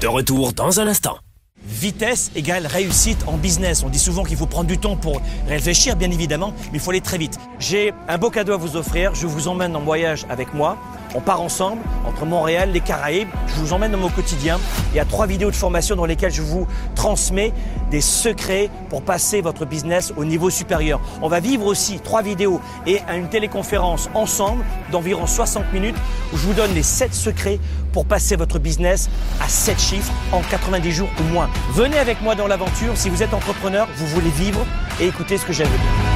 De 0.00 0.06
retour 0.06 0.52
dans 0.52 0.78
un 0.78 0.86
instant. 0.86 1.18
Vitesse 1.66 2.30
égale 2.36 2.66
réussite 2.66 3.18
en 3.26 3.36
business. 3.36 3.82
On 3.82 3.88
dit 3.88 3.98
souvent 3.98 4.22
qu'il 4.22 4.36
faut 4.36 4.46
prendre 4.46 4.68
du 4.68 4.78
temps 4.78 4.96
pour 4.96 5.20
réfléchir, 5.48 5.96
bien 5.96 6.10
évidemment, 6.12 6.54
mais 6.70 6.78
il 6.78 6.80
faut 6.80 6.90
aller 6.90 7.00
très 7.00 7.18
vite. 7.18 7.38
J'ai 7.58 7.92
un 8.06 8.18
beau 8.18 8.30
cadeau 8.30 8.52
à 8.52 8.56
vous 8.56 8.76
offrir. 8.76 9.16
Je 9.16 9.26
vous 9.26 9.48
emmène 9.48 9.74
en 9.74 9.80
voyage 9.80 10.26
avec 10.30 10.54
moi. 10.54 10.78
On 11.16 11.20
part 11.20 11.40
ensemble 11.40 11.80
entre 12.06 12.26
Montréal, 12.26 12.72
les 12.74 12.80
Caraïbes. 12.80 13.28
Je 13.46 13.54
vous 13.54 13.72
emmène 13.72 13.92
dans 13.92 13.98
mon 13.98 14.10
quotidien. 14.10 14.60
Il 14.92 14.96
y 14.98 15.00
a 15.00 15.06
trois 15.06 15.26
vidéos 15.26 15.50
de 15.50 15.56
formation 15.56 15.96
dans 15.96 16.04
lesquelles 16.04 16.30
je 16.30 16.42
vous 16.42 16.66
transmets 16.94 17.54
des 17.90 18.02
secrets 18.02 18.68
pour 18.90 19.00
passer 19.00 19.40
votre 19.40 19.64
business 19.64 20.12
au 20.18 20.26
niveau 20.26 20.50
supérieur. 20.50 21.00
On 21.22 21.28
va 21.28 21.40
vivre 21.40 21.64
aussi 21.64 22.00
trois 22.00 22.20
vidéos 22.20 22.60
et 22.86 23.00
une 23.16 23.30
téléconférence 23.30 24.10
ensemble 24.12 24.62
d'environ 24.92 25.26
60 25.26 25.72
minutes 25.72 25.96
où 26.34 26.36
je 26.36 26.46
vous 26.46 26.52
donne 26.52 26.74
les 26.74 26.82
sept 26.82 27.14
secrets 27.14 27.60
pour 27.94 28.04
passer 28.04 28.36
votre 28.36 28.58
business 28.58 29.08
à 29.40 29.48
7 29.48 29.80
chiffres 29.80 30.12
en 30.32 30.42
90 30.42 30.92
jours 30.92 31.08
ou 31.18 31.32
moins. 31.32 31.48
Venez 31.72 31.96
avec 31.96 32.20
moi 32.20 32.34
dans 32.34 32.46
l'aventure. 32.46 32.94
Si 32.94 33.08
vous 33.08 33.22
êtes 33.22 33.32
entrepreneur, 33.32 33.88
vous 33.96 34.06
voulez 34.08 34.28
vivre 34.28 34.60
et 35.00 35.06
écoutez 35.06 35.38
ce 35.38 35.46
que 35.46 35.54
j'ai 35.54 35.64
à 35.64 35.66
vous 35.66 35.78
dire. 35.78 36.15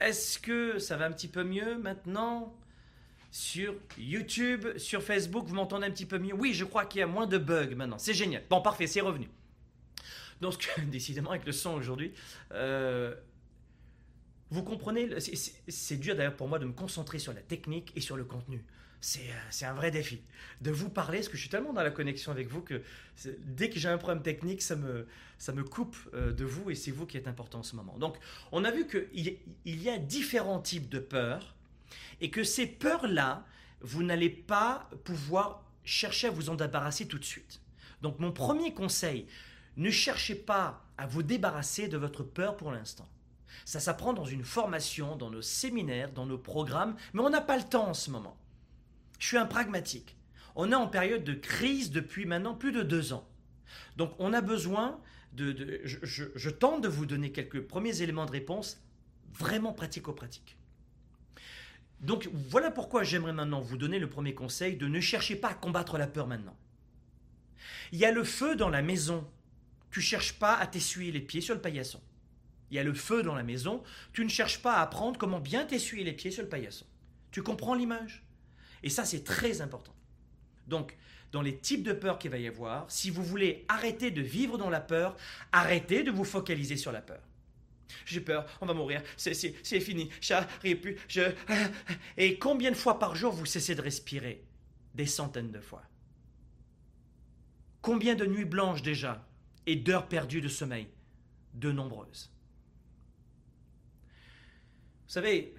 Est-ce 0.00 0.38
que 0.38 0.78
ça 0.78 0.96
va 0.96 1.06
un 1.06 1.12
petit 1.12 1.28
peu 1.28 1.44
mieux 1.44 1.76
maintenant 1.78 2.54
sur 3.30 3.74
YouTube, 3.98 4.76
sur 4.78 5.02
Facebook, 5.02 5.46
vous 5.46 5.54
m'entendez 5.54 5.86
un 5.86 5.90
petit 5.90 6.06
peu 6.06 6.18
mieux? 6.18 6.34
Oui, 6.34 6.54
je 6.54 6.64
crois 6.64 6.84
qu'il 6.84 7.00
y 7.00 7.02
a 7.02 7.06
moins 7.06 7.26
de 7.26 7.38
bugs 7.38 7.74
maintenant. 7.74 7.98
C'est 7.98 8.14
génial. 8.14 8.42
Bon, 8.48 8.60
parfait, 8.60 8.86
c'est 8.86 9.00
revenu. 9.00 9.28
Donc, 10.40 10.68
décidément, 10.86 11.30
avec 11.30 11.46
le 11.46 11.52
son 11.52 11.74
aujourd'hui, 11.74 12.12
euh, 12.52 13.14
vous 14.50 14.62
comprenez, 14.62 15.08
c'est 15.68 15.96
dur 15.96 16.16
d'ailleurs 16.16 16.36
pour 16.36 16.48
moi 16.48 16.58
de 16.58 16.64
me 16.64 16.72
concentrer 16.72 17.18
sur 17.18 17.32
la 17.32 17.42
technique 17.42 17.92
et 17.96 18.00
sur 18.00 18.16
le 18.16 18.24
contenu. 18.24 18.64
Euh, 19.16 19.18
c'est 19.50 19.64
un 19.64 19.74
vrai 19.74 19.90
défi. 19.90 20.20
De 20.60 20.70
vous 20.70 20.88
parler, 20.88 21.18
parce 21.18 21.28
que 21.28 21.36
je 21.36 21.42
suis 21.42 21.50
tellement 21.50 21.72
dans 21.72 21.82
la 21.82 21.90
connexion 21.90 22.32
avec 22.32 22.48
vous 22.48 22.62
que 22.62 22.82
dès 23.44 23.70
que 23.70 23.78
j'ai 23.78 23.88
un 23.88 23.98
problème 23.98 24.22
technique, 24.22 24.62
ça 24.62 24.76
me, 24.76 25.06
ça 25.38 25.52
me 25.52 25.62
coupe 25.62 25.96
euh, 26.14 26.32
de 26.32 26.44
vous 26.44 26.70
et 26.70 26.74
c'est 26.74 26.90
vous 26.90 27.06
qui 27.06 27.16
êtes 27.16 27.28
important 27.28 27.60
en 27.60 27.62
ce 27.62 27.76
moment. 27.76 27.96
Donc, 27.98 28.16
on 28.50 28.64
a 28.64 28.70
vu 28.70 28.86
qu'il 28.86 29.38
y 29.64 29.88
a 29.88 29.98
différents 29.98 30.60
types 30.60 30.88
de 30.88 30.98
peurs 30.98 31.54
et 32.20 32.30
que 32.30 32.42
ces 32.42 32.66
peurs-là, 32.66 33.44
vous 33.80 34.02
n'allez 34.02 34.30
pas 34.30 34.90
pouvoir 35.04 35.62
chercher 35.84 36.26
à 36.26 36.30
vous 36.30 36.50
en 36.50 36.56
débarrasser 36.56 37.06
tout 37.06 37.18
de 37.18 37.24
suite. 37.24 37.60
Donc, 38.02 38.18
mon 38.18 38.32
premier 38.32 38.74
conseil, 38.74 39.26
ne 39.76 39.90
cherchez 39.90 40.34
pas 40.34 40.84
à 40.96 41.06
vous 41.06 41.22
débarrasser 41.22 41.86
de 41.86 41.96
votre 41.96 42.24
peur 42.24 42.56
pour 42.56 42.72
l'instant. 42.72 43.08
Ça 43.64 43.78
s'apprend 43.78 44.12
dans 44.12 44.24
une 44.24 44.44
formation, 44.44 45.14
dans 45.14 45.30
nos 45.30 45.42
séminaires, 45.42 46.10
dans 46.12 46.26
nos 46.26 46.38
programmes, 46.38 46.96
mais 47.12 47.20
on 47.20 47.30
n'a 47.30 47.40
pas 47.40 47.56
le 47.56 47.62
temps 47.62 47.88
en 47.88 47.94
ce 47.94 48.10
moment. 48.10 48.36
Je 49.18 49.26
suis 49.26 49.36
un 49.36 49.46
pragmatique. 49.46 50.16
On 50.54 50.72
est 50.72 50.76
en 50.76 50.88
période 50.88 51.24
de 51.24 51.34
crise 51.34 51.90
depuis 51.90 52.26
maintenant 52.26 52.54
plus 52.54 52.72
de 52.72 52.82
deux 52.82 53.12
ans. 53.12 53.28
Donc 53.96 54.14
on 54.18 54.32
a 54.32 54.40
besoin 54.40 55.00
de... 55.32 55.80
je, 55.84 56.50
tente 56.50 56.82
de 56.82 56.88
vous 56.88 57.06
donner 57.06 57.32
quelques 57.32 57.60
premiers 57.60 58.02
éléments 58.02 58.26
de 58.26 58.32
réponse 58.32 58.80
vraiment 59.32 59.72
pratico-pratiques. 59.72 60.56
Donc 62.00 62.28
voilà 62.32 62.70
pourquoi 62.70 63.02
j'aimerais 63.02 63.32
maintenant 63.32 63.60
vous 63.60 63.76
donner 63.76 63.98
le 63.98 64.08
premier 64.08 64.34
conseil 64.34 64.76
de 64.76 64.86
ne 64.86 65.00
chercher 65.00 65.36
pas 65.36 65.48
à 65.48 65.54
combattre 65.54 65.98
la 65.98 66.06
peur 66.06 66.26
maintenant. 66.26 66.56
Il 67.92 67.98
y 67.98 68.04
a 68.04 68.12
le 68.12 68.24
feu 68.24 68.56
dans 68.56 68.68
la 68.68 68.82
maison. 68.82 69.28
Tu 69.90 70.00
cherches 70.00 70.34
pas 70.34 70.54
à 70.54 70.66
t'essuyer 70.66 71.10
les 71.10 71.20
pieds 71.20 71.40
sur 71.40 71.54
le 71.54 71.60
paillasson. 71.60 72.00
Il 72.70 72.76
y 72.76 72.78
a 72.78 72.84
le 72.84 72.94
feu 72.94 73.22
dans 73.22 73.34
la 73.34 73.42
maison. 73.42 73.82
Tu 74.12 74.24
ne 74.24 74.28
cherches 74.28 74.60
pas 74.60 74.74
à 74.74 74.82
apprendre 74.82 75.18
comment 75.18 75.40
bien 75.40 75.64
t'essuyer 75.64 76.04
les 76.04 76.12
pieds 76.12 76.30
sur 76.30 76.42
le 76.42 76.48
paillasson. 76.48 76.86
Tu 77.30 77.42
comprends 77.42 77.74
l'image? 77.74 78.24
Et 78.82 78.90
ça, 78.90 79.04
c'est 79.04 79.24
très 79.24 79.60
important. 79.60 79.94
Donc, 80.66 80.96
dans 81.32 81.42
les 81.42 81.58
types 81.58 81.82
de 81.82 81.92
peur 81.92 82.18
qu'il 82.18 82.30
va 82.30 82.38
y 82.38 82.46
avoir, 82.46 82.90
si 82.90 83.10
vous 83.10 83.22
voulez 83.22 83.64
arrêter 83.68 84.10
de 84.10 84.22
vivre 84.22 84.58
dans 84.58 84.70
la 84.70 84.80
peur, 84.80 85.16
arrêtez 85.52 86.02
de 86.02 86.10
vous 86.10 86.24
focaliser 86.24 86.76
sur 86.76 86.92
la 86.92 87.02
peur. 87.02 87.20
J'ai 88.04 88.20
peur, 88.20 88.46
on 88.60 88.66
va 88.66 88.74
mourir, 88.74 89.02
c'est 89.16 89.34
fini, 89.80 90.10
j'arrive 90.20 90.80
plus, 90.80 90.96
je... 91.08 91.22
Et 92.16 92.38
combien 92.38 92.70
de 92.70 92.76
fois 92.76 92.98
par 92.98 93.14
jour 93.14 93.32
vous 93.32 93.46
cessez 93.46 93.74
de 93.74 93.82
respirer? 93.82 94.44
Des 94.94 95.06
centaines 95.06 95.50
de 95.50 95.60
fois. 95.60 95.82
Combien 97.82 98.14
de 98.14 98.26
nuits 98.26 98.44
blanches 98.44 98.82
déjà 98.82 99.26
et 99.66 99.76
d'heures 99.76 100.08
perdues 100.08 100.40
de 100.40 100.48
sommeil? 100.48 100.88
De 101.54 101.72
nombreuses. 101.72 102.30
Vous 105.06 105.12
savez, 105.12 105.54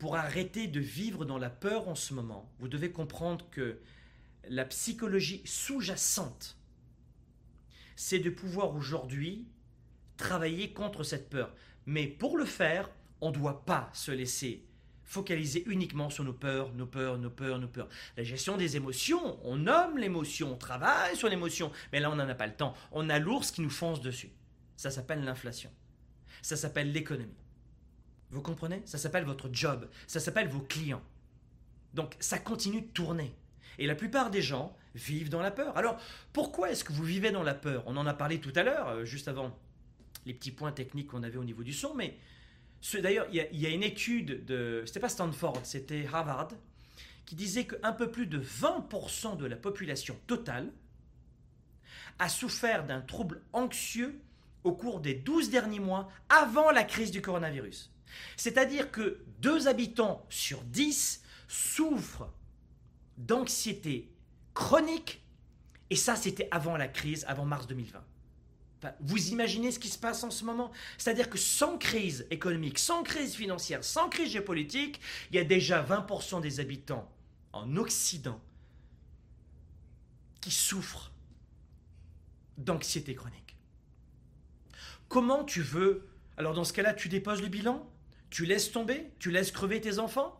pour 0.00 0.16
arrêter 0.16 0.66
de 0.66 0.80
vivre 0.80 1.26
dans 1.26 1.38
la 1.38 1.50
peur 1.50 1.86
en 1.86 1.94
ce 1.94 2.14
moment, 2.14 2.50
vous 2.58 2.68
devez 2.68 2.90
comprendre 2.90 3.46
que 3.50 3.78
la 4.48 4.64
psychologie 4.64 5.42
sous-jacente, 5.44 6.56
c'est 7.96 8.18
de 8.18 8.30
pouvoir 8.30 8.74
aujourd'hui 8.74 9.46
travailler 10.16 10.72
contre 10.72 11.04
cette 11.04 11.28
peur. 11.28 11.54
Mais 11.84 12.06
pour 12.06 12.38
le 12.38 12.46
faire, 12.46 12.88
on 13.20 13.28
ne 13.28 13.34
doit 13.34 13.66
pas 13.66 13.90
se 13.92 14.10
laisser 14.10 14.66
focaliser 15.04 15.64
uniquement 15.66 16.08
sur 16.08 16.24
nos 16.24 16.32
peurs, 16.32 16.72
nos 16.72 16.86
peurs, 16.86 17.18
nos 17.18 17.30
peurs, 17.30 17.58
nos 17.58 17.68
peurs. 17.68 17.88
La 18.16 18.24
gestion 18.24 18.56
des 18.56 18.76
émotions, 18.76 19.38
on 19.44 19.56
nomme 19.56 19.98
l'émotion, 19.98 20.54
on 20.54 20.56
travaille 20.56 21.14
sur 21.14 21.28
l'émotion, 21.28 21.72
mais 21.92 22.00
là 22.00 22.10
on 22.10 22.16
n'en 22.16 22.28
a 22.28 22.34
pas 22.34 22.46
le 22.46 22.54
temps. 22.54 22.74
On 22.90 23.10
a 23.10 23.18
l'ours 23.18 23.50
qui 23.50 23.60
nous 23.60 23.68
fonce 23.68 24.00
dessus. 24.00 24.30
Ça 24.78 24.90
s'appelle 24.90 25.24
l'inflation. 25.24 25.70
Ça 26.40 26.56
s'appelle 26.56 26.90
l'économie. 26.90 27.36
Vous 28.30 28.42
comprenez? 28.42 28.82
Ça 28.84 28.98
s'appelle 28.98 29.24
votre 29.24 29.48
job, 29.52 29.88
ça 30.06 30.20
s'appelle 30.20 30.48
vos 30.48 30.60
clients. 30.60 31.02
Donc 31.94 32.16
ça 32.20 32.38
continue 32.38 32.82
de 32.82 32.88
tourner. 32.88 33.34
Et 33.78 33.86
la 33.86 33.94
plupart 33.94 34.30
des 34.30 34.42
gens 34.42 34.76
vivent 34.94 35.30
dans 35.30 35.40
la 35.40 35.50
peur. 35.50 35.76
Alors 35.76 36.00
pourquoi 36.32 36.70
est-ce 36.70 36.84
que 36.84 36.92
vous 36.92 37.04
vivez 37.04 37.30
dans 37.30 37.42
la 37.42 37.54
peur? 37.54 37.82
On 37.86 37.96
en 37.96 38.06
a 38.06 38.14
parlé 38.14 38.40
tout 38.40 38.52
à 38.54 38.62
l'heure, 38.62 38.88
euh, 38.88 39.04
juste 39.04 39.28
avant 39.28 39.56
les 40.26 40.34
petits 40.34 40.50
points 40.50 40.72
techniques 40.72 41.08
qu'on 41.08 41.22
avait 41.22 41.38
au 41.38 41.44
niveau 41.44 41.62
du 41.62 41.72
son, 41.72 41.94
mais 41.94 42.18
d'ailleurs, 42.94 43.26
il 43.32 43.60
y, 43.60 43.66
a 43.66 43.70
une 43.70 43.82
étude 43.82 44.44
de. 44.44 44.82
C'était 44.86 45.00
pas 45.00 45.08
Stanford, 45.08 45.60
c'était 45.64 46.06
Harvard, 46.12 46.48
qui 47.26 47.34
disait 47.34 47.66
qu'un 47.66 47.92
peu 47.92 48.10
plus 48.10 48.26
de 48.26 48.40
20% 48.40 49.36
de 49.36 49.46
la 49.46 49.56
population 49.56 50.16
totale 50.26 50.72
a 52.18 52.28
souffert 52.28 52.86
d'un 52.86 53.00
trouble 53.00 53.42
anxieux 53.52 54.20
au 54.64 54.72
cours 54.72 55.00
des 55.00 55.14
12 55.14 55.50
derniers 55.50 55.80
mois 55.80 56.10
avant 56.28 56.70
la 56.70 56.84
crise 56.84 57.10
du 57.10 57.22
coronavirus. 57.22 57.90
C'est-à-dire 58.36 58.90
que 58.90 59.20
deux 59.38 59.68
habitants 59.68 60.26
sur 60.28 60.62
dix 60.62 61.22
souffrent 61.48 62.32
d'anxiété 63.18 64.10
chronique, 64.54 65.22
et 65.90 65.96
ça 65.96 66.16
c'était 66.16 66.48
avant 66.50 66.76
la 66.76 66.88
crise, 66.88 67.24
avant 67.28 67.44
mars 67.44 67.66
2020. 67.66 68.02
vous 69.00 69.28
imaginez 69.28 69.72
ce 69.72 69.78
qui 69.78 69.88
se 69.88 69.98
passe 69.98 70.24
en 70.24 70.30
ce 70.30 70.44
moment? 70.44 70.70
C'est-à-dire 70.96 71.28
que 71.28 71.38
sans 71.38 71.76
crise 71.76 72.26
économique, 72.30 72.78
sans 72.78 73.02
crise 73.02 73.34
financière, 73.34 73.84
sans 73.84 74.08
crise 74.08 74.30
géopolitique, 74.30 75.00
il 75.30 75.36
y 75.36 75.38
a 75.38 75.44
déjà 75.44 75.82
20% 75.82 76.40
des 76.40 76.60
habitants 76.60 77.10
en 77.52 77.76
Occident 77.76 78.40
qui 80.40 80.50
souffrent 80.50 81.12
d'anxiété 82.56 83.14
chronique. 83.14 83.56
Comment 85.08 85.44
tu 85.44 85.60
veux 85.60 86.06
Alors 86.36 86.54
dans 86.54 86.64
ce 86.64 86.72
cas-là, 86.72 86.94
tu 86.94 87.08
déposes 87.08 87.42
le 87.42 87.48
bilan? 87.48 87.89
Tu 88.30 88.46
laisses 88.46 88.70
tomber? 88.72 89.10
Tu 89.18 89.30
laisses 89.30 89.50
crever 89.50 89.80
tes 89.80 89.98
enfants? 89.98 90.36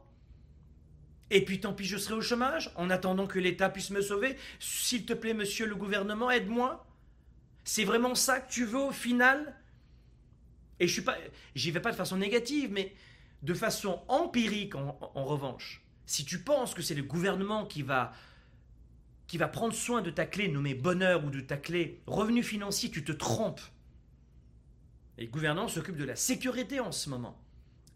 Et 1.30 1.44
puis 1.44 1.60
tant 1.60 1.72
pis, 1.72 1.84
je 1.84 1.96
serai 1.96 2.14
au 2.14 2.22
chômage 2.22 2.72
en 2.76 2.90
attendant 2.90 3.26
que 3.26 3.38
l'État 3.38 3.68
puisse 3.68 3.90
me 3.90 4.00
sauver. 4.00 4.36
S'il 4.58 5.04
te 5.04 5.12
plaît, 5.12 5.34
monsieur 5.34 5.66
le 5.66 5.76
gouvernement, 5.76 6.30
aide-moi. 6.30 6.86
C'est 7.64 7.84
vraiment 7.84 8.14
ça 8.14 8.40
que 8.40 8.50
tu 8.50 8.64
veux 8.64 8.80
au 8.80 8.92
final? 8.92 9.56
Et 10.80 10.88
je 10.88 11.00
suis 11.00 11.04
j'y 11.54 11.70
vais 11.70 11.80
pas 11.80 11.92
de 11.92 11.96
façon 11.96 12.16
négative, 12.16 12.70
mais 12.72 12.94
de 13.42 13.54
façon 13.54 14.02
empirique 14.08 14.74
en, 14.74 14.98
en 15.14 15.24
revanche. 15.24 15.82
Si 16.06 16.24
tu 16.24 16.40
penses 16.40 16.74
que 16.74 16.82
c'est 16.82 16.94
le 16.94 17.02
gouvernement 17.02 17.66
qui 17.66 17.82
va 17.82 18.12
qui 19.28 19.38
va 19.38 19.46
prendre 19.46 19.74
soin 19.74 20.02
de 20.02 20.10
ta 20.10 20.26
clé 20.26 20.48
nommée 20.48 20.74
bonheur 20.74 21.24
ou 21.24 21.30
de 21.30 21.40
ta 21.40 21.56
clé 21.56 22.02
revenu 22.08 22.42
financier, 22.42 22.90
tu 22.90 23.04
te 23.04 23.12
trompes. 23.12 23.60
Et 25.18 25.24
le 25.26 25.30
gouvernement 25.30 25.68
s'occupe 25.68 25.96
de 25.96 26.02
la 26.04 26.16
sécurité 26.16 26.80
en 26.80 26.90
ce 26.90 27.08
moment 27.08 27.40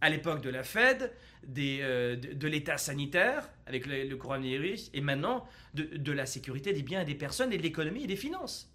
à 0.01 0.11
l'époque 0.11 0.43
de 0.43 0.51
la 0.51 0.63
Fed, 0.63 1.13
euh, 1.59 2.17
de, 2.17 2.49
l'état 2.49 2.79
sanitaire 2.79 3.49
avec 3.67 3.87
le, 3.87 4.15
coronavirus, 4.17 4.91
et 4.93 5.01
maintenant 5.01 5.47
de, 5.75 6.13
la 6.13 6.27
sécurité 6.27 6.73
des 6.73 6.83
biens 6.83 7.03
et 7.03 7.05
des 7.05 7.15
personnes 7.15 7.53
et 7.53 7.59
de 7.59 7.63
l'économie 7.63 8.05
et 8.05 8.07
des 8.07 8.17
finances. 8.17 8.73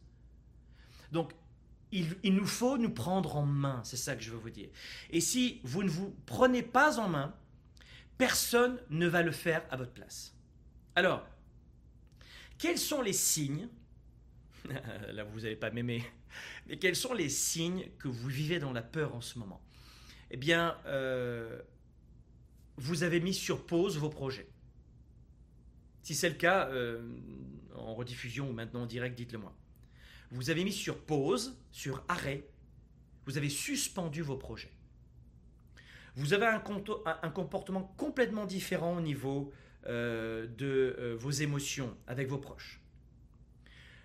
Donc, 1.12 1.34
il, 1.92 2.08
nous 2.24 2.46
faut 2.46 2.78
nous 2.78 2.92
prendre 2.92 3.36
en 3.36 3.46
main, 3.46 3.82
c'est 3.84 3.98
ça 3.98 4.16
que 4.16 4.22
je 4.22 4.32
veux 4.32 4.38
vous 4.38 4.52
dire. 4.52 4.70
Et 5.10 5.22
si 5.22 5.60
vous 5.64 5.84
ne 5.84 5.90
vous 5.90 6.16
prenez 6.26 6.62
pas 6.62 7.00
en 7.00 7.10
main, 7.10 7.36
personne 8.18 8.80
ne 8.90 9.08
va 9.08 9.24
le 9.24 9.32
faire 9.32 9.66
à 9.72 9.78
votre 9.78 9.92
place. 9.92 10.36
Alors, 10.96 11.26
quels 12.58 12.78
sont 12.78 13.02
les 13.02 13.14
signes 13.14 13.68
Là, 15.14 15.24
vous 15.24 15.42
n'allez 15.42 15.56
pas 15.56 15.72
m'aimer. 15.72 16.04
Mais 16.68 16.78
quels 16.78 16.96
sont 16.96 17.14
les 17.14 17.30
signes 17.30 17.88
que 17.98 18.08
vous 18.08 18.28
vivez 18.28 18.60
dans 18.60 18.74
la 18.74 18.84
peur 18.84 19.16
en 19.16 19.22
ce 19.22 19.40
moment? 19.40 19.62
Eh 20.32 20.38
bien, 20.38 20.78
euh, 20.86 21.62
vous 22.78 23.04
avez 23.04 23.20
mis 23.20 23.34
sur 23.34 23.66
pause 23.66 23.98
vos 23.98 24.10
projets. 24.10 24.48
Si 26.02 26.16
c'est 26.16 26.30
le 26.30 26.36
cas, 26.36 26.70
euh, 26.70 27.02
en 27.76 27.96
rediffusion 27.96 28.50
ou 28.50 28.54
maintenant 28.54 28.84
en 28.84 28.86
direct, 28.86 29.16
dites-le 29.18 29.40
moi. 29.40 29.56
Vous 30.32 30.50
avez 30.50 30.64
mis 30.64 30.72
sur 30.72 31.04
pause, 31.04 31.60
sur 31.72 32.04
arrêt, 32.08 32.48
vous 33.26 33.38
avez 33.38 33.50
suspendu 33.50 34.22
vos 34.22 34.38
projets. 34.38 34.72
Vous 36.16 36.34
avez 36.34 36.46
un, 36.46 36.60
comportement 36.60 37.94
complètement 37.98 38.46
différent 38.46 38.98
au 38.98 39.02
niveau 39.02 39.54
euh, 39.86 40.48
de 40.48 41.16
vos 41.20 41.32
émotions 41.32 41.96
avec 42.08 42.28
vos 42.28 42.38
proches. 42.38 42.82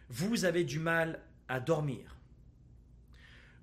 Vous 0.08 0.44
avez 0.44 0.64
du 0.64 0.78
mal 0.78 1.20
à 1.48 1.60
dormir 1.60 2.13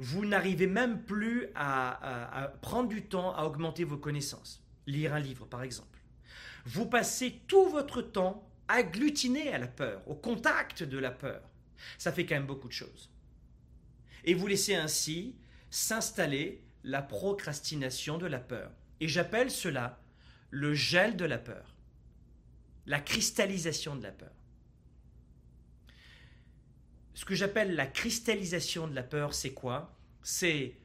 vous 0.02 0.26
n'arrivez 0.26 0.66
même 0.66 1.04
plus 1.04 1.47
à, 1.54 2.54
prendre 2.62 2.89
du 2.89 3.04
temps 3.04 3.36
à 3.36 3.43
augmenter 3.43 3.84
vos 3.84 3.97
connaissances. 3.97 4.66
Lire 4.88 5.14
un 5.14 5.20
livre, 5.20 5.45
par 5.45 5.62
exemple. 5.62 5.99
Vous 6.66 6.88
passez 6.88 7.39
tout 7.47 7.70
votre 7.70 8.02
temps 8.02 8.49
agglutiné 8.68 9.54
à 9.54 9.60
la 9.60 9.68
peur, 9.68 10.02
au 10.08 10.16
contact 10.16 10.82
de 10.82 10.97
la 10.97 11.12
peur. 11.12 11.43
Ça 11.99 12.12
fait 12.12 12.26
quand 12.26 12.34
même 12.34 12.47
beaucoup 12.47 12.68
de 12.68 12.74
choses. 12.74 13.12
Et 14.24 14.34
vous 14.34 14.47
laissez 14.47 14.74
ainsi 14.74 15.36
s'installer 15.70 16.64
la 16.84 17.04
procrastination 17.04 18.18
de 18.18 18.26
la 18.26 18.39
peur. 18.39 18.72
Et 19.02 19.08
j'appelle 19.08 19.52
cela 19.52 19.99
le 20.49 20.74
gel 20.74 21.16
de 21.16 21.26
la 21.26 21.38
peur, 21.38 21.76
la 22.88 22.99
cristallisation 22.99 23.95
de 23.95 24.02
la 24.02 24.12
peur. 24.12 24.34
Ce 27.14 27.26
que 27.26 27.36
j'appelle 27.36 27.76
la 27.76 27.88
cristallisation 27.88 28.88
de 28.88 28.95
la 28.95 29.03
peur, 29.03 29.34
c'est 29.34 29.53
quoi? 29.53 29.95
C'est 30.24 30.76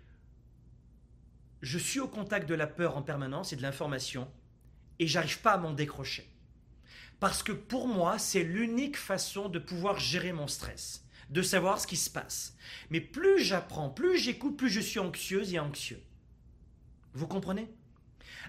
je 1.62 1.78
suis 1.78 2.00
au 2.00 2.08
contact 2.08 2.48
de 2.48 2.54
la 2.54 2.66
peur 2.66 2.96
en 2.96 3.02
permanence 3.02 3.52
et 3.52 3.56
de 3.56 3.62
l'information 3.62 4.30
et 4.98 5.06
j'arrive 5.06 5.40
pas 5.40 5.52
à 5.52 5.58
m'en 5.58 5.72
décrocher. 5.72 6.30
Parce 7.18 7.42
que 7.42 7.52
pour 7.52 7.88
moi, 7.88 8.18
c'est 8.18 8.44
l'unique 8.44 8.96
façon 8.96 9.48
de 9.48 9.58
pouvoir 9.58 9.98
gérer 9.98 10.32
mon 10.32 10.46
stress, 10.46 11.04
de 11.30 11.42
savoir 11.42 11.80
ce 11.80 11.86
qui 11.86 11.96
se 11.96 12.10
passe. 12.10 12.56
Mais 12.90 13.00
plus 13.00 13.40
j'apprends, 13.40 13.88
plus 13.88 14.18
j'écoute, 14.18 14.56
plus 14.56 14.68
je 14.68 14.80
suis 14.80 15.00
anxieuse 15.00 15.54
et 15.54 15.58
anxieux. 15.58 16.02
Vous 17.14 17.26
comprenez? 17.26 17.68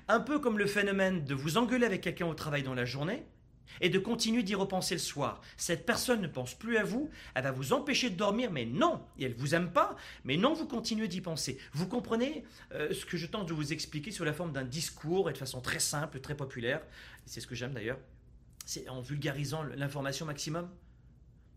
Un 0.09 0.19
peu 0.19 0.39
comme 0.39 0.59
le 0.59 0.67
phénomène 0.67 1.23
de 1.23 1.33
vous 1.33 1.57
engueuler 1.57 1.85
avec 1.85 2.01
quelqu'un 2.01 2.27
au 2.27 2.33
travail 2.33 2.63
dans 2.63 2.75
la 2.75 2.85
journée 2.85 3.25
et 3.81 3.89
de 3.89 3.99
continuer 3.99 4.43
d'y 4.43 4.55
repenser 4.55 4.95
le 4.95 4.99
soir. 4.99 5.41
Cette 5.57 5.85
personne 5.85 6.21
ne 6.21 6.27
pense 6.27 6.53
plus 6.53 6.77
à 6.77 6.83
vous, 6.83 7.09
elle 7.35 7.43
va 7.43 7.51
vous 7.51 7.73
empêcher 7.73 8.09
de 8.09 8.15
dormir, 8.15 8.51
mais 8.51 8.65
non, 8.65 9.01
et 9.17 9.25
elle 9.25 9.35
vous 9.35 9.55
aime 9.55 9.71
pas, 9.71 9.95
mais 10.23 10.37
non, 10.37 10.53
vous 10.53 10.67
continuez 10.67 11.07
d'y 11.07 11.21
penser. 11.21 11.57
Vous 11.73 11.87
comprenez 11.87 12.43
euh, 12.73 12.93
ce 12.93 13.05
que 13.05 13.17
je 13.17 13.27
tente 13.27 13.47
de 13.47 13.53
vous 13.53 13.73
expliquer 13.73 14.11
sous 14.11 14.23
la 14.23 14.33
forme 14.33 14.51
d'un 14.51 14.63
discours 14.63 15.29
et 15.29 15.33
de 15.33 15.37
façon 15.37 15.61
très 15.61 15.79
simple, 15.79 16.19
très 16.19 16.35
populaire. 16.35 16.81
C'est 17.25 17.41
ce 17.41 17.47
que 17.47 17.55
j'aime 17.55 17.73
d'ailleurs 17.73 17.99
c'est 18.67 18.89
en 18.89 18.99
vulgarisant 18.99 19.63
l'information 19.63 20.25
maximum. 20.25 20.69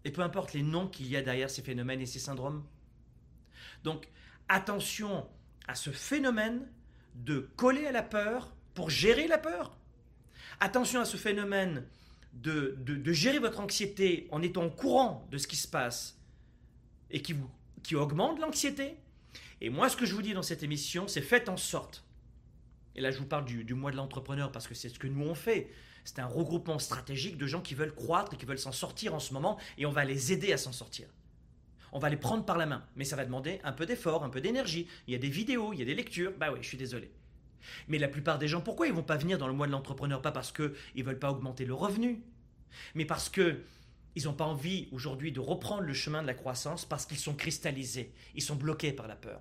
Et 0.05 0.13
peu 0.13 0.23
importe 0.23 0.55
les 0.55 0.63
noms 0.63 0.87
qu'il 0.87 1.09
y 1.09 1.17
a 1.17 1.23
derrière 1.23 1.51
ces 1.51 1.61
phénomènes 1.61 2.01
et 2.01 2.07
ces 2.07 2.21
syndromes. 2.21 2.65
Donc, 3.83 4.09
attention 4.49 5.29
à 5.67 5.75
ce 5.75 5.91
phénomène 5.91 6.67
de 7.17 7.51
coller 7.57 7.87
à 7.87 7.93
la 7.93 8.05
peur 8.05 8.55
pour 8.75 8.91
gérer 8.91 9.27
la 9.27 9.39
peur. 9.39 9.77
Attention 10.61 11.01
à 11.01 11.05
ce 11.05 11.17
phénomène 11.17 11.85
de, 12.33 12.77
de, 12.79 13.13
gérer 13.13 13.39
votre 13.39 13.61
anxiété 13.61 14.29
en 14.31 14.43
étant 14.43 14.65
au 14.65 14.71
courant 14.71 15.27
de 15.31 15.39
ce 15.39 15.47
qui 15.47 15.57
se 15.57 15.69
passe 15.69 16.19
et 17.11 17.23
qui, 17.23 17.33
vous, 17.33 17.51
qui 17.83 17.97
augmente 17.97 18.39
l'anxiété. 18.39 18.97
Et 19.61 19.69
moi, 19.69 19.89
ce 19.89 19.97
que 19.97 20.07
je 20.07 20.15
vous 20.15 20.23
dis 20.23 20.33
dans 20.33 20.43
cette 20.43 20.63
émission, 20.63 21.09
c'est 21.09 21.21
faites 21.21 21.49
en 21.49 21.57
sorte, 21.57 22.05
et 22.95 23.01
là 23.01 23.11
je 23.11 23.19
vous 23.19 23.27
parle 23.27 23.45
du, 23.45 23.65
du 23.65 23.75
mois 23.75 23.91
de 23.91 23.97
l'entrepreneur 23.97 24.53
parce 24.53 24.67
que 24.67 24.75
c'est 24.75 24.89
ce 24.89 24.99
que 24.99 25.07
nous 25.07 25.25
on 25.25 25.35
fait, 25.35 25.71
c'est 26.05 26.19
un 26.19 26.27
regroupement 26.27 26.79
stratégique 26.79 27.37
de 27.37 27.47
gens 27.47 27.61
qui 27.61 27.75
veulent 27.75 27.95
croître 27.95 28.35
et 28.35 28.37
qui 28.37 28.47
veulent 28.47 28.59
s'en 28.59 28.73
sortir 28.73 29.15
en 29.15 29.21
ce 29.21 29.35
moment 29.35 29.59
et 29.77 29.87
on 29.87 29.91
va 29.91 30.05
les 30.05 30.33
aider 30.33 30.53
à 30.53 30.57
s'en 30.57 30.73
sortir. 30.73 31.09
On 31.93 31.99
va 31.99 32.09
les 32.09 32.17
prendre 32.17 32.45
par 32.45 32.57
la 32.57 32.67
main, 32.67 32.85
mais 32.97 33.05
ça 33.05 33.17
va 33.17 33.25
demander 33.25 33.61
un 33.65 33.73
peu 33.73 33.85
d'effort, 33.85 34.23
un 34.23 34.31
peu 34.31 34.41
d'énergie. 34.41 34.87
Il 35.07 35.13
y 35.13 35.17
a 35.17 35.19
des 35.19 35.29
vidéos, 35.29 35.73
il 35.73 35.81
y 35.81 35.83
a 35.83 35.85
des 35.85 35.95
lectures. 35.95 36.33
Bah 36.39 36.53
oui, 36.53 36.61
je 36.63 36.69
suis 36.69 36.79
désolé. 36.79 37.11
Mais 37.89 37.99
la 37.99 38.09
plupart 38.09 38.39
des 38.39 38.49
gens, 38.49 38.61
pourquoi 38.61 38.87
ils 38.87 38.93
vont 38.93 39.03
pas 39.03 39.17
venir 39.17 39.39
dans 39.39 39.49
le 39.49 39.53
mois 39.53 39.67
de 39.67 39.73
l'entrepreneur? 39.73 40.23
Pas 40.23 40.33
parce 40.33 40.53
qu'ils 40.53 40.73
ne 40.97 41.03
veulent 41.03 41.19
pas 41.19 41.31
augmenter 41.31 41.65
le 41.65 41.75
revenu, 41.75 42.23
mais 42.95 43.05
parce 43.05 43.29
que 43.29 43.63
ils 44.17 44.25
n'ont 44.25 44.33
pas 44.33 44.45
envie 44.45 44.89
aujourd'hui 44.93 45.33
de 45.33 45.41
reprendre 45.41 45.83
le 45.83 45.95
chemin 45.95 46.23
de 46.23 46.27
la 46.27 46.35
croissance 46.35 46.85
parce 46.85 47.07
qu'ils 47.07 47.19
sont 47.19 47.35
cristallisés, 47.35 48.13
ils 48.35 48.43
sont 48.43 48.57
bloqués 48.57 48.93
par 48.93 49.07
la 49.07 49.17
peur. 49.17 49.41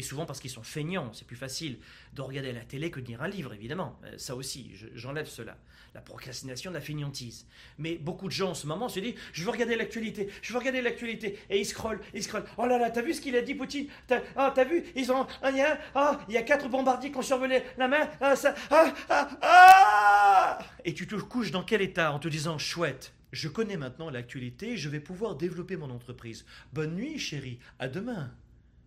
Et 0.00 0.02
souvent 0.02 0.24
parce 0.24 0.40
qu'ils 0.40 0.50
sont 0.50 0.62
feignants, 0.62 1.12
c'est 1.12 1.26
plus 1.26 1.36
facile 1.36 1.78
de 2.14 2.22
regarder 2.22 2.52
la 2.52 2.64
télé 2.64 2.90
que 2.90 3.00
de 3.00 3.06
lire 3.06 3.20
un 3.20 3.28
livre, 3.28 3.52
évidemment. 3.52 4.00
Euh, 4.04 4.16
ça 4.16 4.34
aussi, 4.34 4.70
j'enlève 4.94 5.26
cela. 5.26 5.58
La 5.92 6.00
procrastination, 6.00 6.70
la 6.70 6.80
feignantise. 6.80 7.46
Mais 7.76 7.96
beaucoup 7.96 8.26
de 8.26 8.32
gens 8.32 8.52
en 8.52 8.54
ce 8.54 8.66
moment 8.66 8.88
se 8.88 8.98
disent 8.98 9.16
Je 9.34 9.44
veux 9.44 9.50
regarder 9.50 9.76
l'actualité, 9.76 10.30
je 10.40 10.54
veux 10.54 10.58
regarder 10.58 10.80
l'actualité. 10.80 11.38
Et 11.50 11.60
ils 11.60 11.66
scrollent, 11.66 12.00
ils 12.14 12.22
scrollent. 12.22 12.46
Oh 12.56 12.64
là 12.64 12.78
là, 12.78 12.88
t'as 12.88 13.02
vu 13.02 13.12
ce 13.12 13.20
qu'il 13.20 13.36
a 13.36 13.42
dit, 13.42 13.54
Poutine? 13.54 13.88
T'as 14.06 14.22
ah, 14.36 14.54
vu? 14.64 14.84
Ils 14.96 15.12
ont. 15.12 15.26
Ah, 15.42 15.50
il 15.50 15.58
y 15.58 15.60
a, 15.60 15.78
ah, 15.94 16.18
il 16.26 16.34
y 16.34 16.38
a 16.38 16.42
quatre 16.44 16.70
bombardiers 16.70 17.10
qui 17.10 17.18
ont 17.18 17.22
survolé 17.22 17.62
la 17.76 17.86
mer. 17.86 18.10
Ah, 18.22 18.32
ah, 18.70 18.94
ah, 19.10 19.28
ah 19.42 20.58
Et 20.86 20.94
tu 20.94 21.06
te 21.06 21.16
couches 21.16 21.50
dans 21.50 21.62
quel 21.62 21.82
état 21.82 22.10
en 22.10 22.18
te 22.18 22.28
disant 22.28 22.56
Chouette, 22.56 23.12
je 23.32 23.48
connais 23.48 23.76
maintenant 23.76 24.08
l'actualité, 24.08 24.78
je 24.78 24.88
vais 24.88 25.00
pouvoir 25.00 25.36
développer 25.36 25.76
mon 25.76 25.90
entreprise. 25.90 26.46
Bonne 26.72 26.94
nuit, 26.94 27.18
chérie, 27.18 27.58
à 27.78 27.88
demain. 27.88 28.32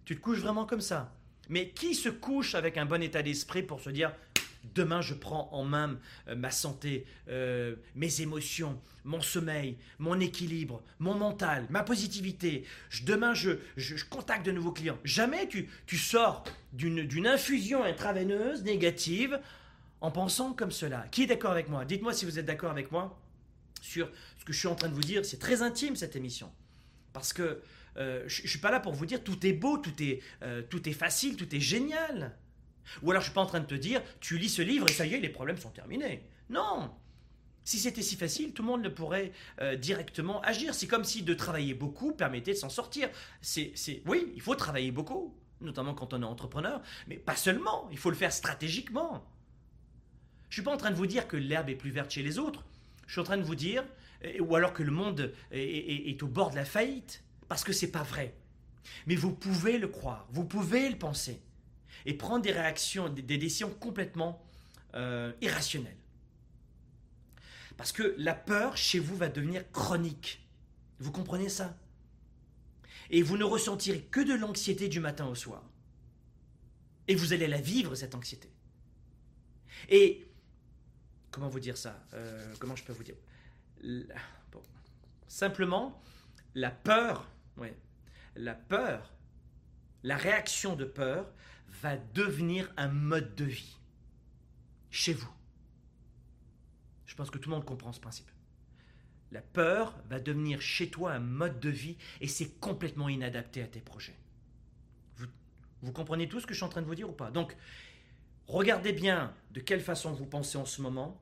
Tu 0.05 0.15
te 0.15 0.21
couches 0.21 0.39
vraiment 0.39 0.65
comme 0.65 0.81
ça. 0.81 1.13
Mais 1.49 1.69
qui 1.69 1.95
se 1.95 2.09
couche 2.09 2.55
avec 2.55 2.77
un 2.77 2.85
bon 2.85 3.01
état 3.01 3.21
d'esprit 3.21 3.63
pour 3.63 3.81
se 3.81 3.89
dire 3.89 4.13
demain 4.75 5.01
je 5.01 5.13
prends 5.13 5.49
en 5.51 5.63
main 5.63 5.97
euh, 6.27 6.35
ma 6.35 6.51
santé, 6.51 7.05
euh, 7.27 7.75
mes 7.95 8.21
émotions, 8.21 8.79
mon 9.03 9.21
sommeil, 9.21 9.77
mon 9.99 10.19
équilibre, 10.19 10.81
mon 10.99 11.15
mental, 11.15 11.65
ma 11.69 11.83
positivité. 11.83 12.65
demain 13.05 13.33
je, 13.33 13.57
contacte 14.09 14.45
de 14.45 14.51
nouveaux 14.51 14.71
clients. 14.71 14.99
Jamais 15.03 15.47
tu, 15.47 15.69
tu 15.85 15.97
sors 15.97 16.43
d'une 16.71 17.27
infusion 17.27 17.83
intraveineuse 17.83 18.63
négative 18.63 19.39
en 20.01 20.11
pensant 20.11 20.53
comme 20.53 20.71
cela. 20.71 21.07
Qui 21.11 21.23
est 21.23 21.27
d'accord 21.27 21.51
avec 21.51 21.69
moi? 21.69 21.85
Dites-moi 21.85 22.13
si 22.13 22.25
vous 22.25 22.39
êtes 22.39 22.45
d'accord 22.45 22.71
avec 22.71 22.91
moi 22.91 23.19
sur 23.81 24.09
ce 24.39 24.45
que 24.45 24.53
je 24.53 24.59
suis 24.59 24.67
en 24.67 24.75
train 24.75 24.89
de 24.89 24.93
vous 24.93 25.01
dire. 25.01 25.25
C'est 25.25 25.39
très 25.39 25.61
intime 25.61 25.95
cette 25.95 26.15
émission. 26.15 26.51
Parce 27.11 27.33
que 27.33 27.61
euh, 27.97 28.23
je 28.27 28.43
ne 28.43 28.47
suis 28.47 28.59
pas 28.59 28.71
là 28.71 28.79
pour 28.79 28.93
vous 28.93 29.05
dire 29.05 29.23
tout 29.23 29.45
est 29.45 29.53
beau, 29.53 29.77
tout 29.77 30.01
est, 30.01 30.21
euh, 30.41 30.61
tout 30.67 30.87
est 30.87 30.93
facile, 30.93 31.35
tout 31.35 31.53
est 31.53 31.59
génial. 31.59 32.35
Ou 33.01 33.11
alors 33.11 33.21
je 33.21 33.27
suis 33.27 33.33
pas 33.33 33.41
en 33.41 33.45
train 33.45 33.59
de 33.59 33.65
te 33.65 33.75
dire 33.75 34.01
tu 34.19 34.37
lis 34.37 34.49
ce 34.49 34.61
livre 34.61 34.89
et 34.89 34.93
ça 34.93 35.05
y 35.05 35.13
est, 35.13 35.19
les 35.19 35.29
problèmes 35.29 35.57
sont 35.57 35.69
terminés. 35.69 36.27
Non 36.49 36.91
Si 37.63 37.79
c'était 37.79 38.01
si 38.01 38.15
facile, 38.15 38.53
tout 38.53 38.63
le 38.63 38.67
monde 38.69 38.83
ne 38.83 38.89
pourrait 38.89 39.31
euh, 39.61 39.75
directement 39.75 40.41
agir. 40.41 40.73
C'est 40.73 40.87
comme 40.87 41.03
si 41.03 41.23
de 41.23 41.33
travailler 41.33 41.73
beaucoup 41.73 42.13
permettait 42.13 42.53
de 42.53 42.57
s'en 42.57 42.69
sortir. 42.69 43.09
C'est, 43.41 43.73
oui, 44.05 44.31
il 44.35 44.41
faut 44.41 44.55
travailler 44.55 44.91
beaucoup, 44.91 45.37
notamment 45.61 45.93
quand 45.93 46.13
on 46.13 46.21
est 46.21 46.25
entrepreneur, 46.25 46.81
mais 47.07 47.17
pas 47.17 47.35
seulement, 47.35 47.87
il 47.91 47.97
faut 47.97 48.09
le 48.09 48.17
faire 48.17 48.33
stratégiquement. 48.33 49.25
Je 50.49 50.55
suis 50.55 50.63
pas 50.63 50.73
en 50.73 50.77
train 50.77 50.91
de 50.91 50.95
vous 50.95 51.07
dire 51.07 51.27
que 51.27 51.37
l'herbe 51.37 51.69
est 51.69 51.75
plus 51.75 51.89
verte 51.91 52.11
chez 52.11 52.21
les 52.21 52.37
autres. 52.37 52.63
Je 53.07 53.13
suis 53.13 53.21
en 53.21 53.25
train 53.25 53.37
de 53.37 53.43
vous 53.43 53.55
dire, 53.55 53.83
ou 54.39 54.55
alors 54.55 54.71
que 54.71 54.83
le 54.83 54.91
monde 54.91 55.33
est 55.51 56.21
au 56.21 56.27
bord 56.27 56.51
de 56.51 56.55
la 56.55 56.65
faillite 56.65 57.23
parce 57.53 57.63
que 57.63 57.71
c'est 57.71 57.91
pas 57.91 58.01
vrai. 58.01 58.35
Mais 59.05 59.13
vous 59.13 59.31
pouvez 59.31 59.77
le 59.77 59.87
croire, 59.87 60.25
vous 60.31 60.43
pouvez 60.43 60.89
le 60.89 60.97
penser 60.97 61.39
et 62.07 62.15
prendre 62.15 62.41
des 62.41 62.51
réactions, 62.51 63.09
des, 63.09 63.21
décisions 63.21 63.69
complètement 63.69 64.43
euh, 64.95 65.31
irrationnelles. 65.39 65.99
Parce 67.77 67.91
que 67.91 68.15
la 68.17 68.33
peur 68.33 68.75
chez 68.75 68.97
vous 68.97 69.15
va 69.15 69.29
devenir 69.29 69.71
chronique. 69.71 70.49
Vous 70.97 71.11
comprenez 71.11 71.47
ça? 71.47 71.77
Et 73.11 73.21
vous 73.21 73.37
ne 73.37 73.43
ressentirez 73.43 74.01
que 74.01 74.21
de 74.21 74.33
l'anxiété 74.33 74.89
du 74.89 74.99
matin 74.99 75.27
au 75.27 75.35
soir. 75.35 75.61
Et 77.07 77.13
vous 77.13 77.33
allez 77.33 77.45
la 77.45 77.61
vivre, 77.61 77.93
cette 77.93 78.15
anxiété. 78.15 78.49
Et 79.89 80.25
comment 81.29 81.49
vous 81.49 81.59
dire 81.59 81.77
ça? 81.77 82.03
Euh, 82.15 82.51
Comment 82.57 82.75
je 82.75 82.83
peux 82.83 82.93
vous 82.93 83.03
dire? 83.03 83.17
Simplement, 85.27 86.01
la 86.55 86.71
peur 86.71 87.29
oui. 87.57 87.69
La 88.35 88.53
peur, 88.53 89.13
la 90.03 90.17
réaction 90.17 90.75
de 90.75 90.85
peur 90.85 91.31
va 91.81 91.97
devenir 91.97 92.71
un 92.77 92.87
mode 92.87 93.35
de 93.35 93.45
vie 93.45 93.77
chez 94.89 95.13
vous. 95.13 95.31
Je 97.05 97.15
pense 97.15 97.29
que 97.29 97.37
tout 97.37 97.49
le 97.49 97.55
monde 97.55 97.65
comprend 97.65 97.91
ce 97.91 97.99
principe. 97.99 98.29
La 99.31 99.41
peur 99.41 99.95
va 100.09 100.19
devenir 100.19 100.61
chez 100.61 100.89
toi 100.89 101.13
un 101.13 101.19
mode 101.19 101.59
de 101.59 101.69
vie 101.69 101.97
et 102.21 102.27
c'est 102.27 102.59
complètement 102.59 103.09
inadapté 103.09 103.61
à 103.61 103.67
tes 103.67 103.81
projets. 103.81 104.15
Vous, 105.17 105.25
vous, 105.81 105.91
comprenez 105.91 106.29
tout 106.29 106.39
ce 106.39 106.45
que 106.45 106.53
je 106.53 106.57
suis 106.57 106.65
en 106.65 106.69
train 106.69 106.81
de 106.81 106.87
vous 106.87 106.95
dire 106.95 107.09
ou 107.09 107.13
pas? 107.13 107.31
Donc, 107.31 107.55
regardez 108.47 108.93
bien 108.93 109.33
de 109.51 109.59
quelle 109.59 109.81
façon 109.81 110.11
vous 110.11 110.25
pensez 110.25 110.57
en 110.57 110.65
ce 110.65 110.81
moment, 110.81 111.19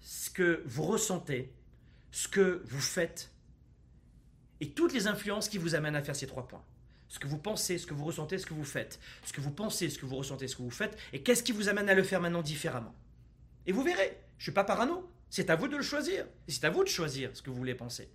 ce 0.00 0.30
que 0.30 0.62
vous 0.66 0.84
ressentez, 0.84 1.52
ce 2.10 2.28
que 2.28 2.62
vous 2.64 2.80
faites 2.80 3.30
et 4.62 4.68
toutes 4.70 4.92
les 4.92 5.08
influences 5.08 5.48
qui 5.48 5.58
vous 5.58 5.74
amènent 5.74 5.96
à 5.96 6.02
faire 6.02 6.14
ces 6.14 6.28
trois 6.28 6.46
points. 6.46 6.64
Ce 7.08 7.18
que 7.18 7.26
vous 7.26 7.36
pensez, 7.36 7.78
ce 7.78 7.86
que 7.86 7.94
vous 7.94 8.04
ressentez, 8.04 8.38
ce 8.38 8.46
que 8.46 8.54
vous 8.54 8.62
faites. 8.62 9.00
Ce 9.24 9.32
que 9.32 9.40
vous 9.40 9.50
pensez, 9.50 9.90
ce 9.90 9.98
que 9.98 10.06
vous 10.06 10.14
ressentez, 10.14 10.46
ce 10.46 10.54
que 10.54 10.62
vous 10.62 10.70
faites. 10.70 10.96
Et 11.12 11.20
qu'est-ce 11.24 11.42
qui 11.42 11.50
vous 11.50 11.68
amène 11.68 11.88
à 11.88 11.94
le 11.94 12.04
faire 12.04 12.20
maintenant 12.20 12.42
différemment? 12.42 12.94
Et 13.66 13.72
vous 13.72 13.82
verrez, 13.82 14.16
je 14.38 14.40
ne 14.40 14.42
suis 14.44 14.52
pas 14.52 14.62
parano. 14.62 15.10
C'est 15.30 15.50
à 15.50 15.56
vous 15.56 15.66
de 15.66 15.76
le 15.76 15.82
choisir. 15.82 16.26
C'est 16.46 16.62
à 16.62 16.70
vous 16.70 16.84
de 16.84 16.88
choisir 16.88 17.36
ce 17.36 17.42
que 17.42 17.50
vous 17.50 17.56
voulez 17.56 17.74
penser. 17.74 18.08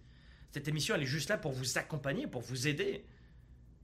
Cette 0.53 0.69
émission, 0.69 0.95
elle 0.95 1.01
est 1.01 1.05
juste 1.05 1.27
là 1.27 1.37
pour 1.37 1.51
vous 1.51 1.77
accompagner, 1.77 2.27
pour 2.27 2.43
vous 2.43 2.69
aider. 2.69 3.03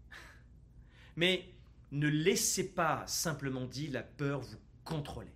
Mais 1.17 1.43
ne 1.91 2.07
laissez 2.07 2.69
pas, 2.69 3.03
simplement 3.07 3.65
dit, 3.65 3.87
la 3.87 4.03
peur 4.03 4.39
vous 4.39 4.57
contrôler. 4.85 5.35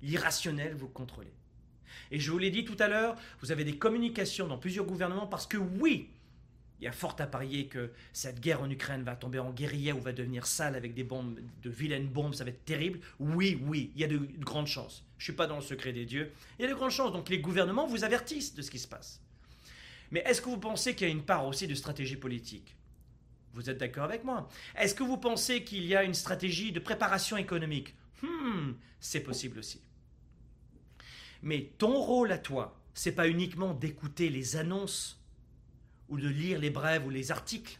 L'irrationnel 0.00 0.74
vous 0.74 0.88
contrôler. 0.88 1.34
Et 2.10 2.18
je 2.18 2.30
vous 2.30 2.38
l'ai 2.38 2.50
dit 2.50 2.64
tout 2.64 2.76
à 2.78 2.88
l'heure, 2.88 3.16
vous 3.40 3.52
avez 3.52 3.64
des 3.64 3.76
communications 3.76 4.46
dans 4.46 4.58
plusieurs 4.58 4.86
gouvernements 4.86 5.26
parce 5.26 5.46
que 5.46 5.56
oui, 5.56 6.10
il 6.84 6.88
y 6.88 6.90
a 6.90 6.92
fort 6.92 7.16
à 7.18 7.26
parier 7.26 7.66
que 7.66 7.92
cette 8.12 8.40
guerre 8.40 8.60
en 8.60 8.68
Ukraine 8.68 9.04
va 9.04 9.16
tomber 9.16 9.38
en 9.38 9.52
guérilla 9.52 9.94
ou 9.94 10.00
va 10.00 10.12
devenir 10.12 10.44
sale 10.44 10.76
avec 10.76 10.92
des 10.92 11.02
bombes, 11.02 11.40
de 11.62 11.70
vilaines 11.70 12.08
bombes, 12.08 12.34
ça 12.34 12.44
va 12.44 12.50
être 12.50 12.66
terrible. 12.66 13.00
Oui, 13.18 13.58
oui, 13.64 13.90
il 13.94 14.02
y 14.02 14.04
a 14.04 14.06
de, 14.06 14.18
grandes 14.40 14.66
chances. 14.66 15.02
Je 15.16 15.22
ne 15.22 15.24
suis 15.24 15.32
pas 15.32 15.46
dans 15.46 15.56
le 15.56 15.62
secret 15.62 15.94
des 15.94 16.04
dieux. 16.04 16.30
Il 16.58 16.62
y 16.62 16.66
a 16.66 16.68
de 16.68 16.74
grandes 16.74 16.90
chances. 16.90 17.10
Donc 17.10 17.30
les 17.30 17.38
gouvernements 17.38 17.86
vous 17.86 18.04
avertissent 18.04 18.54
de 18.54 18.60
ce 18.60 18.70
qui 18.70 18.78
se 18.78 18.86
passe. 18.86 19.22
Mais 20.10 20.22
est-ce 20.26 20.42
que 20.42 20.50
vous 20.50 20.58
pensez 20.58 20.94
qu'il 20.94 21.06
y 21.06 21.10
a 21.10 21.12
une 21.14 21.22
part 21.22 21.46
aussi 21.46 21.66
de 21.66 21.74
stratégie 21.74 22.16
politique? 22.16 22.76
Vous 23.54 23.70
êtes 23.70 23.78
d'accord 23.78 24.04
avec 24.04 24.22
moi? 24.22 24.46
Est-ce 24.76 24.94
que 24.94 25.04
vous 25.04 25.16
pensez 25.16 25.64
qu'il 25.64 25.86
y 25.86 25.96
a 25.96 26.04
une 26.04 26.12
stratégie 26.12 26.70
de 26.70 26.80
préparation 26.80 27.38
économique? 27.38 27.94
Hmm, 28.20 28.72
c'est 29.00 29.20
possible 29.20 29.58
aussi. 29.58 29.80
Mais 31.40 31.70
ton 31.78 31.98
rôle 31.98 32.30
à 32.30 32.36
toi, 32.36 32.78
c'est 32.92 33.12
pas 33.12 33.26
uniquement 33.26 33.72
d'écouter 33.72 34.28
les 34.28 34.56
annonces 34.56 35.23
ou 36.08 36.18
de 36.18 36.28
lire 36.28 36.58
les 36.58 36.70
brèves 36.70 37.06
ou 37.06 37.10
les 37.10 37.30
articles. 37.30 37.78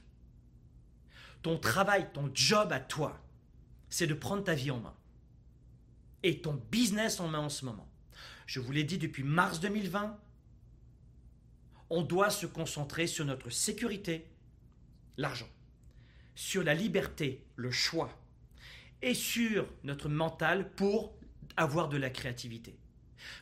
Ton 1.42 1.58
travail, 1.58 2.08
ton 2.12 2.30
job 2.34 2.72
à 2.72 2.80
toi, 2.80 3.20
c'est 3.90 4.06
de 4.06 4.14
prendre 4.14 4.44
ta 4.44 4.54
vie 4.54 4.70
en 4.70 4.80
main 4.80 4.94
et 6.22 6.40
ton 6.40 6.54
business 6.70 7.20
en 7.20 7.28
main 7.28 7.40
en 7.40 7.48
ce 7.50 7.64
moment. 7.64 7.88
Je 8.46 8.58
vous 8.58 8.72
l'ai 8.72 8.84
dit 8.84 8.98
depuis 8.98 9.22
mars 9.22 9.60
2020, 9.60 10.18
on 11.90 12.02
doit 12.02 12.30
se 12.30 12.46
concentrer 12.46 13.06
sur 13.06 13.24
notre 13.24 13.50
sécurité, 13.50 14.26
l'argent, 15.16 15.48
sur 16.34 16.64
la 16.64 16.74
liberté, 16.74 17.44
le 17.56 17.70
choix, 17.70 18.10
et 19.02 19.14
sur 19.14 19.68
notre 19.84 20.08
mental 20.08 20.70
pour 20.74 21.14
avoir 21.56 21.90
de 21.90 21.98
la 21.98 22.10
créativité. 22.10 22.74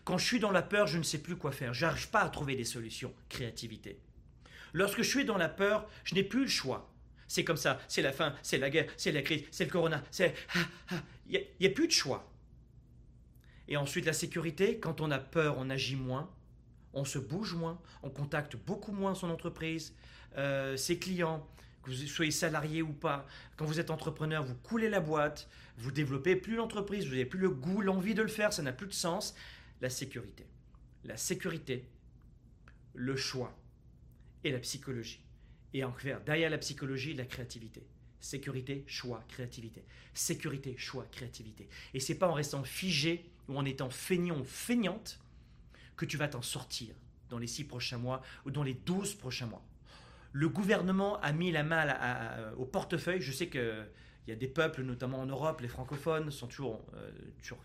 Quand 0.04 0.18
je 0.18 0.26
suis 0.26 0.40
dans 0.40 0.50
la 0.50 0.62
peur, 0.62 0.86
je 0.86 0.98
ne 0.98 1.02
sais 1.02 1.18
plus 1.18 1.36
quoi 1.36 1.52
faire. 1.52 1.72
Je 1.72 1.86
n'arrive 1.86 2.10
pas 2.10 2.22
à 2.22 2.28
trouver 2.28 2.56
des 2.56 2.64
solutions. 2.64 3.14
Créativité. 3.28 4.00
Lorsque 4.72 5.02
je 5.02 5.08
suis 5.08 5.24
dans 5.24 5.38
la 5.38 5.48
peur, 5.48 5.88
je 6.04 6.14
n'ai 6.14 6.22
plus 6.22 6.42
le 6.42 6.48
choix. 6.48 6.92
C'est 7.28 7.44
comme 7.44 7.56
ça. 7.56 7.78
C'est 7.88 8.02
la 8.02 8.12
fin, 8.12 8.34
c'est 8.42 8.58
la 8.58 8.70
guerre, 8.70 8.86
c'est 8.96 9.12
la 9.12 9.22
crise, 9.22 9.44
c'est 9.50 9.64
le 9.64 9.70
corona. 9.70 10.02
C'est. 10.10 10.34
Ah, 10.54 10.58
ah, 10.90 11.02
il 11.26 11.46
n'y 11.60 11.66
a, 11.66 11.70
plus 11.70 11.86
de 11.86 11.92
choix. 11.92 12.30
Et 13.68 13.76
ensuite, 13.76 14.04
la 14.04 14.12
sécurité. 14.12 14.78
Quand 14.78 15.00
on 15.00 15.10
a 15.10 15.18
peur, 15.18 15.56
on 15.58 15.70
agit 15.70 15.96
moins. 15.96 16.30
On 16.92 17.04
se 17.04 17.18
bouge 17.18 17.54
moins. 17.54 17.80
On 18.02 18.10
contacte 18.10 18.56
beaucoup 18.56 18.92
moins 18.92 19.14
son 19.14 19.30
entreprise, 19.30 19.94
euh, 20.36 20.76
ses 20.76 20.98
clients 20.98 21.46
que 21.82 21.90
vous 21.90 21.96
soyez 22.06 22.30
salarié 22.30 22.82
ou 22.82 22.92
pas, 22.92 23.26
quand 23.56 23.64
vous 23.64 23.80
êtes 23.80 23.90
entrepreneur, 23.90 24.44
vous 24.44 24.54
coulez 24.54 24.88
la 24.88 25.00
boîte, 25.00 25.48
vous 25.78 25.90
développez 25.90 26.36
plus 26.36 26.54
l'entreprise, 26.54 27.06
vous 27.06 27.12
n'avez 27.12 27.24
plus 27.24 27.40
le 27.40 27.50
goût, 27.50 27.80
l'envie 27.80 28.14
de 28.14 28.22
le 28.22 28.28
faire, 28.28 28.52
ça 28.52 28.62
n'a 28.62 28.72
plus 28.72 28.86
de 28.86 28.92
sens 28.92 29.34
la 29.80 29.90
sécurité. 29.90 30.46
La 31.04 31.16
sécurité, 31.16 31.88
le 32.94 33.16
choix 33.16 33.56
et 34.44 34.50
la 34.50 34.58
psychologie. 34.58 35.22
Et 35.74 35.84
en 35.84 35.92
clair, 35.92 36.20
derrière 36.24 36.50
la 36.50 36.58
psychologie, 36.58 37.14
la 37.14 37.24
créativité. 37.24 37.86
Sécurité, 38.20 38.84
choix, 38.86 39.24
créativité. 39.28 39.84
Sécurité, 40.14 40.76
choix, 40.76 41.06
créativité. 41.10 41.68
Et 41.94 42.00
c'est 42.00 42.14
pas 42.14 42.28
en 42.28 42.34
restant 42.34 42.62
figé 42.62 43.30
ou 43.48 43.58
en 43.58 43.64
étant 43.64 43.90
feignant 43.90 44.38
ou 44.38 44.44
feignante 44.44 45.18
que 45.96 46.04
tu 46.04 46.16
vas 46.16 46.28
t'en 46.28 46.42
sortir 46.42 46.94
dans 47.30 47.38
les 47.38 47.46
six 47.46 47.64
prochains 47.64 47.98
mois 47.98 48.22
ou 48.44 48.50
dans 48.50 48.62
les 48.62 48.74
douze 48.74 49.14
prochains 49.14 49.46
mois. 49.46 49.64
Le 50.32 50.48
gouvernement 50.48 51.20
a 51.20 51.32
mis 51.32 51.50
la 51.50 51.62
main 51.62 52.52
au 52.56 52.64
portefeuille. 52.64 53.20
Je 53.20 53.32
sais 53.32 53.48
que 53.48 53.84
il 54.26 54.30
y 54.30 54.32
a 54.32 54.36
des 54.36 54.48
peuples, 54.48 54.82
notamment 54.82 55.20
en 55.20 55.26
Europe, 55.26 55.60
les 55.60 55.68
francophones, 55.68 56.30
sont 56.30 56.46
toujours, 56.46 56.80
euh, 56.94 57.10
toujours 57.42 57.58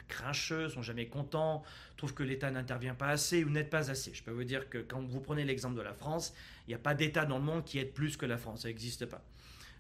sont 0.72 0.82
jamais 0.82 1.08
contents, 1.08 1.64
trouvent 1.98 2.16
que 2.16 2.24
l'État 2.24 2.50
n'intervient 2.50 2.96
pas 2.96 3.10
assez 3.10 3.44
ou 3.44 3.50
n'aide 3.50 3.70
pas 3.70 3.92
assez. 3.92 4.14
Je 4.14 4.24
peux 4.24 4.32
vous 4.32 4.44
dire 4.44 4.68
que 4.70 4.80
quand 4.80 5.02
vous 5.02 5.22
prenez 5.22 5.46
l'exemple 5.46 5.76
de 5.76 5.82
la 5.82 5.94
France, 5.94 6.34
il 6.68 6.72
n'y 6.72 6.76
a 6.76 6.80
pas 6.80 6.96
d'État 6.96 7.26
dans 7.26 7.38
le 7.38 7.44
monde 7.44 7.64
qui 7.64 7.78
aide 7.78 7.94
plus 7.94 8.18
que 8.18 8.26
la 8.26 8.38
France, 8.38 8.64
ça 8.64 8.70
n'existe 8.70 9.06
pas. 9.06 9.24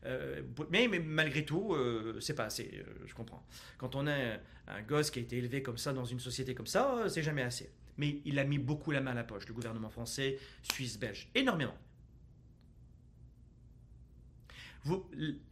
Euh, 0.06 0.44
mais, 0.70 0.88
malgré 0.88 1.44
tout, 1.44 1.74
euh, 1.74 2.20
c'est 2.20 2.36
pas 2.36 2.46
assez, 2.46 2.84
je 3.06 3.14
comprends. 3.16 3.44
Quand 3.80 3.96
on 3.96 4.06
a 4.06 4.38
un 4.68 4.82
gosse 4.88 5.10
qui 5.10 5.18
a 5.18 5.22
été 5.24 5.38
élevé 5.38 5.64
comme 5.64 5.78
ça 5.80 5.94
dans 5.94 6.06
une 6.06 6.20
société 6.20 6.54
comme 6.54 6.68
ça, 6.68 7.06
c'est 7.10 7.24
jamais 7.24 7.42
assez. 7.42 7.72
Mais 7.98 8.20
il 8.26 8.38
a 8.38 8.44
mis 8.44 8.60
beaucoup 8.60 8.92
la 8.92 9.02
main 9.02 9.12
à 9.12 9.16
la 9.16 9.24
poche, 9.24 9.48
le 9.48 9.56
gouvernement 9.56 9.90
français, 9.90 10.38
suisse, 10.62 11.00
belge, 11.00 11.28
énormément. 11.34 11.76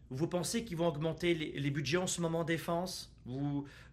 Vous, 0.10 0.28
pensez 0.28 0.64
qu'ils 0.64 0.78
vont 0.78 0.88
augmenter 0.88 1.34
les, 1.34 1.72
budgets 1.72 1.98
en 1.98 2.08
ce 2.08 2.22
moment 2.22 2.44
défense? 2.44 3.12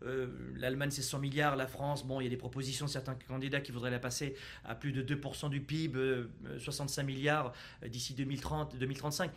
Euh, 0.04 0.28
L'Allemagne, 0.56 0.90
c'est 0.90 1.02
100 1.02 1.18
milliards, 1.18 1.56
la 1.56 1.66
France, 1.66 2.06
bon, 2.06 2.20
il 2.20 2.24
y 2.24 2.26
a 2.26 2.30
des 2.30 2.36
propositions 2.36 2.86
de 2.86 2.90
certains 2.90 3.14
candidats 3.14 3.60
qui 3.60 3.72
voudraient 3.72 3.90
la 3.90 3.98
passer 3.98 4.34
à 4.64 4.74
plus 4.74 4.92
de 4.92 5.02
2% 5.02 5.48
du 5.50 5.60
PIB, 5.60 6.26
65 6.58 7.02
euh, 7.02 7.06
milliards 7.06 7.52
euh, 7.82 7.88
d'ici 7.88 8.14
2030, 8.14 8.76
2035. 8.76 9.30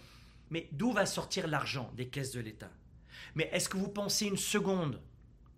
Mais 0.52 0.68
d'où 0.72 0.92
va 0.92 1.06
sortir 1.06 1.48
l'argent 1.48 1.92
des 1.96 2.08
caisses 2.08 2.32
de 2.32 2.42
l'État? 2.42 2.72
Mais 3.36 3.50
est-ce 3.52 3.70
que 3.70 3.78
vous 3.78 3.90
pensez 3.90 4.28
une 4.28 4.38
seconde? 4.38 5.00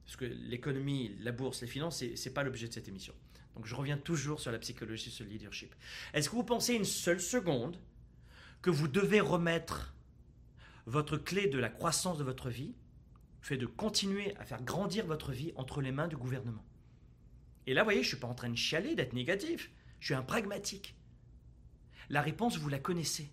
Parce 0.05 0.15
que 0.15 0.25
l'économie, 0.25 1.11
la 1.21 1.31
bourse, 1.31 1.61
les 1.61 1.67
finances, 1.67 1.99
ce 1.99 2.05
n'est 2.05 2.33
pas 2.33 2.43
l'objet 2.43 2.67
de 2.67 2.73
cette 2.73 2.87
émission. 2.87 3.13
Donc 3.55 3.65
je 3.65 3.75
reviens 3.75 3.97
toujours 3.97 4.39
sur 4.39 4.51
la 4.51 4.59
psychologie, 4.59 5.09
sur 5.09 5.25
le 5.25 5.31
leadership. 5.31 5.73
Est-ce 6.13 6.29
que 6.29 6.35
vous 6.35 6.43
pensez 6.43 6.75
une 6.75 6.85
seule 6.85 7.19
seconde 7.19 7.77
que 8.61 8.69
vous 8.69 8.87
devez 8.87 9.19
remettre 9.19 9.93
votre 10.87 11.17
clé 11.17 11.47
de 11.47 11.59
la 11.59 11.69
croissance 11.69 12.17
de 12.17 12.23
votre 12.23 12.49
vie 12.49 12.73
fait 13.41 13.57
de 13.57 13.65
continuer 13.65 14.35
à 14.37 14.45
faire 14.45 14.63
grandir 14.63 15.05
votre 15.05 15.31
vie 15.31 15.51
entre 15.55 15.81
les 15.81 15.91
mains 15.91 16.07
du 16.07 16.17
gouvernement. 16.17 16.65
Et 17.67 17.73
là, 17.73 17.83
vous 17.83 17.87
voyez, 17.87 18.01
je 18.01 18.07
ne 18.07 18.11
suis 18.11 18.17
pas 18.17 18.27
en 18.27 18.33
train 18.33 18.49
de 18.49 18.55
chialer, 18.55 18.95
d'être 18.95 19.13
négatif. 19.13 19.69
Je 19.99 20.07
suis 20.07 20.13
un 20.15 20.21
pragmatique. 20.21 20.95
La 22.09 22.21
réponse, 22.21 22.57
vous 22.57 22.69
la 22.69 22.79
connaissez. 22.79 23.29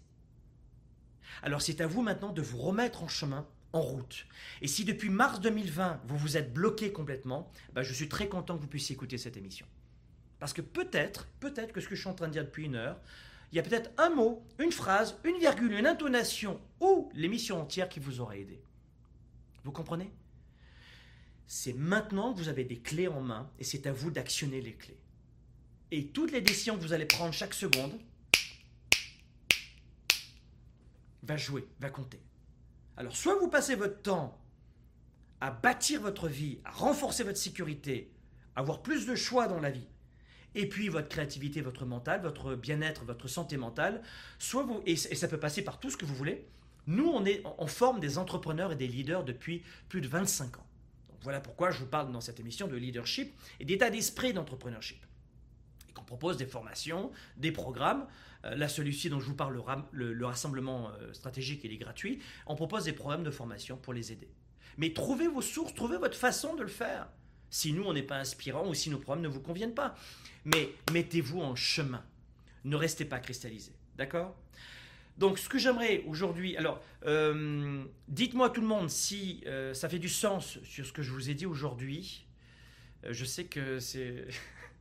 Alors 1.42 1.62
c'est 1.62 1.80
à 1.80 1.86
vous 1.86 2.02
maintenant 2.02 2.32
de 2.32 2.42
vous 2.42 2.58
remettre 2.58 3.02
en 3.02 3.08
chemin, 3.08 3.46
en 3.72 3.80
route. 3.80 4.26
Et 4.60 4.68
si 4.68 4.84
depuis 4.84 5.08
mars 5.08 5.40
2020, 5.40 6.02
vous 6.06 6.18
vous 6.18 6.36
êtes 6.36 6.52
bloqué 6.52 6.92
complètement, 6.92 7.50
bah, 7.72 7.82
je 7.82 7.92
suis 7.92 8.08
très 8.08 8.28
content 8.28 8.56
que 8.56 8.62
vous 8.62 8.68
puissiez 8.68 8.94
écouter 8.94 9.18
cette 9.18 9.36
émission. 9.36 9.66
Parce 10.40 10.52
que 10.52 10.60
peut-être, 10.60 11.28
peut-être 11.40 11.72
que 11.72 11.80
ce 11.80 11.88
que 11.88 11.94
je 11.94 12.00
suis 12.00 12.10
en 12.10 12.14
train 12.14 12.26
de 12.26 12.32
dire 12.32 12.44
depuis 12.44 12.66
une 12.66 12.74
heure, 12.74 13.00
il 13.54 13.58
y 13.58 13.60
a 13.60 13.62
peut-être 13.62 13.92
un 13.98 14.10
mot, 14.10 14.44
une 14.58 14.72
phrase, 14.72 15.16
une 15.22 15.38
virgule, 15.38 15.74
une 15.74 15.86
intonation 15.86 16.60
ou 16.80 17.08
l'émission 17.14 17.60
entière 17.60 17.88
qui 17.88 18.00
vous 18.00 18.18
aura 18.18 18.36
aidé. 18.36 18.60
Vous 19.62 19.70
comprenez? 19.70 20.12
C'est 21.46 21.72
maintenant 21.72 22.34
que 22.34 22.38
vous 22.38 22.48
avez 22.48 22.64
des 22.64 22.80
clés 22.80 23.06
en 23.06 23.20
main 23.20 23.48
et 23.60 23.62
c'est 23.62 23.86
à 23.86 23.92
vous 23.92 24.10
d'actionner 24.10 24.60
les 24.60 24.74
clés. 24.74 24.98
Et 25.92 26.08
toutes 26.08 26.32
les 26.32 26.40
décisions 26.40 26.76
que 26.76 26.82
vous 26.82 26.94
allez 26.94 27.06
prendre 27.06 27.32
chaque 27.32 27.54
seconde 27.54 27.96
va 31.22 31.36
jouer, 31.36 31.68
va 31.78 31.90
compter. 31.90 32.20
Alors 32.96 33.14
soit 33.14 33.38
vous 33.38 33.48
passez 33.48 33.76
votre 33.76 34.02
temps 34.02 34.36
à 35.40 35.52
bâtir 35.52 36.00
votre 36.00 36.26
vie, 36.26 36.58
à 36.64 36.72
renforcer 36.72 37.22
votre 37.22 37.38
sécurité, 37.38 38.10
à 38.56 38.60
avoir 38.62 38.82
plus 38.82 39.06
de 39.06 39.14
choix 39.14 39.46
dans 39.46 39.60
la 39.60 39.70
vie, 39.70 39.86
et 40.54 40.68
puis 40.68 40.88
votre 40.88 41.08
créativité, 41.08 41.60
votre 41.60 41.84
mental, 41.84 42.22
votre 42.22 42.54
bien-être, 42.54 43.04
votre 43.04 43.28
santé 43.28 43.56
mentale, 43.56 44.02
soit 44.38 44.62
vous, 44.62 44.82
et, 44.86 44.96
ça 44.96 45.28
peut 45.28 45.38
passer 45.38 45.62
par 45.62 45.80
tout 45.80 45.90
ce 45.90 45.96
que 45.96 46.04
vous 46.04 46.14
voulez. 46.14 46.46
Nous, 46.86 47.06
on, 47.06 47.24
est, 47.24 47.42
en 47.44 47.66
forme 47.66 47.98
des 48.00 48.18
entrepreneurs 48.18 48.72
et 48.72 48.76
des 48.76 48.86
leaders 48.86 49.24
depuis 49.24 49.62
plus 49.88 50.00
de 50.00 50.08
25 50.08 50.58
ans. 50.58 50.66
Donc 51.08 51.18
voilà 51.22 51.40
pourquoi 51.40 51.70
je 51.70 51.78
vous 51.78 51.86
parle 51.86 52.12
dans 52.12 52.20
cette 52.20 52.40
émission 52.40 52.68
de 52.68 52.76
leadership 52.76 53.32
et 53.58 53.64
d'état 53.64 53.90
d'esprit 53.90 54.32
d'entrepreneurship. 54.32 55.02
Et 55.88 55.92
qu'on 55.92 56.04
propose 56.04 56.36
des 56.36 56.46
formations, 56.46 57.10
des 57.38 57.52
programmes. 57.52 58.06
Euh, 58.44 58.54
là, 58.54 58.68
celui-ci 58.68 59.08
dont 59.08 59.20
je 59.20 59.26
vous 59.26 59.34
parle, 59.34 59.58
le, 59.92 60.26
rassemblement 60.26 60.90
euh, 60.90 61.12
stratégique, 61.14 61.62
il 61.64 61.72
est 61.72 61.78
gratuit. 61.78 62.20
On 62.46 62.54
propose 62.54 62.84
des 62.84 62.92
programmes 62.92 63.24
de 63.24 63.30
formation 63.30 63.78
pour 63.78 63.94
les 63.94 64.12
aider. 64.12 64.28
Mais 64.76 64.92
trouvez 64.92 65.28
vos 65.28 65.42
sources, 65.42 65.74
trouvez 65.74 65.96
votre 65.96 66.16
façon 66.16 66.54
de 66.54 66.62
le 66.62 66.68
faire. 66.68 67.08
Si 67.54 67.72
nous, 67.72 67.84
on 67.84 67.92
n'est 67.92 68.02
pas 68.02 68.18
inspirant 68.18 68.66
ou 68.68 68.74
si 68.74 68.90
nos 68.90 68.98
programmes 68.98 69.22
ne 69.22 69.28
vous 69.28 69.40
conviennent 69.40 69.74
pas 69.74 69.94
mais 70.44 70.70
mettez-vous 70.92 71.40
en 71.40 71.54
chemin. 71.54 72.04
Ne 72.64 72.76
restez 72.76 73.04
pas 73.04 73.18
cristallisé. 73.18 73.72
D'accord? 73.96 74.36
Donc, 75.18 75.38
ce 75.38 75.48
que 75.48 75.58
j'aimerais 75.58 76.02
aujourd'hui, 76.06 76.56
alors, 76.56 76.82
euh, 77.06 77.84
dites-moi 78.08 78.50
tout 78.50 78.60
le 78.60 78.66
monde 78.66 78.90
si 78.90 79.42
euh, 79.46 79.72
ça 79.72 79.88
fait 79.88 79.98
du 79.98 80.08
sens 80.08 80.58
sur 80.64 80.84
ce 80.84 80.92
que 80.92 81.02
je 81.02 81.12
vous 81.12 81.30
ai 81.30 81.34
dit 81.34 81.46
aujourd'hui. 81.46 82.26
Euh, 83.04 83.12
je 83.12 83.24
sais 83.24 83.44
que 83.44 83.78
c'est 83.78 84.26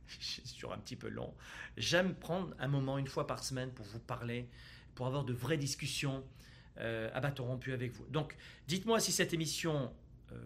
sur 0.44 0.72
un 0.72 0.78
petit 0.78 0.96
peu 0.96 1.08
long. 1.08 1.32
J'aime 1.76 2.14
prendre 2.14 2.54
un 2.58 2.68
moment 2.68 2.98
une 2.98 3.06
fois 3.06 3.26
par 3.26 3.44
semaine 3.44 3.70
pour 3.70 3.86
vous 3.86 4.00
parler, 4.00 4.48
pour 4.94 5.06
avoir 5.06 5.24
de 5.24 5.32
vraies 5.32 5.58
discussions 5.58 6.24
à 6.76 7.20
bâton 7.20 7.44
rompu 7.44 7.72
avec 7.72 7.92
vous. 7.92 8.04
Donc, 8.08 8.36
dites-moi 8.66 8.98
si 8.98 9.12
cette 9.12 9.32
émission, 9.32 9.92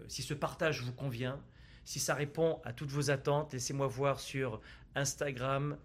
si 0.09 0.23
ce 0.23 0.35
partage 0.35 0.83
vous 0.83 0.93
convient, 0.93 1.41
si 1.89 2.01
ça 2.01 2.15
répond 2.15 2.61
à 2.65 2.75
toutes 2.75 2.91
vos 2.91 3.11
attentes. 3.11 3.55
Laissez-moi 3.55 3.87
voir 3.87 4.21
sur 4.21 4.61
Instagram. 4.95 5.79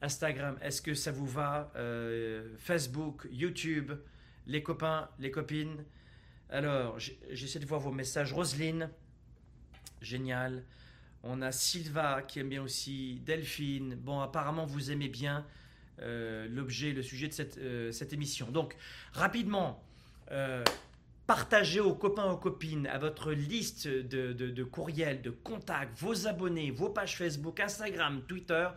Instagram, 0.00 0.56
est-ce 0.62 0.80
que 0.80 0.94
ça 0.94 1.12
vous 1.12 1.26
va? 1.26 1.70
Euh, 1.76 2.54
Facebook, 2.56 3.28
YouTube, 3.30 3.92
les 4.46 4.62
copains, 4.62 5.10
les 5.18 5.30
copines. 5.30 5.84
Alors, 6.48 6.98
j'essaie 6.98 7.58
de 7.58 7.66
voir 7.66 7.80
vos 7.80 7.92
messages. 7.92 8.32
Roselyne, 8.32 8.88
génial. 10.00 10.64
On 11.22 11.42
a 11.42 11.52
Sylva 11.52 12.22
qui 12.22 12.38
aime 12.38 12.48
bien 12.48 12.62
aussi. 12.62 13.20
Delphine. 13.26 13.94
Bon, 13.94 14.20
apparemment, 14.20 14.64
vous 14.64 14.90
aimez 14.90 15.08
bien 15.08 15.44
euh, 16.00 16.48
l'objet, 16.48 16.94
le 16.94 17.02
sujet 17.02 17.28
de 17.28 17.34
cette, 17.34 17.58
euh, 17.58 17.92
cette, 17.92 18.14
émission. 18.14 18.50
Donc, 18.50 18.74
rapidement, 19.12 19.84
Partagez 21.26 21.80
aux 21.80 21.94
copains, 21.94 22.30
aux 22.30 22.36
copines, 22.36 22.86
à 22.86 22.98
votre 22.98 23.32
liste 23.32 23.88
de, 23.88 24.64
courriels, 24.64 25.22
de 25.22 25.30
contacts, 25.30 25.98
vos 25.98 26.26
abonnés, 26.26 26.70
vos 26.70 26.88
pages 26.88 27.16
Facebook, 27.16 27.58
Instagram, 27.58 28.22
Twitter. 28.28 28.68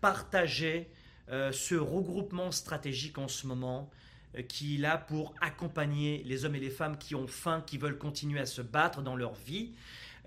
Partagez 0.00 0.88
euh, 1.30 1.52
ce 1.52 1.76
regroupement 1.76 2.50
stratégique 2.50 3.18
en 3.18 3.28
ce 3.28 3.46
moment. 3.46 3.90
euh, 4.36 4.42
qui 4.42 4.76
est 4.76 4.78
là 4.78 4.98
pour 4.98 5.34
accompagner 5.40 6.22
les 6.24 6.44
hommes 6.44 6.54
et 6.54 6.60
les 6.60 6.70
femmes 6.70 6.96
qui 6.96 7.14
ont 7.14 7.26
faim, 7.26 7.62
qui 7.66 7.78
veulent 7.78 7.98
continuer 7.98 8.40
à 8.40 8.46
se 8.46 8.62
battre 8.62 9.02
dans 9.02 9.16
leur 9.16 9.34
vie, 9.34 9.72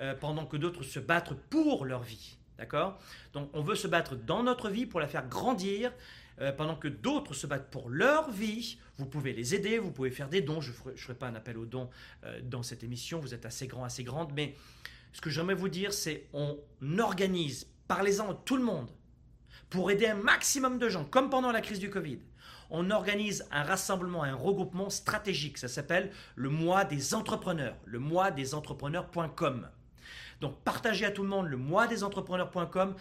euh, 0.02 0.14
pendant 0.14 0.46
que 0.46 0.58
d'autres 0.58 0.84
se 0.84 1.00
battent 1.00 1.34
pour 1.50 1.86
leur 1.86 2.04
vie. 2.04 2.38
D'accord? 2.58 3.00
Donc 3.34 3.50
on 3.54 3.62
veut 3.62 3.76
se 3.76 3.88
battre 3.88 4.16
dans 4.16 4.44
notre 4.44 4.70
vie 4.70 4.86
pour 4.86 5.00
la 5.00 5.08
faire 5.08 5.28
grandir, 5.28 5.92
euh, 6.40 6.52
pendant 6.52 6.76
que 6.76 6.88
d'autres 6.88 7.34
se 7.34 7.48
battent 7.48 7.70
pour 7.70 7.90
leur 7.90 8.32
vie. 8.32 8.78
Vous 8.98 9.06
pouvez 9.06 9.34
les 9.34 9.56
aider, 9.56 9.80
vous 9.80 9.92
pouvez 9.92 10.12
faire 10.12 10.30
des 10.30 10.42
dons. 10.42 10.62
Je 10.62 10.72
ne 10.72 10.96
ferai, 10.96 11.16
pas 11.16 11.28
un 11.28 11.36
appel 11.36 11.58
aux 11.58 11.66
dons 11.66 11.90
dans 12.44 12.64
cette 12.64 12.84
émission, 12.84 13.20
vous 13.20 13.34
êtes 13.34 13.46
assez 13.46 13.68
grand, 13.68 13.84
assez 13.84 14.04
grande, 14.04 14.32
mais 14.34 14.56
ce 15.14 15.22
que 15.22 15.30
j'aimerais 15.30 15.56
vous 15.56 15.70
dire, 15.70 15.94
c'est 15.94 16.28
on 16.34 16.58
organise, 17.00 17.68
parlez-en 17.88 18.32
à 18.32 18.34
tout 18.34 18.58
le 18.58 18.64
monde, 18.64 18.90
pour 19.70 19.92
aider 19.92 20.08
un 20.08 20.16
maximum 20.16 20.78
de 20.78 20.90
gens, 20.90 21.06
comme 21.06 21.30
pendant 21.30 21.52
la 21.52 21.62
crise 21.62 21.80
du 21.80 21.90
Covid 21.90 22.20
on 22.70 22.92
organise 22.92 23.46
un 23.52 23.64
rassemblement, 23.64 24.24
un 24.24 24.36
regroupement 24.36 24.90
stratégique. 24.90 25.58
Ça 25.58 25.68
s'appelle 25.68 26.12
le 26.36 26.50
mois 26.50 26.86
des 26.86 27.14
entrepreneurs, 27.14 27.76
le 27.86 28.00
mois 28.00 28.32
des 28.32 28.54
entrepreneurs.com. 28.54 29.70
Donc 30.42 30.60
partagez 30.64 31.06
à 31.06 31.12
tout 31.12 31.24
le 31.24 31.30
monde 31.30 31.48
le 31.48 31.58
mois 31.58 31.88
des 31.88 32.04
entrepreneurs.com 32.04 32.96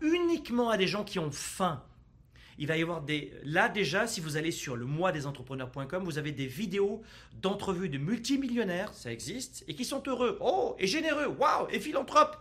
uniquement 0.00 0.70
à 0.70 0.76
des 0.76 0.86
gens 0.86 1.04
qui 1.04 1.18
ont 1.18 1.30
faim, 1.32 1.82
il 2.58 2.66
va 2.66 2.76
y 2.76 2.82
avoir 2.82 3.02
des... 3.02 3.32
Là 3.44 3.68
déjà, 3.68 4.06
si 4.06 4.20
vous 4.20 4.36
allez 4.36 4.50
sur 4.50 4.76
le 4.76 4.84
mois 4.84 5.12
des 5.12 5.26
entrepreneurs.com, 5.26 6.04
vous 6.04 6.18
avez 6.18 6.32
des 6.32 6.46
vidéos 6.46 7.02
d'entrevues 7.40 7.88
de 7.88 7.98
multimillionnaires, 7.98 8.92
ça 8.94 9.12
existe, 9.12 9.64
et 9.68 9.74
qui 9.74 9.84
sont 9.84 10.02
heureux, 10.06 10.38
oh, 10.40 10.74
et 10.78 10.86
généreux, 10.86 11.26
waouh, 11.26 11.68
et 11.70 11.80
philanthropes, 11.80 12.36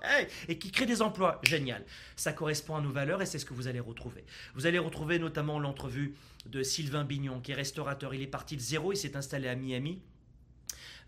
et 0.47 0.57
qui 0.57 0.71
créent 0.71 0.85
des 0.85 1.01
emplois. 1.01 1.39
Génial. 1.43 1.83
Ça 2.15 2.33
correspond 2.33 2.75
à 2.75 2.81
nos 2.81 2.91
valeurs 2.91 3.21
et 3.21 3.25
c'est 3.25 3.39
ce 3.39 3.45
que 3.45 3.53
vous 3.53 3.67
allez 3.67 3.79
retrouver. 3.79 4.23
Vous 4.53 4.65
allez 4.65 4.79
retrouver 4.79 5.19
notamment 5.19 5.59
l'entrevue 5.59 6.15
de 6.45 6.63
Sylvain 6.63 7.03
Bignon, 7.03 7.41
qui 7.41 7.51
est 7.51 7.55
restaurateur. 7.55 8.13
Il 8.13 8.21
est 8.21 8.27
parti 8.27 8.55
de 8.55 8.61
zéro, 8.61 8.93
il 8.93 8.97
s'est 8.97 9.17
installé 9.17 9.47
à 9.47 9.55
Miami. 9.55 10.01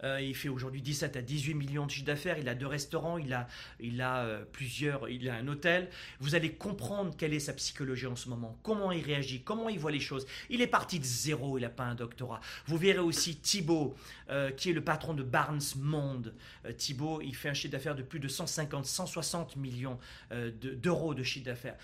Euh, 0.03 0.21
il 0.21 0.35
fait 0.35 0.49
aujourd'hui 0.49 0.81
17 0.81 1.17
à 1.17 1.21
18 1.21 1.53
millions 1.53 1.85
de 1.85 1.91
chiffre 1.91 2.05
d'affaires. 2.05 2.37
Il 2.37 2.49
a 2.49 2.55
deux 2.55 2.67
restaurants, 2.67 3.17
il 3.17 3.33
a, 3.33 3.47
il 3.79 4.01
a 4.01 4.25
euh, 4.25 4.45
plusieurs, 4.51 5.09
il 5.09 5.29
a 5.29 5.35
un 5.35 5.47
hôtel. 5.47 5.89
Vous 6.19 6.35
allez 6.35 6.53
comprendre 6.53 7.15
quelle 7.17 7.33
est 7.33 7.39
sa 7.39 7.53
psychologie 7.53 8.07
en 8.07 8.15
ce 8.15 8.29
moment, 8.29 8.57
comment 8.63 8.91
il 8.91 9.03
réagit, 9.03 9.41
comment 9.41 9.69
il 9.69 9.79
voit 9.79 9.91
les 9.91 9.99
choses. 9.99 10.25
Il 10.49 10.61
est 10.61 10.67
parti 10.67 10.99
de 10.99 11.05
zéro, 11.05 11.57
il 11.57 11.61
n'a 11.61 11.69
pas 11.69 11.85
un 11.85 11.95
doctorat. 11.95 12.41
Vous 12.65 12.77
verrez 12.77 12.99
aussi 12.99 13.37
Thibaut, 13.37 13.95
euh, 14.29 14.51
qui 14.51 14.69
est 14.69 14.73
le 14.73 14.83
patron 14.83 15.13
de 15.13 15.23
Barnes 15.23 15.61
Monde. 15.77 16.33
Thibaut, 16.77 17.21
il 17.21 17.35
fait 17.35 17.49
un 17.49 17.53
chiffre 17.53 17.71
d'affaires 17.71 17.95
de 17.95 18.03
plus 18.03 18.19
de 18.19 18.27
150, 18.27 18.85
160 18.85 19.55
millions 19.55 19.97
d'euros 20.31 21.13
de 21.13 21.23
chiffre 21.23 21.45
d'affaires. 21.45 21.75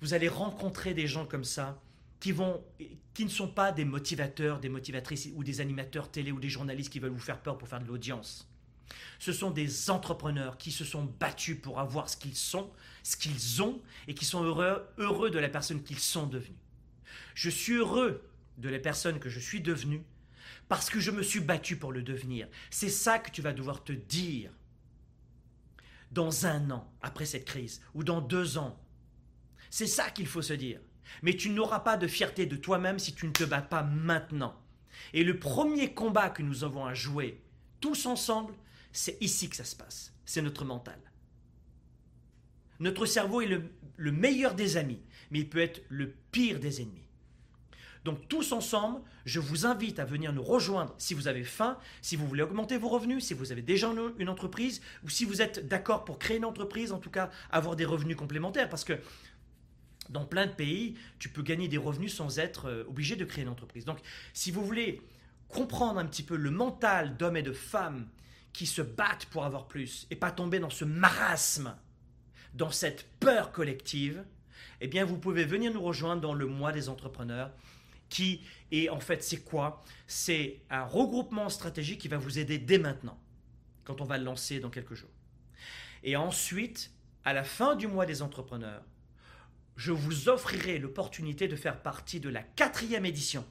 Vous 0.00 0.14
allez 0.14 0.28
rencontrer 0.28 0.94
des 0.94 1.06
gens 1.06 1.26
comme 1.26 1.44
ça 1.44 1.80
qui, 2.24 2.32
vont, 2.32 2.64
qui 3.12 3.26
ne 3.26 3.30
sont 3.30 3.48
pas 3.48 3.70
des 3.70 3.84
motivateurs, 3.84 4.58
des 4.58 4.70
motivatrices 4.70 5.28
ou 5.34 5.44
des 5.44 5.60
animateurs 5.60 6.10
télé 6.10 6.32
ou 6.32 6.40
des 6.40 6.48
journalistes 6.48 6.90
qui 6.90 6.98
veulent 6.98 7.12
vous 7.12 7.18
faire 7.18 7.38
peur 7.38 7.58
pour 7.58 7.68
faire 7.68 7.80
de 7.80 7.86
l'audience. 7.86 8.48
Ce 9.18 9.30
sont 9.30 9.50
des 9.50 9.90
entrepreneurs 9.90 10.56
qui 10.56 10.72
se 10.72 10.86
sont 10.86 11.04
battus 11.20 11.60
pour 11.60 11.80
avoir 11.80 12.08
ce 12.08 12.16
qu'ils 12.16 12.34
sont, 12.34 12.72
ce 13.02 13.18
qu'ils 13.18 13.60
ont, 13.60 13.82
et 14.08 14.14
qui 14.14 14.24
sont 14.24 14.42
heureux, 14.42 14.88
heureux 14.96 15.30
de 15.30 15.38
la 15.38 15.50
personne 15.50 15.82
qu'ils 15.82 15.98
sont 15.98 16.26
devenus. 16.26 16.56
Je 17.34 17.50
suis 17.50 17.74
heureux 17.74 18.26
de 18.56 18.70
la 18.70 18.78
personne 18.78 19.18
que 19.18 19.28
je 19.28 19.38
suis 19.38 19.60
devenu 19.60 20.02
parce 20.66 20.88
que 20.88 21.00
je 21.00 21.10
me 21.10 21.22
suis 21.22 21.40
battu 21.40 21.76
pour 21.76 21.92
le 21.92 22.00
devenir. 22.00 22.48
C'est 22.70 22.88
ça 22.88 23.18
que 23.18 23.30
tu 23.30 23.42
vas 23.42 23.52
devoir 23.52 23.84
te 23.84 23.92
dire 23.92 24.50
dans 26.10 26.46
un 26.46 26.70
an 26.70 26.90
après 27.02 27.26
cette 27.26 27.44
crise, 27.44 27.82
ou 27.92 28.02
dans 28.02 28.22
deux 28.22 28.56
ans. 28.56 28.80
C'est 29.68 29.86
ça 29.86 30.08
qu'il 30.08 30.26
faut 30.26 30.40
se 30.40 30.54
dire. 30.54 30.80
Mais 31.22 31.36
tu 31.36 31.50
n'auras 31.50 31.80
pas 31.80 31.96
de 31.96 32.06
fierté 32.06 32.46
de 32.46 32.56
toi-même 32.56 32.98
si 32.98 33.14
tu 33.14 33.26
ne 33.26 33.32
te 33.32 33.44
bats 33.44 33.62
pas 33.62 33.82
maintenant. 33.82 34.54
Et 35.12 35.24
le 35.24 35.38
premier 35.38 35.92
combat 35.92 36.30
que 36.30 36.42
nous 36.42 36.64
avons 36.64 36.86
à 36.86 36.94
jouer, 36.94 37.42
tous 37.80 38.06
ensemble, 38.06 38.54
c'est 38.92 39.20
ici 39.20 39.48
que 39.48 39.56
ça 39.56 39.64
se 39.64 39.76
passe. 39.76 40.12
C'est 40.24 40.42
notre 40.42 40.64
mental. 40.64 40.98
Notre 42.80 43.06
cerveau 43.06 43.40
est 43.40 43.46
le, 43.46 44.12
meilleur 44.12 44.54
des 44.54 44.76
amis, 44.76 45.00
mais 45.30 45.40
il 45.40 45.48
peut 45.48 45.60
être 45.60 45.82
le 45.88 46.14
pire 46.32 46.58
des 46.58 46.80
ennemis. 46.80 47.00
Donc 48.04 48.28
tous 48.28 48.52
ensemble, 48.52 49.00
je 49.24 49.40
vous 49.40 49.64
invite 49.64 49.98
à 49.98 50.04
venir 50.04 50.32
nous 50.32 50.42
rejoindre 50.42 50.94
si 50.98 51.14
vous 51.14 51.26
avez 51.26 51.44
faim, 51.44 51.78
si 52.02 52.16
vous 52.16 52.26
voulez 52.26 52.42
augmenter 52.42 52.76
vos 52.76 52.88
revenus, 52.88 53.24
si 53.24 53.32
vous 53.32 53.50
avez 53.50 53.62
déjà 53.62 53.90
une 54.18 54.28
entreprise, 54.28 54.82
ou 55.04 55.08
si 55.08 55.24
vous 55.24 55.40
êtes 55.40 55.66
d'accord 55.68 56.04
pour 56.04 56.18
créer 56.18 56.36
une 56.36 56.44
entreprise, 56.44 56.92
en 56.92 56.98
tout 56.98 57.10
cas 57.10 57.30
avoir 57.50 57.76
des 57.76 57.86
revenus 57.86 58.16
complémentaires. 58.16 58.68
Parce 58.68 58.84
que 58.84 58.98
dans 60.08 60.24
plein 60.24 60.46
de 60.46 60.52
pays, 60.52 60.94
tu 61.18 61.28
peux 61.28 61.42
gagner 61.42 61.68
des 61.68 61.78
revenus 61.78 62.14
sans 62.14 62.38
être 62.38 62.66
euh, 62.66 62.84
obligé 62.88 63.16
de 63.16 63.24
créer 63.24 63.42
une 63.42 63.50
entreprise. 63.50 63.84
Donc, 63.84 63.98
si 64.32 64.50
vous 64.50 64.64
voulez 64.64 65.00
comprendre 65.48 65.98
un 65.98 66.06
petit 66.06 66.22
peu 66.22 66.36
le 66.36 66.50
mental 66.50 67.16
d'hommes 67.16 67.36
et 67.36 67.42
de 67.42 67.52
femmes 67.52 68.08
qui 68.52 68.66
se 68.66 68.82
battent 68.82 69.26
pour 69.26 69.44
avoir 69.44 69.66
plus 69.66 70.06
et 70.10 70.16
pas 70.16 70.30
tomber 70.30 70.58
dans 70.58 70.70
ce 70.70 70.84
marasme, 70.84 71.76
dans 72.54 72.70
cette 72.70 73.06
peur 73.18 73.52
collective, 73.52 74.24
eh 74.80 74.88
bien, 74.88 75.04
vous 75.04 75.18
pouvez 75.18 75.44
venir 75.44 75.72
nous 75.72 75.82
rejoindre 75.82 76.20
dans 76.20 76.34
le 76.34 76.46
mois 76.46 76.72
des 76.72 76.88
entrepreneurs 76.88 77.50
qui 78.08 78.42
est 78.70 78.88
en 78.90 79.00
fait, 79.00 79.24
c'est 79.24 79.42
quoi? 79.42 79.82
C'est 80.06 80.60
un 80.70 80.84
regroupement 80.84 81.48
stratégique 81.48 82.00
qui 82.00 82.08
va 82.08 82.18
vous 82.18 82.38
aider 82.38 82.58
dès 82.58 82.78
maintenant, 82.78 83.18
quand 83.84 84.00
on 84.00 84.04
va 84.04 84.18
le 84.18 84.24
lancer 84.24 84.60
dans 84.60 84.70
quelques 84.70 84.94
jours. 84.94 85.10
Et 86.02 86.16
ensuite, 86.16 86.92
à 87.24 87.32
la 87.32 87.44
fin 87.44 87.74
du 87.74 87.86
mois 87.86 88.06
des 88.06 88.22
entrepreneurs, 88.22 88.84
je 89.76 89.92
vous 89.92 90.28
offrirai 90.28 90.78
l'opportunité 90.78 91.48
de 91.48 91.56
faire 91.56 91.82
partie 91.82 92.20
de 92.20 92.28
la 92.28 92.42
quatrième 92.42 93.06
édition. 93.06 93.44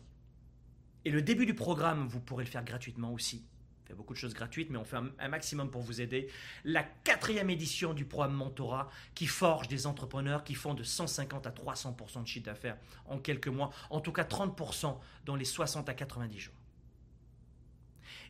Et 1.05 1.11
le 1.11 1.21
début 1.21 1.45
du 1.45 1.53
programme, 1.53 2.07
vous 2.07 2.19
pourrez 2.19 2.45
le 2.45 2.49
faire 2.49 2.63
gratuitement 2.63 3.11
aussi. 3.11 3.45
On 3.83 3.87
fait 3.87 3.93
beaucoup 3.93 4.13
de 4.13 4.17
choses 4.19 4.33
gratuites, 4.33 4.69
mais 4.69 4.77
on 4.77 4.85
fait 4.85 4.95
un, 4.95 5.27
maximum 5.27 5.69
pour 5.69 5.81
vous 5.81 5.99
aider. 5.99 6.29
La 6.63 6.83
quatrième 6.83 7.49
édition 7.49 7.93
du 7.93 8.05
programme 8.05 8.33
Mentorat 8.33 8.89
qui 9.13 9.27
forge 9.27 9.67
des 9.67 9.85
entrepreneurs 9.85 10.45
qui 10.45 10.55
font 10.55 10.73
de 10.73 10.83
150 10.83 11.45
à 11.45 11.51
300% 11.51 12.23
de 12.23 12.27
chiffre 12.27 12.45
d'affaires 12.45 12.77
en 13.05 13.19
quelques 13.19 13.49
mois, 13.49 13.71
en 13.89 13.99
tout 13.99 14.13
cas 14.13 14.23
30% 14.23 14.97
dans 15.25 15.35
les 15.35 15.45
60 15.45 15.89
à 15.89 15.93
90 15.93 16.39
jours. 16.39 16.53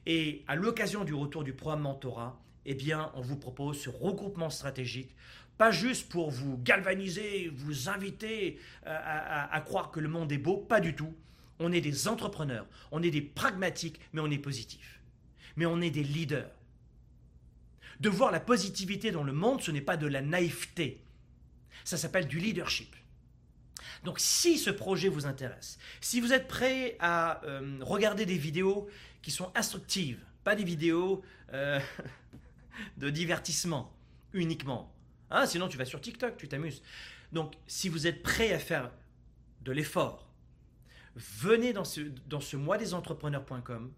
Et 0.07 0.43
à 0.47 0.55
l'occasion 0.55 1.03
du 1.03 1.13
retour 1.13 1.43
du 1.43 1.53
programme 1.53 1.81
Mentorat, 1.81 2.39
eh 2.65 2.73
bien, 2.73 3.11
on 3.15 3.21
vous 3.21 3.37
propose 3.37 3.79
ce 3.79 3.89
regroupement 3.89 4.49
stratégique 4.49 5.15
pas 5.57 5.71
juste 5.71 6.09
pour 6.09 6.31
vous 6.31 6.57
galvaniser, 6.57 7.51
vous 7.53 7.89
inviter 7.89 8.59
euh, 8.87 9.47
à, 9.51 9.61
croire 9.61 9.91
que 9.91 9.99
le 9.99 10.09
monde 10.09 10.31
est 10.31 10.37
beau, 10.37 10.57
pas 10.57 10.79
du 10.79 10.95
tout. 10.95 11.13
On 11.59 11.71
est 11.71 11.81
des 11.81 12.07
entrepreneurs, 12.07 12.65
on 12.91 13.03
est 13.03 13.11
des 13.11 13.21
pragmatiques, 13.21 13.99
mais 14.11 14.21
on 14.21 14.31
est 14.31 14.39
positifs. 14.39 15.01
Mais 15.55 15.65
on 15.65 15.81
est 15.81 15.91
des 15.91 16.03
leaders. 16.03 16.49
De 17.99 18.09
voir 18.09 18.31
la 18.31 18.39
positivité 18.39 19.11
dans 19.11 19.23
le 19.23 19.33
monde, 19.33 19.61
ce 19.61 19.71
n'est 19.71 19.81
pas 19.81 19.97
de 19.97 20.07
la 20.07 20.21
naïveté. 20.21 21.03
Ça 21.83 21.97
s'appelle 21.97 22.27
du 22.27 22.39
leadership. 22.39 22.95
Donc 24.03 24.19
si 24.19 24.57
ce 24.57 24.69
projet 24.69 25.07
vous 25.07 25.25
intéresse, 25.25 25.77
si 26.01 26.19
vous 26.19 26.33
êtes 26.33 26.47
prêt 26.47 26.97
à 26.99 27.43
euh, 27.45 27.77
regarder 27.81 28.25
des 28.25 28.37
vidéos 28.37 28.89
qui 29.21 29.31
sont 29.31 29.51
instructives, 29.55 30.19
pas 30.43 30.55
des 30.55 30.63
vidéos 30.63 31.23
euh, 31.53 31.79
de 32.97 33.09
divertissement 33.09 33.93
uniquement, 34.33 34.92
Hein, 35.34 35.47
sinon, 35.47 35.67
tu 35.67 35.77
vas 35.77 35.86
sur 35.86 35.99
TikTok, 35.99 36.38
tu 36.38 36.47
t'amuses. 36.47 36.84
Donc, 37.31 37.55
si 37.65 37.89
vous 37.89 38.05
êtes 38.05 38.21
prêt 38.21 38.53
à 38.53 38.59
faire 38.59 38.91
de 39.61 39.71
l'effort, 39.71 40.29
venez 41.15 41.73
dans 41.73 41.84
ce, 41.84 42.01
dans 42.27 42.39
ce 42.39 42.55
mois 42.55 42.77
des 42.77 42.93
entrepreneurs.com 42.93 43.91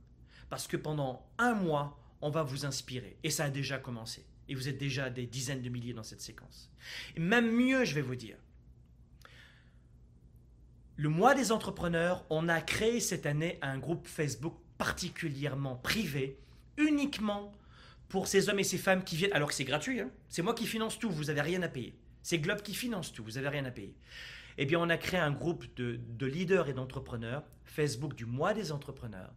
parce 0.49 0.65
que 0.65 0.77
pendant 0.77 1.27
un 1.37 1.53
mois, 1.53 1.99
on 2.21 2.29
va 2.29 2.43
vous 2.43 2.65
inspirer. 2.65 3.17
Et 3.23 3.29
ça 3.29 3.45
a 3.45 3.49
déjà 3.49 3.77
commencé. 3.77 4.25
Et 4.47 4.55
vous 4.55 4.69
êtes 4.69 4.77
déjà 4.77 5.09
des 5.09 5.27
dizaines 5.27 5.61
de 5.61 5.69
milliers 5.69 5.93
dans 5.93 6.03
cette 6.03 6.21
séquence. 6.21 6.71
Et 7.17 7.19
même 7.19 7.51
mieux, 7.51 7.83
je 7.83 7.95
vais 7.95 8.01
vous 8.01 8.15
dire. 8.15 8.37
Le 10.95 11.09
mois 11.09 11.35
des 11.35 11.51
entrepreneurs, 11.51 12.25
on 12.29 12.47
a 12.47 12.61
créé 12.61 13.01
cette 13.01 13.25
année 13.25 13.59
un 13.61 13.77
groupe 13.77 14.07
Facebook 14.07 14.55
particulièrement 14.77 15.75
privé, 15.75 16.39
uniquement 16.77 17.51
pour 18.09 18.27
ces 18.27 18.49
hommes 18.49 18.59
et 18.59 18.63
ces 18.63 18.77
femmes 18.77 19.03
qui 19.03 19.15
viennent, 19.15 19.33
alors 19.33 19.49
que 19.49 19.55
c'est 19.55 19.63
gratuit, 19.63 19.99
hein. 19.99 20.11
c'est 20.29 20.41
moi 20.41 20.53
qui 20.53 20.65
finance 20.65 20.99
tout, 20.99 21.09
vous 21.09 21.25
n'avez 21.25 21.41
rien 21.41 21.61
à 21.63 21.67
payer. 21.67 21.97
C'est 22.21 22.39
Globe 22.39 22.61
qui 22.61 22.73
finance 22.73 23.13
tout, 23.13 23.23
vous 23.23 23.31
n'avez 23.31 23.49
rien 23.49 23.65
à 23.65 23.71
payer. 23.71 23.95
Eh 24.57 24.65
bien, 24.65 24.79
on 24.79 24.89
a 24.89 24.97
créé 24.97 25.19
un 25.19 25.31
groupe 25.31 25.65
de, 25.75 26.25
leaders 26.25 26.69
et 26.69 26.73
d'entrepreneurs, 26.73 27.43
Facebook 27.65 28.15
du 28.15 28.25
mois 28.25 28.53
des 28.53 28.71
entrepreneurs, 28.71 29.33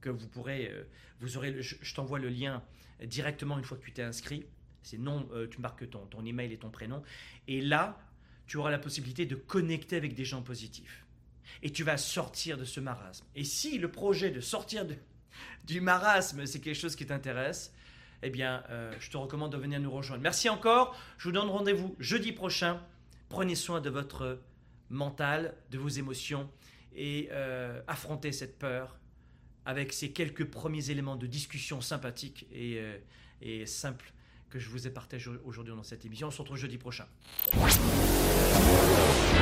que 0.00 0.10
vous 0.10 0.28
pourrez, 0.28 0.70
euh, 0.70 0.84
vous 1.20 1.36
aurez, 1.36 1.62
je, 1.62 1.94
t'envoie 1.94 2.18
le 2.18 2.28
lien 2.28 2.62
directement 3.02 3.58
une 3.58 3.64
fois 3.64 3.78
que 3.78 3.84
tu 3.84 3.92
t'es 3.92 4.02
inscrit. 4.02 4.46
C'est 4.82 4.98
non, 4.98 5.28
euh, 5.32 5.48
tu 5.48 5.60
marques 5.60 5.88
ton, 5.90 6.06
ton 6.06 6.24
email 6.24 6.52
et 6.52 6.58
ton 6.58 6.70
prénom. 6.70 7.02
Et 7.48 7.60
là, 7.60 7.98
tu 8.46 8.56
auras 8.56 8.70
la 8.70 8.78
possibilité 8.78 9.26
de 9.26 9.34
connecter 9.34 9.96
avec 9.96 10.14
des 10.14 10.24
gens 10.24 10.42
positifs. 10.42 11.06
Et 11.62 11.70
tu 11.70 11.82
vas 11.82 11.96
sortir 11.96 12.56
de 12.58 12.64
ce 12.64 12.78
marasme. 12.78 13.26
Et 13.34 13.44
si 13.44 13.78
le 13.78 13.90
projet 13.90 14.30
de 14.30 14.40
sortir 14.40 14.86
de, 14.86 14.94
du 15.64 15.80
marasme, 15.80 16.46
c'est 16.46 16.60
quelque 16.60 16.76
chose 16.76 16.96
qui 16.96 17.06
t'intéresse, 17.06 17.72
eh 18.22 18.30
bien, 18.30 18.64
euh, 18.70 18.92
je 18.98 19.10
te 19.10 19.16
recommande 19.16 19.52
de 19.52 19.58
venir 19.58 19.80
nous 19.80 19.90
rejoindre. 19.90 20.22
Merci 20.22 20.48
encore. 20.48 20.96
Je 21.18 21.24
vous 21.24 21.32
donne 21.32 21.48
rendez-vous 21.48 21.94
jeudi 21.98 22.32
prochain. 22.32 22.80
Prenez 23.28 23.54
soin 23.54 23.80
de 23.80 23.90
votre 23.90 24.40
mental, 24.90 25.54
de 25.70 25.78
vos 25.78 25.88
émotions 25.88 26.50
et 26.94 27.28
euh, 27.30 27.80
affronter 27.86 28.32
cette 28.32 28.58
peur 28.58 28.98
avec 29.66 29.92
ces 29.92 30.12
quelques 30.12 30.46
premiers 30.46 30.90
éléments 30.90 31.16
de 31.16 31.26
discussion 31.26 31.80
sympathiques 31.80 32.46
et, 32.50 32.78
euh, 32.78 32.96
et 33.42 33.66
simples 33.66 34.12
que 34.48 34.58
je 34.58 34.70
vous 34.70 34.86
ai 34.86 34.90
partagés 34.90 35.30
aujourd'hui 35.44 35.74
dans 35.74 35.82
cette 35.82 36.04
émission. 36.06 36.28
On 36.28 36.30
se 36.30 36.40
retrouve 36.40 36.56
jeudi 36.56 36.78
prochain. 36.78 37.06